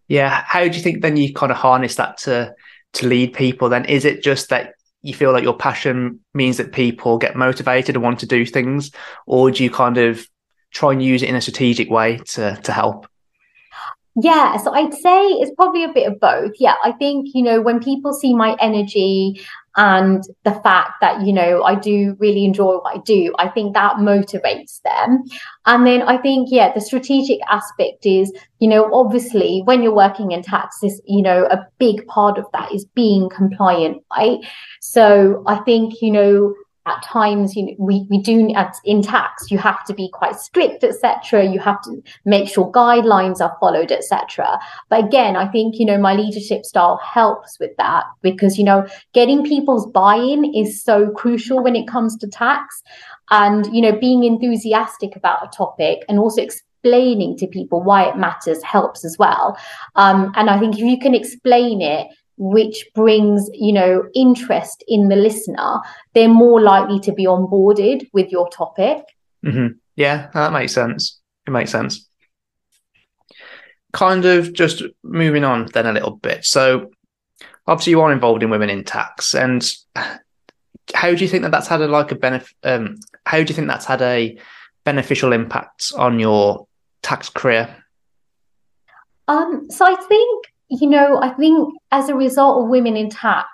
Yeah. 0.08 0.42
How 0.46 0.66
do 0.66 0.76
you 0.76 0.82
think 0.82 1.02
then 1.02 1.18
you 1.18 1.34
kind 1.34 1.52
of 1.52 1.58
harness 1.58 1.96
that 1.96 2.18
to 2.18 2.54
to 2.94 3.06
lead 3.06 3.34
people 3.34 3.68
then? 3.68 3.84
Is 3.84 4.04
it 4.04 4.22
just 4.22 4.48
that 4.48 4.72
you 5.02 5.14
feel 5.14 5.32
like 5.32 5.44
your 5.44 5.56
passion 5.56 6.20
means 6.34 6.56
that 6.56 6.72
people 6.72 7.18
get 7.18 7.36
motivated 7.36 7.94
and 7.94 8.02
want 8.02 8.18
to 8.20 8.26
do 8.26 8.44
things 8.44 8.90
or 9.26 9.50
do 9.50 9.62
you 9.62 9.70
kind 9.70 9.98
of 9.98 10.26
try 10.72 10.92
and 10.92 11.02
use 11.02 11.22
it 11.22 11.28
in 11.28 11.36
a 11.36 11.40
strategic 11.40 11.90
way 11.90 12.18
to 12.26 12.56
to 12.62 12.72
help 12.72 13.06
yeah, 14.20 14.56
so 14.56 14.72
I'd 14.72 14.94
say 14.94 15.26
it's 15.26 15.54
probably 15.54 15.84
a 15.84 15.92
bit 15.92 16.10
of 16.10 16.18
both. 16.18 16.52
Yeah, 16.58 16.74
I 16.82 16.92
think, 16.92 17.28
you 17.34 17.42
know, 17.42 17.60
when 17.60 17.78
people 17.78 18.12
see 18.12 18.34
my 18.34 18.56
energy 18.60 19.40
and 19.76 20.24
the 20.42 20.54
fact 20.62 21.00
that, 21.00 21.22
you 21.22 21.32
know, 21.32 21.62
I 21.62 21.76
do 21.76 22.16
really 22.18 22.44
enjoy 22.44 22.78
what 22.78 22.96
I 22.96 23.00
do, 23.04 23.32
I 23.38 23.48
think 23.48 23.74
that 23.74 23.96
motivates 23.96 24.82
them. 24.82 25.22
And 25.66 25.86
then 25.86 26.02
I 26.02 26.18
think, 26.18 26.48
yeah, 26.50 26.72
the 26.72 26.80
strategic 26.80 27.38
aspect 27.48 28.06
is, 28.06 28.32
you 28.58 28.68
know, 28.68 28.92
obviously 28.92 29.62
when 29.66 29.82
you're 29.82 29.94
working 29.94 30.32
in 30.32 30.42
taxes, 30.42 31.00
you 31.06 31.22
know, 31.22 31.44
a 31.44 31.64
big 31.78 32.04
part 32.06 32.38
of 32.38 32.46
that 32.52 32.72
is 32.74 32.86
being 32.86 33.28
compliant, 33.28 34.02
right? 34.16 34.38
So 34.80 35.44
I 35.46 35.58
think, 35.60 36.02
you 36.02 36.10
know, 36.10 36.54
at 36.88 37.02
times 37.02 37.54
you 37.54 37.66
know 37.66 37.74
we, 37.78 38.06
we 38.10 38.18
do 38.20 38.52
in 38.84 39.02
tax 39.02 39.50
you 39.50 39.58
have 39.58 39.84
to 39.84 39.94
be 39.94 40.08
quite 40.12 40.36
strict 40.36 40.82
etc 40.82 41.44
you 41.44 41.60
have 41.60 41.80
to 41.82 42.02
make 42.24 42.48
sure 42.48 42.70
guidelines 42.72 43.40
are 43.40 43.56
followed 43.60 43.92
etc 43.92 44.58
but 44.88 45.04
again 45.04 45.36
i 45.36 45.46
think 45.46 45.78
you 45.78 45.86
know 45.86 45.98
my 45.98 46.14
leadership 46.14 46.64
style 46.64 46.98
helps 47.04 47.58
with 47.60 47.76
that 47.76 48.04
because 48.22 48.58
you 48.58 48.64
know 48.64 48.86
getting 49.12 49.44
people's 49.44 49.86
buy-in 49.92 50.44
is 50.54 50.82
so 50.82 51.10
crucial 51.10 51.62
when 51.62 51.76
it 51.76 51.88
comes 51.88 52.16
to 52.16 52.26
tax. 52.28 52.82
And 53.30 53.66
you 53.74 53.82
know 53.82 53.98
being 53.98 54.24
enthusiastic 54.24 55.16
about 55.16 55.44
a 55.44 55.48
topic 55.48 56.04
and 56.08 56.18
also 56.18 56.40
explaining 56.42 57.36
to 57.38 57.46
people 57.46 57.82
why 57.82 58.08
it 58.08 58.16
matters 58.16 58.62
helps 58.62 59.04
as 59.04 59.16
well. 59.18 59.58
Um, 59.96 60.32
and 60.36 60.48
i 60.48 60.58
think 60.58 60.78
if 60.78 60.84
you 60.84 60.98
can 60.98 61.14
explain 61.14 61.82
it 61.82 62.08
which 62.38 62.86
brings 62.94 63.50
you 63.52 63.72
know 63.72 64.04
interest 64.14 64.84
in 64.86 65.08
the 65.08 65.16
listener 65.16 65.80
they're 66.14 66.28
more 66.28 66.60
likely 66.60 67.00
to 67.00 67.12
be 67.12 67.26
onboarded 67.26 68.08
with 68.12 68.30
your 68.30 68.48
topic. 68.48 69.04
Mm-hmm. 69.44 69.78
yeah 69.96 70.30
that 70.34 70.52
makes 70.52 70.72
sense. 70.72 71.20
It 71.46 71.50
makes 71.50 71.70
sense. 71.70 72.08
Kind 73.92 74.24
of 74.24 74.52
just 74.52 74.82
moving 75.02 75.44
on 75.44 75.66
then 75.72 75.86
a 75.86 75.92
little 75.92 76.16
bit. 76.16 76.44
So 76.44 76.90
obviously 77.66 77.92
you 77.92 78.00
are 78.00 78.12
involved 78.12 78.42
in 78.42 78.50
women 78.50 78.70
in 78.70 78.84
tax 78.84 79.34
and 79.34 79.70
how 80.94 81.14
do 81.14 81.22
you 81.22 81.28
think 81.28 81.42
that 81.42 81.50
that's 81.50 81.68
had 81.68 81.80
a 81.80 81.88
like 81.88 82.12
a 82.12 82.14
benefit 82.14 82.56
um, 82.64 82.98
how 83.26 83.36
do 83.36 83.44
you 83.44 83.54
think 83.54 83.68
that's 83.68 83.84
had 83.84 84.02
a 84.02 84.38
beneficial 84.84 85.32
impact 85.32 85.92
on 85.96 86.18
your 86.18 86.66
tax 87.02 87.28
career? 87.28 87.84
Um 89.28 89.70
so 89.70 89.84
i 89.84 89.94
think 89.94 90.46
you 90.68 90.88
know, 90.88 91.20
I 91.22 91.30
think 91.30 91.74
as 91.90 92.08
a 92.08 92.14
result 92.14 92.62
of 92.62 92.70
women 92.70 92.96
in 92.96 93.10
tax, 93.10 93.48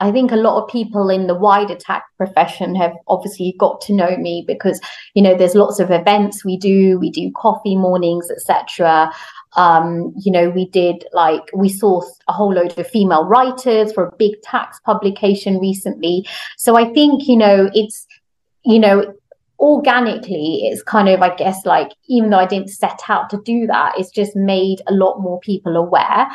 I 0.00 0.10
think 0.10 0.32
a 0.32 0.36
lot 0.36 0.60
of 0.60 0.68
people 0.68 1.08
in 1.10 1.28
the 1.28 1.34
wider 1.34 1.76
tax 1.76 2.04
profession 2.16 2.74
have 2.74 2.92
obviously 3.06 3.54
got 3.58 3.80
to 3.82 3.92
know 3.92 4.16
me 4.16 4.44
because, 4.46 4.80
you 5.14 5.22
know, 5.22 5.36
there's 5.36 5.54
lots 5.54 5.78
of 5.78 5.92
events 5.92 6.44
we 6.44 6.56
do. 6.56 6.98
We 6.98 7.08
do 7.08 7.30
coffee 7.36 7.76
mornings, 7.76 8.28
etc. 8.28 9.12
Um, 9.54 10.12
you 10.18 10.32
know, 10.32 10.50
we 10.50 10.68
did 10.70 11.04
like 11.12 11.42
we 11.54 11.70
sourced 11.70 12.10
a 12.26 12.32
whole 12.32 12.52
load 12.52 12.76
of 12.76 12.86
female 12.88 13.24
writers 13.26 13.92
for 13.92 14.06
a 14.06 14.16
big 14.16 14.42
tax 14.42 14.80
publication 14.80 15.60
recently. 15.60 16.26
So 16.56 16.76
I 16.76 16.92
think, 16.92 17.28
you 17.28 17.36
know, 17.36 17.70
it's 17.72 18.06
you 18.64 18.78
know, 18.78 19.14
organically 19.62 20.62
it's 20.64 20.82
kind 20.82 21.08
of 21.08 21.22
i 21.22 21.34
guess 21.36 21.64
like 21.64 21.92
even 22.08 22.30
though 22.30 22.38
i 22.38 22.46
didn't 22.46 22.68
set 22.68 23.00
out 23.08 23.30
to 23.30 23.40
do 23.44 23.64
that 23.66 23.92
it's 23.96 24.10
just 24.10 24.34
made 24.34 24.82
a 24.88 24.92
lot 24.92 25.20
more 25.20 25.38
people 25.40 25.76
aware. 25.76 26.28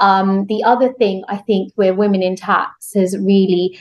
Um, 0.00 0.46
the 0.46 0.62
other 0.64 0.92
thing 0.92 1.24
i 1.28 1.38
think 1.38 1.72
where 1.76 1.94
women 1.94 2.22
in 2.22 2.36
tax 2.36 2.92
has 2.94 3.16
really 3.16 3.78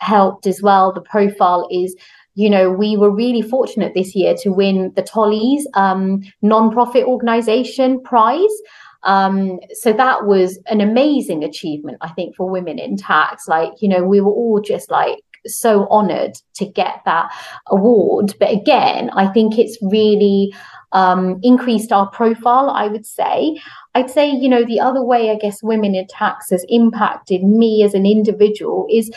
helped 0.00 0.46
as 0.46 0.60
well 0.60 0.92
the 0.92 1.00
profile 1.00 1.66
is 1.70 1.96
you 2.34 2.50
know 2.50 2.70
we 2.70 2.96
were 2.96 3.10
really 3.10 3.40
fortunate 3.40 3.94
this 3.94 4.14
year 4.14 4.34
to 4.42 4.50
win 4.50 4.92
the 4.96 5.02
Tolley's 5.02 5.66
um, 5.74 6.22
non-profit 6.42 7.04
organization 7.04 8.02
prize. 8.02 8.56
Um, 9.04 9.58
so 9.72 9.92
that 9.92 10.26
was 10.26 10.58
an 10.66 10.80
amazing 10.80 11.42
achievement 11.42 11.98
i 12.02 12.08
think 12.10 12.36
for 12.36 12.48
women 12.50 12.78
in 12.78 12.96
tax. 12.96 13.48
Like 13.48 13.72
you 13.80 13.88
know 13.88 14.04
we 14.04 14.20
were 14.20 14.32
all 14.32 14.60
just 14.60 14.90
like 14.90 15.18
so 15.46 15.86
honored 15.88 16.36
to 16.54 16.66
get 16.66 17.02
that 17.04 17.32
award. 17.68 18.34
But 18.38 18.52
again, 18.52 19.10
I 19.10 19.26
think 19.28 19.58
it's 19.58 19.78
really 19.82 20.54
um, 20.92 21.38
increased 21.42 21.92
our 21.92 22.08
profile, 22.08 22.70
I 22.70 22.88
would 22.88 23.06
say. 23.06 23.60
I'd 23.94 24.10
say, 24.10 24.30
you 24.30 24.48
know, 24.48 24.64
the 24.64 24.80
other 24.80 25.02
way 25.02 25.30
I 25.30 25.36
guess 25.36 25.62
women 25.62 25.94
in 25.94 26.06
tax 26.06 26.50
has 26.50 26.64
impacted 26.68 27.42
me 27.42 27.82
as 27.82 27.94
an 27.94 28.06
individual 28.06 28.86
is 28.90 29.10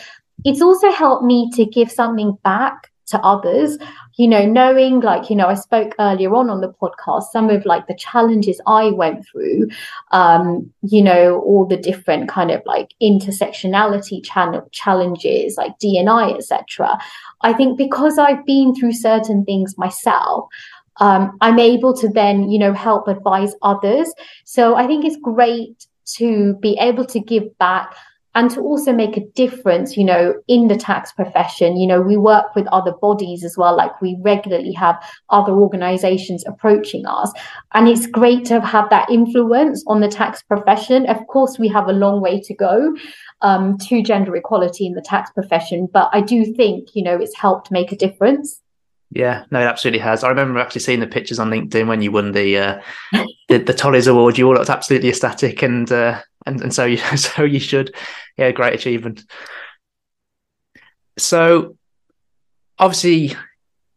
it's 0.44 0.62
also 0.62 0.90
helped 0.90 1.24
me 1.24 1.50
to 1.54 1.64
give 1.64 1.90
something 1.90 2.36
back 2.44 2.90
to 3.06 3.20
others 3.20 3.78
you 4.16 4.26
know 4.26 4.44
knowing 4.44 5.00
like 5.00 5.30
you 5.30 5.36
know 5.36 5.46
i 5.46 5.54
spoke 5.54 5.94
earlier 5.98 6.34
on 6.34 6.50
on 6.50 6.60
the 6.60 6.72
podcast 6.72 7.24
some 7.24 7.50
of 7.50 7.64
like 7.64 7.86
the 7.86 7.94
challenges 7.94 8.60
i 8.66 8.90
went 8.90 9.26
through 9.26 9.68
um 10.10 10.70
you 10.82 11.02
know 11.02 11.40
all 11.40 11.66
the 11.66 11.76
different 11.76 12.28
kind 12.28 12.50
of 12.50 12.62
like 12.66 12.90
intersectionality 13.02 14.24
channel 14.24 14.66
challenges 14.72 15.56
like 15.56 15.78
D&I 15.78 16.30
etc 16.30 16.98
i 17.42 17.52
think 17.52 17.76
because 17.78 18.18
i've 18.18 18.44
been 18.46 18.74
through 18.74 18.92
certain 18.92 19.44
things 19.44 19.76
myself 19.78 20.48
um, 20.98 21.36
i'm 21.40 21.58
able 21.58 21.94
to 21.94 22.08
then 22.08 22.50
you 22.50 22.58
know 22.58 22.72
help 22.72 23.06
advise 23.08 23.54
others. 23.62 24.12
So 24.44 24.76
i 24.76 24.86
think 24.86 25.04
it's 25.04 25.18
great 25.22 25.86
to 26.16 26.54
be 26.54 26.78
able 26.80 27.04
to 27.04 27.20
give 27.20 27.56
back 27.58 27.94
and 28.36 28.50
to 28.50 28.60
also 28.60 28.92
make 28.92 29.16
a 29.16 29.24
difference, 29.34 29.96
you 29.96 30.04
know, 30.04 30.34
in 30.46 30.68
the 30.68 30.76
tax 30.76 31.10
profession. 31.10 31.78
You 31.78 31.86
know, 31.86 32.02
we 32.02 32.18
work 32.18 32.54
with 32.54 32.66
other 32.68 32.92
bodies 32.92 33.42
as 33.42 33.56
well, 33.56 33.74
like 33.74 34.00
we 34.02 34.18
regularly 34.20 34.72
have 34.72 35.02
other 35.30 35.52
organizations 35.52 36.44
approaching 36.46 37.06
us. 37.06 37.32
And 37.72 37.88
it's 37.88 38.06
great 38.06 38.44
to 38.46 38.60
have 38.60 38.90
that 38.90 39.10
influence 39.10 39.82
on 39.86 40.00
the 40.00 40.08
tax 40.08 40.42
profession. 40.42 41.06
Of 41.06 41.26
course, 41.28 41.58
we 41.58 41.68
have 41.68 41.88
a 41.88 41.94
long 41.94 42.20
way 42.20 42.38
to 42.42 42.54
go 42.54 42.94
um, 43.40 43.78
to 43.88 44.02
gender 44.02 44.36
equality 44.36 44.86
in 44.86 44.92
the 44.92 45.00
tax 45.02 45.30
profession, 45.30 45.88
but 45.90 46.10
I 46.12 46.20
do 46.20 46.44
think, 46.54 46.94
you 46.94 47.02
know, 47.02 47.16
it's 47.16 47.36
helped 47.36 47.70
make 47.70 47.90
a 47.90 47.96
difference. 47.96 48.60
Yeah, 49.10 49.44
no, 49.50 49.60
it 49.60 49.64
absolutely 49.64 50.00
has. 50.00 50.24
I 50.24 50.28
remember 50.28 50.58
actually 50.58 50.82
seeing 50.82 51.00
the 51.00 51.06
pictures 51.06 51.38
on 51.38 51.48
LinkedIn 51.48 51.86
when 51.86 52.02
you 52.02 52.12
won 52.12 52.32
the 52.32 52.58
uh, 52.58 52.80
the, 53.48 53.58
the 53.58 53.72
Tolley's 53.72 54.08
Award. 54.08 54.36
You 54.36 54.48
all 54.48 54.54
looked 54.54 54.68
absolutely 54.68 55.08
ecstatic, 55.08 55.62
and 55.62 55.90
uh, 55.90 56.20
and 56.46 56.60
and 56.62 56.74
so 56.74 56.84
you 56.84 56.96
so 57.16 57.42
you 57.44 57.60
should. 57.60 57.94
Yeah, 58.36 58.52
great 58.52 58.74
achievement. 58.74 59.24
So, 61.18 61.76
obviously, 62.78 63.36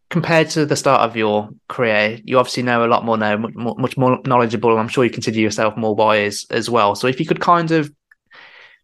compared 0.09 0.49
to 0.51 0.65
the 0.65 0.75
start 0.75 1.01
of 1.01 1.17
your 1.17 1.49
career, 1.67 2.19
you 2.23 2.39
obviously 2.39 2.63
know 2.63 2.85
a 2.85 2.87
lot 2.87 3.03
more 3.03 3.17
now, 3.17 3.37
much 3.37 3.53
more, 3.55 3.75
much 3.77 3.97
more 3.97 4.19
knowledgeable. 4.25 4.77
I'm 4.77 4.87
sure 4.87 5.03
you 5.03 5.09
consider 5.09 5.39
yourself 5.39 5.75
more 5.75 5.93
wise 5.93 6.45
as 6.49 6.69
well. 6.69 6.95
So, 6.95 7.07
if 7.07 7.19
you 7.19 7.25
could 7.25 7.41
kind 7.41 7.71
of 7.71 7.91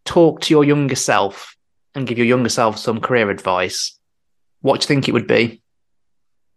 talk 0.03 0.41
to 0.41 0.53
your 0.53 0.63
younger 0.63 0.95
self 0.95 1.55
and 1.95 2.05
give 2.05 2.18
your 2.18 2.28
younger 2.28 2.49
self 2.49 2.78
some 2.78 2.99
career 2.99 3.30
advice, 3.30 3.97
what 4.61 4.82
do 4.82 4.84
you 4.84 4.88
think 4.88 5.07
it 5.07 5.13
would 5.13 5.28
be? 5.28 5.61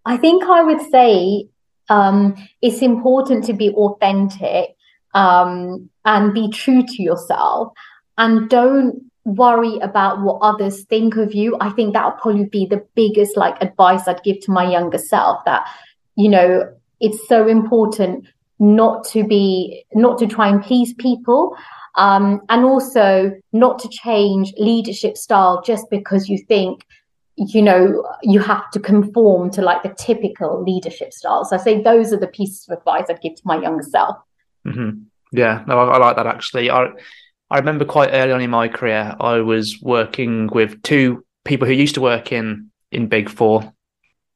I 0.04 0.16
think 0.16 0.44
I 0.44 0.62
would 0.62 0.80
say 0.90 1.48
um, 1.88 2.34
it's 2.62 2.82
important 2.82 3.44
to 3.44 3.52
be 3.52 3.70
authentic 3.70 4.74
um, 5.14 5.90
and 6.08 6.34
be 6.34 6.48
true 6.50 6.82
to 6.82 7.02
yourself 7.02 7.72
and 8.16 8.48
don't 8.48 9.04
worry 9.24 9.78
about 9.80 10.22
what 10.22 10.38
others 10.40 10.84
think 10.84 11.16
of 11.16 11.34
you. 11.34 11.56
I 11.60 11.68
think 11.70 11.92
that 11.92 12.04
would 12.06 12.18
probably 12.18 12.46
be 12.46 12.66
the 12.66 12.84
biggest 12.94 13.36
like 13.36 13.62
advice 13.62 14.08
i'd 14.08 14.22
give 14.22 14.40
to 14.40 14.50
my 14.50 14.68
younger 14.68 14.98
self 14.98 15.44
that 15.44 15.68
you 16.16 16.28
know 16.28 16.72
it's 17.00 17.28
so 17.28 17.46
important 17.46 18.26
not 18.58 19.04
to 19.04 19.22
be 19.24 19.84
not 19.94 20.18
to 20.18 20.26
try 20.26 20.48
and 20.48 20.62
please 20.62 20.94
people 20.94 21.56
um, 21.94 22.40
and 22.48 22.64
also 22.64 23.32
not 23.52 23.78
to 23.80 23.88
change 23.88 24.52
leadership 24.56 25.16
style 25.16 25.62
just 25.62 25.90
because 25.90 26.28
you 26.28 26.38
think 26.48 26.86
you 27.36 27.62
know 27.62 28.04
you 28.22 28.40
have 28.40 28.70
to 28.70 28.80
conform 28.80 29.50
to 29.50 29.62
like 29.62 29.82
the 29.82 29.94
typical 29.98 30.62
leadership 30.64 31.12
style. 31.12 31.44
So 31.44 31.56
i 31.56 31.58
say 31.58 31.82
those 31.82 32.12
are 32.12 32.18
the 32.18 32.26
pieces 32.26 32.66
of 32.68 32.78
advice 32.78 33.06
i'd 33.10 33.20
give 33.20 33.34
to 33.36 33.42
my 33.44 33.60
younger 33.60 33.84
self. 33.84 34.16
Mm-hmm. 34.66 35.02
Yeah 35.32 35.64
no 35.66 35.78
I, 35.78 35.94
I, 35.94 35.98
like 35.98 36.16
that 36.16 36.26
actually 36.26 36.70
i 36.70 36.88
i 37.50 37.58
remember 37.58 37.84
quite 37.84 38.10
early 38.12 38.32
on 38.32 38.40
in 38.40 38.50
my 38.50 38.68
career 38.68 39.14
i 39.20 39.38
was 39.38 39.80
working 39.82 40.48
with 40.52 40.82
two 40.82 41.24
people 41.44 41.66
who 41.66 41.74
used 41.74 41.94
to 41.94 42.00
work 42.00 42.32
in 42.32 42.70
in 42.90 43.08
big 43.08 43.28
four 43.28 43.72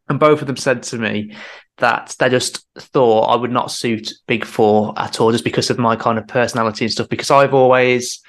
and 0.09 0.21
both 0.21 0.41
of 0.41 0.47
them 0.47 0.57
said 0.57 0.83
to 0.85 0.99
me 0.99 1.35
that 1.79 2.15
they 2.19 2.29
just 2.29 2.67
thought 2.79 3.25
i 3.25 3.37
would 3.37 3.53
not 3.53 3.71
suit 3.71 4.13
big 4.27 4.45
four 4.45 4.93
at 4.99 5.21
all 5.21 5.33
just 5.33 5.45
because 5.45 5.71
of 5.71 5.79
my 5.79 5.97
kind 5.97 6.19
of 6.19 6.27
personality 6.29 6.85
and 6.85 6.93
stuff 6.93 7.09
because 7.09 7.31
i've 7.31 7.55
always 7.55 8.23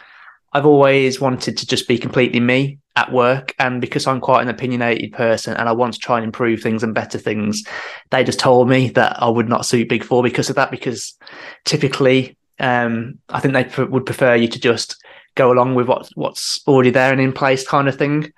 I've 0.54 0.68
always 0.68 1.20
wanted 1.20 1.58
to 1.58 1.66
just 1.66 1.88
be 1.88 1.98
completely 1.98 2.40
me 2.40 2.78
at 2.96 3.12
work. 3.12 3.54
And 3.58 3.82
because 3.82 4.06
I'm 4.06 4.22
quite 4.22 4.44
an 4.44 4.50
opinionated 4.50 5.12
person 5.12 5.56
and 5.56 5.68
I 5.68 5.72
want 5.72 5.94
to 5.94 6.00
try 6.00 6.18
and 6.18 6.26
improve 6.26 6.62
things 6.62 6.84
and 6.84 6.94
better 6.94 7.18
things, 7.18 7.64
they 8.12 8.24
just 8.24 8.40
told 8.40 8.70
me 8.70 8.90
that 8.90 9.22
I 9.22 9.30
would 9.30 9.50
not 9.50 9.66
suit 9.66 9.90
Big 9.90 10.04
Four 10.04 10.22
because 10.22 10.50
of 10.50 10.56
that. 10.58 10.70
Because 10.70 11.18
typically, 11.66 12.38
um, 12.60 13.20
I 13.30 13.40
think 13.40 13.54
they 13.54 13.64
pr- 13.66 13.84
would 13.84 14.06
prefer 14.06 14.36
you 14.36 14.48
to 14.48 14.60
just 14.60 15.04
go 15.36 15.52
along 15.52 15.76
with 15.76 15.88
what, 15.88 16.10
what's 16.16 16.62
already 16.68 16.92
there 16.92 17.12
and 17.12 17.22
in 17.22 17.34
place 17.34 17.68
kind 17.68 17.88
of 17.88 17.98
thing. 17.98 18.32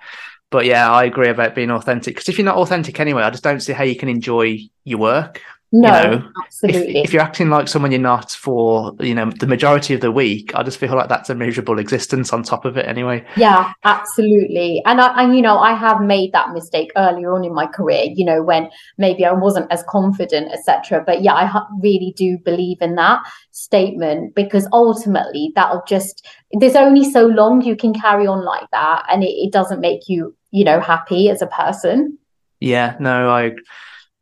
But 0.52 0.66
yeah, 0.66 0.90
I 0.90 1.04
agree 1.04 1.30
about 1.30 1.56
being 1.56 1.72
authentic 1.72 2.16
because 2.16 2.30
if 2.30 2.38
you're 2.38 2.46
not 2.46 2.58
authentic 2.58 3.00
anyway, 3.00 3.24
I 3.24 3.30
just 3.30 3.44
don't 3.44 3.60
see 3.60 3.74
how 3.74 3.84
you 3.84 3.96
can 3.96 4.10
enjoy 4.10 4.60
your 4.84 5.00
work. 5.00 5.42
No, 5.78 6.02
you 6.02 6.08
know, 6.08 6.32
absolutely. 6.46 6.98
If, 7.00 7.06
if, 7.06 7.14
you're 7.14 7.22
acting 7.22 7.50
like 7.50 7.68
someone 7.68 7.92
you're 7.92 8.00
not 8.00 8.32
for, 8.32 8.96
you 9.02 9.14
know, 9.14 9.30
the 9.30 9.48
majority 9.48 9.94
of 9.94 10.00
the 10.00 10.12
week, 10.12 10.56
I 10.56 10.64
just 10.64 10.78
feel 10.78 10.96
like 10.96 11.10
that's 11.10 11.30
a 11.30 11.36
miserable 11.36 11.80
existence 11.80 12.32
on 12.32 12.44
top 12.44 12.64
of 12.64 12.78
it 12.78 12.88
anyway. 12.88 13.26
Yeah, 13.36 13.74
absolutely. 13.84 14.82
And 14.86 15.02
I, 15.02 15.24
and 15.24 15.36
you 15.36 15.42
know, 15.42 15.58
I 15.58 15.74
have 15.74 16.00
made 16.00 16.32
that 16.32 16.52
mistake 16.52 16.92
earlier 16.96 17.34
on 17.34 17.44
in 17.44 17.54
my 17.54 17.68
career, 17.68 18.06
you 18.16 18.24
know, 18.24 18.42
when 18.42 18.70
maybe 18.98 19.26
I 19.26 19.34
wasn't 19.34 19.70
as 19.70 19.84
confident, 19.90 20.54
etc. 20.54 21.04
But 21.06 21.24
yeah, 21.24 21.34
I 21.34 21.62
really 21.82 22.14
do 22.16 22.38
believe 22.38 22.78
in 22.80 22.96
that 22.96 23.22
statement 23.52 24.34
because 24.34 24.68
ultimately 24.72 25.52
that'll 25.56 25.84
just, 25.86 26.26
there's 26.54 26.76
only 26.76 27.10
so 27.12 27.26
long 27.26 27.62
you 27.62 27.76
can 27.76 27.94
carry 27.94 28.28
on 28.28 28.46
like 28.46 28.70
that. 28.72 29.06
And 29.10 29.24
it, 29.24 29.32
it 29.32 29.52
doesn't 29.52 29.82
make 29.82 30.08
you 30.08 30.36
you 30.56 30.64
know, 30.64 30.80
happy 30.80 31.30
as 31.30 31.42
a 31.42 31.48
person. 31.48 32.18
Yeah, 32.62 32.96
no, 33.02 33.30
I 33.30 33.52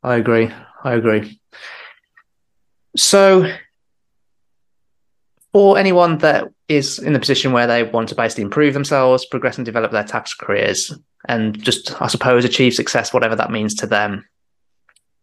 I 0.02 0.16
agree. 0.16 0.50
I 0.84 0.92
agree. 0.92 1.40
So 2.96 3.50
for 5.52 5.78
anyone 5.78 6.18
that 6.18 6.48
is 6.68 6.98
in 6.98 7.12
the 7.12 7.18
position 7.18 7.52
where 7.52 7.66
they 7.66 7.82
want 7.82 8.10
to 8.10 8.14
basically 8.14 8.44
improve 8.44 8.74
themselves, 8.74 9.24
progress 9.24 9.56
and 9.56 9.64
develop 9.64 9.92
their 9.92 10.04
tax 10.04 10.34
careers, 10.34 10.96
and 11.26 11.60
just, 11.62 12.00
I 12.02 12.06
suppose, 12.08 12.44
achieve 12.44 12.74
success, 12.74 13.12
whatever 13.14 13.34
that 13.36 13.50
means 13.50 13.74
to 13.76 13.86
them, 13.86 14.26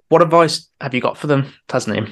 what 0.10 0.22
advice 0.22 0.68
have 0.82 0.94
you 0.94 1.02
got 1.02 1.18
for 1.18 1.28
them, 1.28 1.54
Tasneem? 1.70 2.12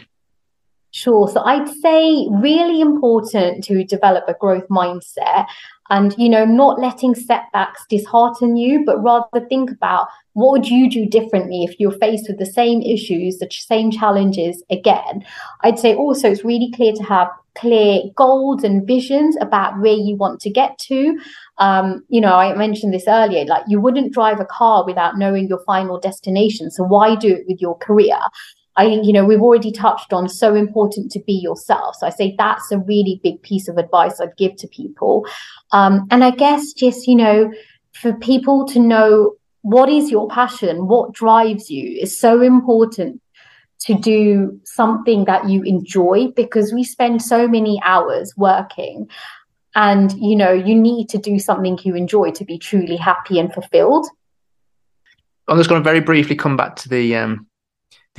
Sure. 0.92 1.28
So 1.28 1.42
I'd 1.42 1.68
say 1.68 2.28
really 2.32 2.82
important 2.82 3.64
to 3.66 3.84
develop 3.84 4.26
a 4.28 4.34
growth 4.34 4.68
mindset 4.70 5.46
and, 5.90 6.16
you 6.18 6.30
know, 6.30 6.46
not 6.46 6.80
letting 6.80 7.16
setbacks 7.16 7.86
dishearten 7.90 8.56
you, 8.58 8.84
but 8.86 9.02
rather 9.02 9.46
think 9.48 9.72
about 9.72 10.08
what 10.34 10.52
would 10.52 10.70
you 10.70 10.90
do 10.90 11.06
differently 11.06 11.64
if 11.64 11.80
you're 11.80 11.92
faced 11.92 12.28
with 12.28 12.38
the 12.38 12.46
same 12.46 12.82
issues, 12.82 13.40
the 13.40 13.50
same 13.52 13.92
challenges 13.92 14.64
again. 14.70 15.26
I'd 15.62 15.80
say 15.80 15.96
also 15.96 16.30
it's 16.30 16.46
really 16.46 16.72
clear 16.72 16.94
to 16.94 17.04
have 17.04 17.28
clear 17.56 18.02
goals 18.16 18.64
and 18.64 18.88
visions 18.88 19.36
about 19.42 19.80
where 19.82 19.94
you 19.94 20.16
want 20.16 20.40
to 20.42 20.50
get 20.50 20.78
to. 20.78 21.20
Um, 21.58 22.06
you 22.08 22.22
know, 22.22 22.36
I 22.36 22.56
mentioned 22.56 22.94
this 22.94 23.08
earlier, 23.08 23.46
like 23.46 23.64
you 23.68 23.82
wouldn't 23.82 24.14
drive 24.14 24.40
a 24.40 24.46
car 24.46 24.86
without 24.86 25.18
knowing 25.18 25.48
your 25.48 25.62
final 25.66 26.00
destination. 26.00 26.72
So 26.72 26.84
why 26.84 27.16
do 27.16 27.34
it 27.34 27.46
with 27.48 27.60
your 27.60 27.78
career? 27.78 28.18
I 28.80 28.86
think, 28.86 29.06
you 29.06 29.12
know, 29.12 29.26
we've 29.26 29.42
already 29.42 29.74
touched 29.74 30.14
on 30.14 30.30
so 30.30 30.56
important 30.56 31.12
to 31.12 31.20
be 31.28 31.34
yourself. 31.34 31.98
So 31.98 32.08
I 32.08 32.12
say 32.12 32.34
that's 32.38 32.72
a 32.72 32.78
really 32.78 33.20
big 33.22 33.42
piece 33.42 33.68
of 33.68 33.78
advice 33.78 34.22
I'd 34.22 34.38
give 34.38 34.56
to 34.56 34.70
people. 34.70 35.28
Um, 35.74 36.08
and 36.12 36.24
I 36.24 36.32
guess 36.32 36.72
just, 36.72 37.06
you 37.06 37.18
know, 37.18 37.52
for 37.92 38.14
people 38.14 38.66
to 38.68 38.80
know 38.80 39.34
what 39.64 39.90
is 39.90 40.10
your 40.10 40.30
passion, 40.30 40.88
what 40.88 41.14
drives 41.14 41.70
you 41.70 42.00
is 42.00 42.18
so 42.18 42.42
important 42.42 43.22
to 43.82 43.96
do 43.96 44.58
something 44.64 45.26
that 45.26 45.50
you 45.50 45.62
enjoy 45.64 46.30
because 46.34 46.72
we 46.72 46.86
spend 46.86 47.22
so 47.22 47.50
many 47.50 47.82
hours 47.84 48.34
working 48.38 49.10
and 49.76 50.14
you 50.14 50.36
know 50.36 50.52
you 50.52 50.74
need 50.74 51.08
to 51.08 51.18
do 51.18 51.38
something 51.38 51.78
you 51.84 51.96
enjoy 51.96 52.32
to 52.32 52.44
be 52.44 52.58
truly 52.58 52.98
happy 52.98 53.40
and 53.40 53.54
fulfilled 53.54 54.08
i'm 55.48 55.58
just 55.58 55.70
going 55.70 55.82
to 55.82 55.88
very 55.88 56.02
briefly 56.02 56.36
come 56.36 56.58
back 56.58 56.76
to 56.76 56.90
the 56.90 57.16
um, 57.16 57.48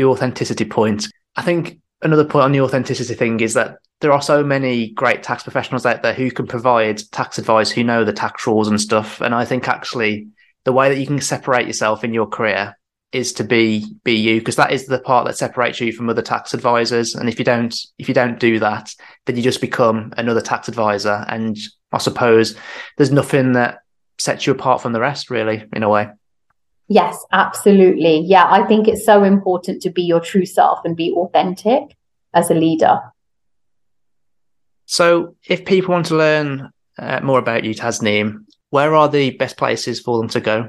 the 0.01 0.09
authenticity 0.09 0.65
point. 0.65 1.07
I 1.37 1.43
think 1.43 1.79
another 2.03 2.25
point 2.25 2.45
on 2.45 2.53
the 2.53 2.63
authenticity 2.63 3.15
thing 3.15 3.41
is 3.41 3.55
that 3.55 3.77
there 4.01 4.13
are 4.13 4.23
so 4.23 4.43
many 4.43 4.91
great 4.93 5.23
tax 5.23 5.43
professionals 5.43 5.85
out 5.85 6.03
there 6.03 6.15
who 6.15 6.31
can 6.31 6.47
provide 6.47 7.03
tax 7.13 7.39
advice, 7.39 7.71
who 7.71 7.85
know 7.85 8.05
the 8.05 8.13
tax 8.13 8.47
rules 8.47 8.69
and 8.69 8.81
stuff. 8.81 9.21
And 9.21 9.35
I 9.35 9.45
think 9.45 9.69
actually 9.69 10.29
the 10.65 10.73
way 10.73 10.89
that 10.89 10.99
you 10.99 11.07
can 11.07 11.21
separate 11.21 11.67
yourself 11.67 12.03
in 12.03 12.15
your 12.15 12.27
career 12.27 12.77
is 13.13 13.33
to 13.35 13.45
be 13.45 13.85
be 14.05 14.15
you 14.15 14.39
because 14.39 14.57
that 14.57 14.73
is 14.73 14.87
the 14.87 15.01
part 15.01 15.27
that 15.27 15.37
separates 15.37 15.81
you 15.81 15.93
from 15.93 16.09
other 16.09 16.23
tax 16.23 16.55
advisors 16.55 17.17
and 17.17 17.29
if 17.29 17.41
you 17.41 17.45
don't 17.45 17.77
if 17.99 18.07
you 18.07 18.15
don't 18.15 18.39
do 18.39 18.61
that 18.61 18.95
then 19.27 19.37
you 19.37 19.43
just 19.43 19.61
become 19.61 20.13
another 20.17 20.41
tax 20.41 20.69
advisor 20.69 21.25
and 21.27 21.59
i 21.91 21.99
suppose 21.99 22.57
there's 22.97 23.11
nothing 23.11 23.55
that 23.55 23.79
sets 24.21 24.47
you 24.47 24.53
apart 24.53 24.81
from 24.81 24.93
the 24.93 25.01
rest 25.01 25.29
really 25.29 25.65
in 25.73 25.83
a 25.83 25.89
way 25.89 26.09
Yes, 26.91 27.25
absolutely. 27.31 28.19
Yeah, 28.27 28.51
I 28.51 28.67
think 28.67 28.89
it's 28.89 29.07
so 29.07 29.23
important 29.23 29.81
to 29.83 29.91
be 29.91 30.03
your 30.03 30.19
true 30.19 30.45
self 30.45 30.81
and 30.85 30.97
be 30.97 31.13
authentic 31.13 31.97
as 32.35 32.51
a 32.51 32.55
leader. 32.55 32.99
So, 34.87 35.37
if 35.49 35.65
people 35.65 35.93
want 35.93 36.07
to 36.07 36.17
learn 36.17 36.73
uh, 36.99 37.21
more 37.23 37.39
about 37.39 37.63
you, 37.63 37.77
Tasneem, 37.77 38.45
where 38.71 38.97
are 38.97 39.09
the 39.09 39.31
best 39.37 39.57
places 39.57 40.01
for 40.01 40.19
them 40.19 40.29
to 40.31 40.41
go? 40.41 40.69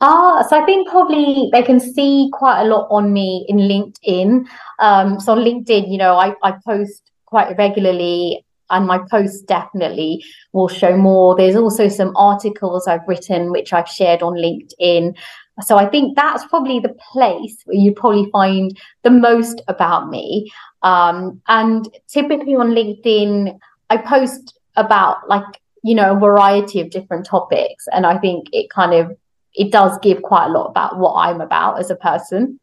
Ah, 0.00 0.46
so 0.48 0.62
I 0.62 0.64
think 0.64 0.88
probably 0.88 1.48
they 1.52 1.64
can 1.64 1.80
see 1.80 2.30
quite 2.32 2.60
a 2.60 2.68
lot 2.68 2.86
on 2.88 3.12
me 3.12 3.44
in 3.48 3.56
LinkedIn. 3.56 4.46
Um, 4.78 5.18
so 5.18 5.32
on 5.32 5.38
LinkedIn, 5.38 5.90
you 5.90 5.98
know, 5.98 6.16
I, 6.16 6.34
I 6.44 6.54
post 6.64 7.02
quite 7.24 7.58
regularly 7.58 8.45
and 8.70 8.86
my 8.86 8.98
posts 9.10 9.42
definitely 9.42 10.24
will 10.52 10.68
show 10.68 10.96
more. 10.96 11.36
There's 11.36 11.56
also 11.56 11.88
some 11.88 12.12
articles 12.16 12.86
I've 12.86 13.06
written 13.06 13.52
which 13.52 13.72
I've 13.72 13.88
shared 13.88 14.22
on 14.22 14.34
LinkedIn. 14.34 15.16
So 15.62 15.78
I 15.78 15.86
think 15.86 16.16
that's 16.16 16.44
probably 16.46 16.80
the 16.80 16.94
place 17.12 17.62
where 17.64 17.76
you 17.76 17.92
probably 17.92 18.30
find 18.30 18.78
the 19.02 19.10
most 19.10 19.62
about 19.68 20.10
me. 20.10 20.50
Um, 20.82 21.40
and 21.48 21.88
typically 22.08 22.54
on 22.54 22.72
LinkedIn, 22.72 23.58
I 23.88 23.96
post 23.96 24.58
about 24.76 25.28
like 25.28 25.60
you 25.82 25.94
know 25.94 26.16
a 26.16 26.20
variety 26.20 26.80
of 26.80 26.90
different 26.90 27.24
topics, 27.26 27.86
and 27.92 28.04
I 28.04 28.18
think 28.18 28.48
it 28.52 28.68
kind 28.70 28.92
of 28.92 29.16
it 29.54 29.72
does 29.72 29.98
give 30.02 30.22
quite 30.22 30.46
a 30.46 30.50
lot 30.50 30.66
about 30.66 30.98
what 30.98 31.14
I'm 31.14 31.40
about 31.40 31.78
as 31.78 31.90
a 31.90 31.96
person. 31.96 32.60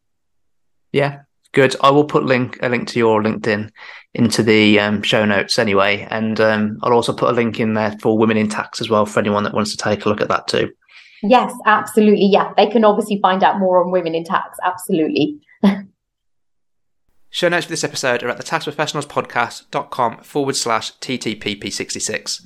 Yeah, 0.92 1.22
good. 1.54 1.74
I 1.80 1.90
will 1.90 2.04
put 2.04 2.24
link 2.24 2.58
a 2.62 2.68
link 2.68 2.88
to 2.88 2.98
your 2.98 3.22
LinkedIn 3.22 3.70
into 4.14 4.42
the 4.42 4.78
um, 4.78 5.02
show 5.02 5.24
notes 5.24 5.58
anyway. 5.58 6.06
And 6.10 6.40
um, 6.40 6.78
I'll 6.82 6.92
also 6.92 7.12
put 7.12 7.30
a 7.30 7.32
link 7.32 7.58
in 7.58 7.74
there 7.74 7.96
for 8.00 8.16
Women 8.16 8.36
in 8.36 8.48
Tax 8.48 8.80
as 8.80 8.88
well 8.88 9.06
for 9.06 9.20
anyone 9.20 9.44
that 9.44 9.54
wants 9.54 9.70
to 9.72 9.76
take 9.76 10.04
a 10.04 10.08
look 10.08 10.20
at 10.20 10.28
that 10.28 10.46
too. 10.46 10.72
Yes, 11.22 11.52
absolutely. 11.64 12.26
Yeah, 12.26 12.52
they 12.56 12.66
can 12.66 12.84
obviously 12.84 13.18
find 13.20 13.42
out 13.42 13.58
more 13.58 13.82
on 13.82 13.90
Women 13.90 14.14
in 14.14 14.24
Tax. 14.24 14.58
Absolutely. 14.62 15.40
Show 17.30 17.48
notes 17.48 17.66
for 17.66 17.70
this 17.70 17.82
episode 17.82 18.22
are 18.22 18.28
at 18.28 18.36
the 18.36 18.44
taxprofessionalspodcast.com 18.44 20.18
forward 20.18 20.54
slash 20.54 20.92
TTPP66. 20.98 22.44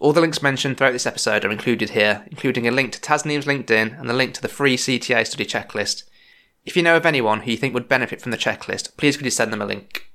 All 0.00 0.12
the 0.14 0.20
links 0.20 0.42
mentioned 0.42 0.78
throughout 0.78 0.92
this 0.92 1.06
episode 1.06 1.44
are 1.44 1.50
included 1.50 1.90
here, 1.90 2.24
including 2.30 2.66
a 2.66 2.70
link 2.70 2.92
to 2.92 3.00
Tasneem's 3.00 3.44
LinkedIn 3.44 3.98
and 3.98 4.08
the 4.08 4.14
link 4.14 4.32
to 4.34 4.42
the 4.42 4.48
free 4.48 4.76
CTA 4.76 5.26
study 5.26 5.44
checklist. 5.44 6.04
If 6.64 6.76
you 6.76 6.82
know 6.82 6.96
of 6.96 7.04
anyone 7.04 7.40
who 7.40 7.50
you 7.50 7.56
think 7.56 7.74
would 7.74 7.88
benefit 7.88 8.22
from 8.22 8.30
the 8.30 8.38
checklist, 8.38 8.96
please 8.96 9.16
could 9.16 9.26
you 9.26 9.30
send 9.30 9.52
them 9.52 9.62
a 9.62 9.66
link. 9.66 10.10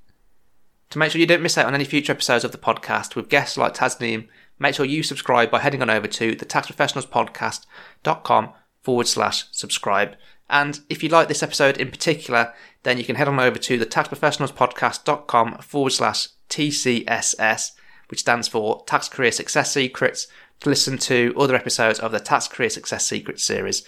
To 0.89 0.97
make 0.97 1.11
sure 1.11 1.21
you 1.21 1.27
don't 1.27 1.43
miss 1.43 1.57
out 1.57 1.67
on 1.67 1.75
any 1.75 1.85
future 1.85 2.11
episodes 2.11 2.43
of 2.43 2.51
the 2.51 2.57
podcast 2.57 3.15
with 3.15 3.29
guests 3.29 3.57
like 3.57 3.75
Tasneem, 3.75 4.27
make 4.57 4.73
sure 4.73 4.85
you 4.85 5.03
subscribe 5.03 5.51
by 5.51 5.59
heading 5.59 5.83
on 5.83 5.89
over 5.89 6.07
to 6.07 6.33
the 6.33 6.45
taxprofessionalspodcast.com 6.45 8.53
forward 8.81 9.07
slash 9.07 9.45
subscribe. 9.51 10.15
And 10.49 10.79
if 10.89 11.03
you 11.03 11.09
like 11.09 11.27
this 11.27 11.43
episode 11.43 11.77
in 11.77 11.91
particular, 11.91 12.53
then 12.81 12.97
you 12.97 13.03
can 13.03 13.15
head 13.15 13.27
on 13.27 13.39
over 13.39 13.59
to 13.59 13.77
the 13.77 13.85
taxprofessionalspodcast.com 13.85 15.59
forward 15.59 15.91
slash 15.91 16.29
TCSS, 16.49 17.73
which 18.07 18.21
stands 18.21 18.47
for 18.47 18.83
Tax 18.85 19.07
Career 19.07 19.31
Success 19.31 19.71
Secrets, 19.71 20.25
to 20.61 20.69
listen 20.69 20.97
to 20.97 21.35
other 21.37 21.55
episodes 21.55 21.99
of 21.99 22.11
the 22.11 22.19
Tax 22.19 22.47
Career 22.47 22.71
Success 22.71 23.05
Secrets 23.05 23.43
series. 23.43 23.87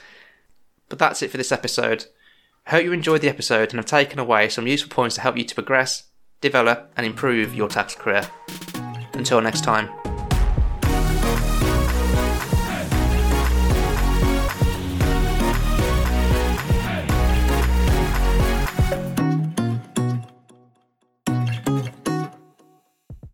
But 0.87 0.99
that's 0.99 1.23
it 1.23 1.31
for 1.31 1.37
this 1.37 1.51
episode. 1.51 2.05
Hope 2.67 2.83
you 2.83 2.93
enjoyed 2.93 3.21
the 3.21 3.29
episode 3.29 3.69
and 3.69 3.79
have 3.79 3.85
taken 3.85 4.19
away 4.19 4.49
some 4.49 4.67
useful 4.67 4.93
points 4.93 5.15
to 5.15 5.21
help 5.21 5.37
you 5.37 5.43
to 5.43 5.55
progress 5.55 6.11
develop, 6.41 6.91
and 6.97 7.05
improve 7.05 7.55
your 7.55 7.69
tax 7.69 7.95
career. 7.95 8.27
Until 9.13 9.39
next 9.41 9.63
time. 9.63 9.89